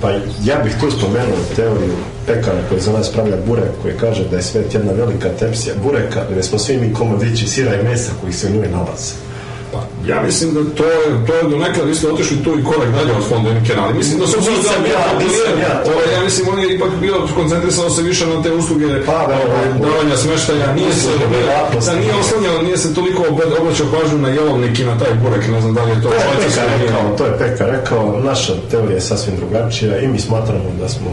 Pa 0.00 0.10
ja 0.44 0.58
bih 0.64 0.74
tu 0.80 0.90
spomenuo 0.90 1.38
teoriju 1.56 1.94
pekara 2.26 2.58
koji 2.68 2.80
za 2.80 2.92
nas 2.92 3.12
pravlja 3.12 3.36
burek, 3.46 3.72
koji 3.82 3.94
kaže 4.00 4.24
da 4.24 4.36
je 4.36 4.42
svet 4.42 4.74
jedna 4.74 4.92
velika 4.92 5.28
tepsija 5.28 5.74
bureka, 5.82 6.24
gde 6.30 6.42
smo 6.42 6.58
svi 6.58 6.76
mi 6.76 6.94
komadići 6.94 7.48
sira 7.48 7.74
i 7.74 7.84
mesa 7.84 8.12
koji 8.20 8.32
se 8.32 8.46
u 8.46 8.50
njoj 8.50 8.68
nalaze. 8.68 9.31
Pa, 9.72 9.80
ja 10.10 10.22
mislim 10.22 10.54
da 10.54 10.60
to 10.76 10.84
je, 10.84 11.26
to 11.26 11.34
je 11.34 11.42
do 11.42 11.56
nekada, 11.56 11.84
vi 11.84 11.94
ste 11.94 12.08
otišli 12.08 12.44
tu 12.44 12.58
i 12.58 12.64
korak 12.64 12.90
dalje 12.96 13.12
od 13.12 13.24
fonda 13.28 13.48
Denikena, 13.50 13.84
ali 13.84 13.94
mislim 13.94 14.18
da 14.20 14.26
su 14.26 14.36
Nisam 14.40 14.82
da 14.82 14.88
ja, 14.88 15.18
nisam 15.18 15.54
ja, 15.66 15.82
Ovaj, 15.92 16.14
ja 16.14 16.20
mislim, 16.24 16.48
on 16.48 16.58
je 16.58 16.74
ipak 16.76 16.90
bio 17.00 17.14
koncentrisao 17.34 17.90
se 17.90 18.02
više 18.02 18.26
na 18.26 18.42
te 18.42 18.52
usluge 18.52 18.86
Pa, 19.06 19.12
da, 19.12 19.34
ovaj, 19.34 19.66
da, 19.68 19.78
da. 19.78 19.88
davanja 19.88 20.16
smeštaja, 20.16 20.74
nije 20.74 20.92
se, 20.92 21.08
Vjerojatno 21.30 21.80
da 21.86 21.94
nije 22.00 22.14
oslanjao, 22.14 22.62
nije 22.62 22.78
se 22.78 22.94
toliko 22.94 23.22
obraćao 23.60 23.86
pažnju 23.94 24.18
na 24.18 24.28
jelovnik 24.28 24.78
i 24.78 24.84
na 24.84 24.98
taj 24.98 25.14
burek, 25.22 25.48
ne 25.48 25.60
znam 25.60 25.74
da 25.74 25.84
li 25.84 25.90
je 25.90 26.02
to 26.02 26.08
To 26.08 26.14
je 26.14 26.22
Peka 26.44 26.64
rekao, 26.76 27.16
to 27.18 27.24
je 27.26 27.38
Peka 27.38 27.66
rekao, 27.66 28.20
naša 28.24 28.52
teorija 28.70 28.94
je 28.94 29.00
sasvim 29.00 29.36
drugačija 29.36 29.98
i 29.98 30.08
mi 30.08 30.18
smatramo 30.18 30.70
da 30.80 30.88
smo 30.88 31.10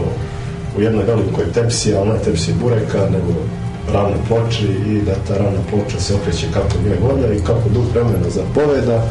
u 0.76 0.82
jednoj 0.82 1.04
velikoj 1.04 1.44
tepsiji, 1.54 1.94
a 1.94 2.00
ona 2.00 2.14
je 2.14 2.22
tepsija 2.22 2.56
bureka, 2.62 2.98
nego 2.98 3.32
ravne 3.92 4.16
ploči 4.28 4.66
i 4.66 5.00
da 5.02 5.14
ta 5.28 5.34
ravna 5.38 5.60
ploča 5.70 6.00
se 6.00 6.14
okreće 6.14 6.46
kako 6.52 6.74
njoj 6.84 6.98
volja 7.00 7.32
i 7.32 7.40
kako 7.40 7.68
duh 7.68 7.84
vremena 7.94 8.30
zapoveda 8.30 9.04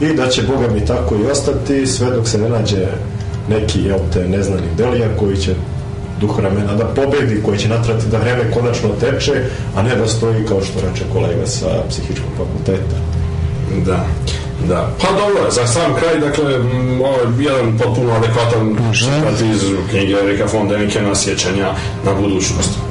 i 0.00 0.14
da 0.14 0.28
će 0.28 0.42
Boga 0.42 0.68
mi 0.74 0.86
tako 0.86 1.14
i 1.16 1.30
ostati 1.30 1.86
sve 1.86 2.10
dok 2.10 2.28
se 2.28 2.38
ne 2.38 2.48
nađe 2.48 2.86
neki, 3.48 3.82
jel 3.82 3.98
te, 4.12 4.28
neznani 4.28 4.66
delija 4.76 5.08
koji 5.18 5.36
će 5.36 5.54
duh 6.20 6.38
vremena 6.38 6.74
da 6.74 6.84
pobedi, 6.84 7.42
koji 7.44 7.58
će 7.58 7.68
natrati 7.68 8.06
da 8.06 8.18
vreme 8.18 8.50
konačno 8.50 8.88
teče, 9.00 9.32
a 9.76 9.82
ne 9.82 9.96
da 9.96 10.08
stoji 10.08 10.46
kao 10.46 10.60
što 10.62 10.80
reče 10.80 11.04
kolega 11.12 11.46
sa 11.46 11.66
psihičkog 11.88 12.30
fakulteta. 12.36 12.96
Da. 13.86 14.06
Da. 14.68 14.90
Pa 15.00 15.08
dobro, 15.08 15.50
za 15.50 15.66
sam 15.66 15.94
kraj, 15.94 16.20
dakle, 16.20 16.54
ovo 17.04 17.16
je 17.16 17.44
jedan 17.44 17.78
potpuno 17.78 18.12
adekvatan 18.12 18.76
citat 18.94 19.40
iz 19.40 19.62
knjige 19.90 20.12
Erika 20.12 20.44
von 20.52 20.68
Denikena 20.68 21.14
Sjećanja 21.14 21.72
na 22.04 22.12
budućnost. 22.20 22.89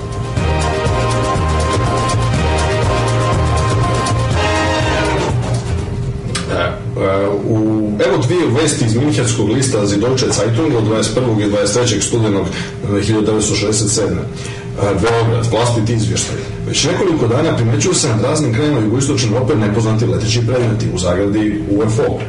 Evo 8.06 8.18
dvije 8.18 8.48
vesti 8.62 8.86
iz 8.86 8.96
Minhenskog 8.96 9.50
lista 9.50 9.86
Zidojče 9.86 10.26
Zeitung 10.32 10.76
od 10.76 10.84
21. 10.84 11.48
i 11.48 11.52
23. 11.52 12.02
studenog 12.02 12.46
e, 12.48 12.92
1967. 12.92 14.02
E, 14.02 14.16
Beograd, 14.78 15.46
vlastiti 15.52 15.94
izvještaj. 15.94 16.38
Već 16.68 16.84
nekoliko 16.84 17.28
dana 17.28 17.56
primećuju 17.56 17.94
se 17.96 18.10
nad 18.10 18.22
raznim 18.22 18.54
krajima 18.54 18.80
jugoistočne 18.80 19.30
Europe 19.32 19.56
nepoznati 19.56 20.06
leteći 20.06 20.48
predmeti 20.48 20.86
u 20.94 20.98
zagradi 20.98 21.64
UFO. 21.70 22.20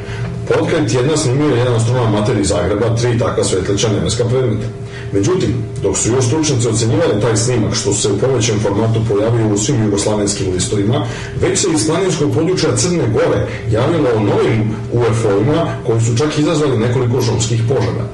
Potkraj 0.49 0.87
tjedna 0.87 1.17
snimio 1.17 1.49
je 1.49 1.59
jedan 1.59 1.75
astronom 1.75 2.07
amater 2.07 2.39
iz 2.39 2.49
Zagreba 2.49 2.97
tri 2.97 3.19
takva 3.19 3.45
svetleća 3.45 3.89
nebeska 3.89 4.25
predmeta. 4.25 4.67
Međutim, 5.13 5.55
dok 5.83 5.99
su 5.99 6.09
još 6.09 6.27
stručnjaci 6.27 6.69
ocenjivali 6.69 7.21
taj 7.21 7.37
snimak, 7.37 7.75
što 7.75 7.93
se 7.93 8.09
u 8.09 8.19
povećem 8.19 8.61
formatu 8.61 9.01
pojavio 9.09 9.55
u 9.55 9.59
svim 9.59 9.85
jugoslavenskim 9.85 10.53
listovima, 10.53 11.07
već 11.41 11.59
se 11.59 11.69
iz 11.75 11.87
planinskog 11.87 12.35
područja 12.35 12.77
Crne 12.77 13.09
Gore 13.13 13.47
javilo 13.71 14.09
o 14.17 14.21
novim 14.21 14.75
UFO-ima 14.93 15.77
koji 15.87 16.01
su 16.01 16.17
čak 16.17 16.39
izazvali 16.39 16.79
nekoliko 16.79 17.23
šumskih 17.23 17.63
požara. 17.69 18.05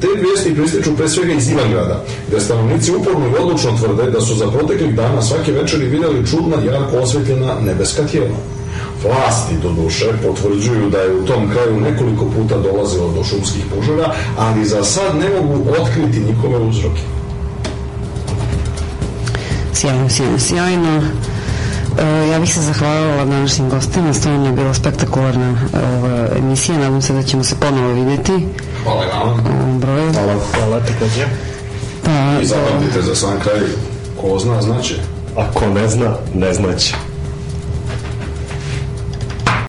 Te 0.00 0.08
vijesti 0.22 0.54
prističu 0.54 0.96
pre 0.96 1.08
svega 1.08 1.32
iz 1.32 1.50
Ivangrada, 1.50 2.04
gde 2.28 2.40
stanovnici 2.40 2.92
uporno 2.92 3.26
i 3.26 3.42
odlučno 3.42 3.78
tvrde 3.78 4.10
da 4.10 4.20
su 4.20 4.34
za 4.34 4.50
proteklih 4.50 4.94
dana 4.94 5.22
svake 5.22 5.52
večeri 5.52 5.86
vidjeli 5.86 6.26
čudna, 6.26 6.56
jarko 6.72 6.96
osvetljena 6.96 7.60
nebeska 7.60 8.02
tijela. 8.06 8.36
Vlasti, 9.04 9.54
do 9.62 9.72
duše, 9.72 10.06
potvrđuju 10.22 10.90
da 10.90 10.98
je 10.98 11.14
u 11.14 11.26
tom 11.26 11.50
kraju 11.50 11.80
nekoliko 11.80 12.24
puta 12.24 12.58
dolazilo 12.58 13.12
do 13.12 13.24
šumskih 13.24 13.64
požara, 13.74 14.14
ali 14.38 14.64
za 14.64 14.84
sad 14.84 15.16
ne 15.16 15.28
mogu 15.40 15.70
otkriti 15.80 16.20
njihove 16.20 16.58
uzroke. 16.58 17.00
Sjajno, 19.72 20.08
sjajno, 20.08 20.38
sjajno. 20.38 21.02
E, 21.98 22.28
ja 22.32 22.38
bih 22.40 22.54
se 22.54 22.60
zahvalila 22.60 23.24
današnjim 23.24 23.70
gostima, 23.70 24.14
stvarno 24.14 24.46
je 24.46 24.52
bila 24.52 24.74
spektakularna 24.74 25.54
ova 25.74 26.28
emisija, 26.38 26.78
nadam 26.78 27.02
se 27.02 27.12
da 27.12 27.22
ćemo 27.22 27.44
se 27.44 27.54
ponovo 27.60 27.92
vidjeti 27.92 28.32
Hvala 28.84 29.04
i 29.04 29.08
vama. 29.08 29.32
u 29.32 29.62
ovom 29.62 29.80
broju. 29.80 30.12
Hvala, 30.12 30.34
hvala 30.54 30.80
takođe. 30.80 31.26
Pa, 32.04 32.42
I 32.42 32.46
zapamtite 32.46 33.02
za 33.02 33.14
sam 33.14 33.40
kraj, 33.42 33.60
ko 34.20 34.38
zna, 34.38 34.62
znaće. 34.62 34.94
Ako 35.36 35.66
ne 35.66 35.88
zna, 35.88 36.16
ne 36.34 36.54
znaće. 36.54 36.94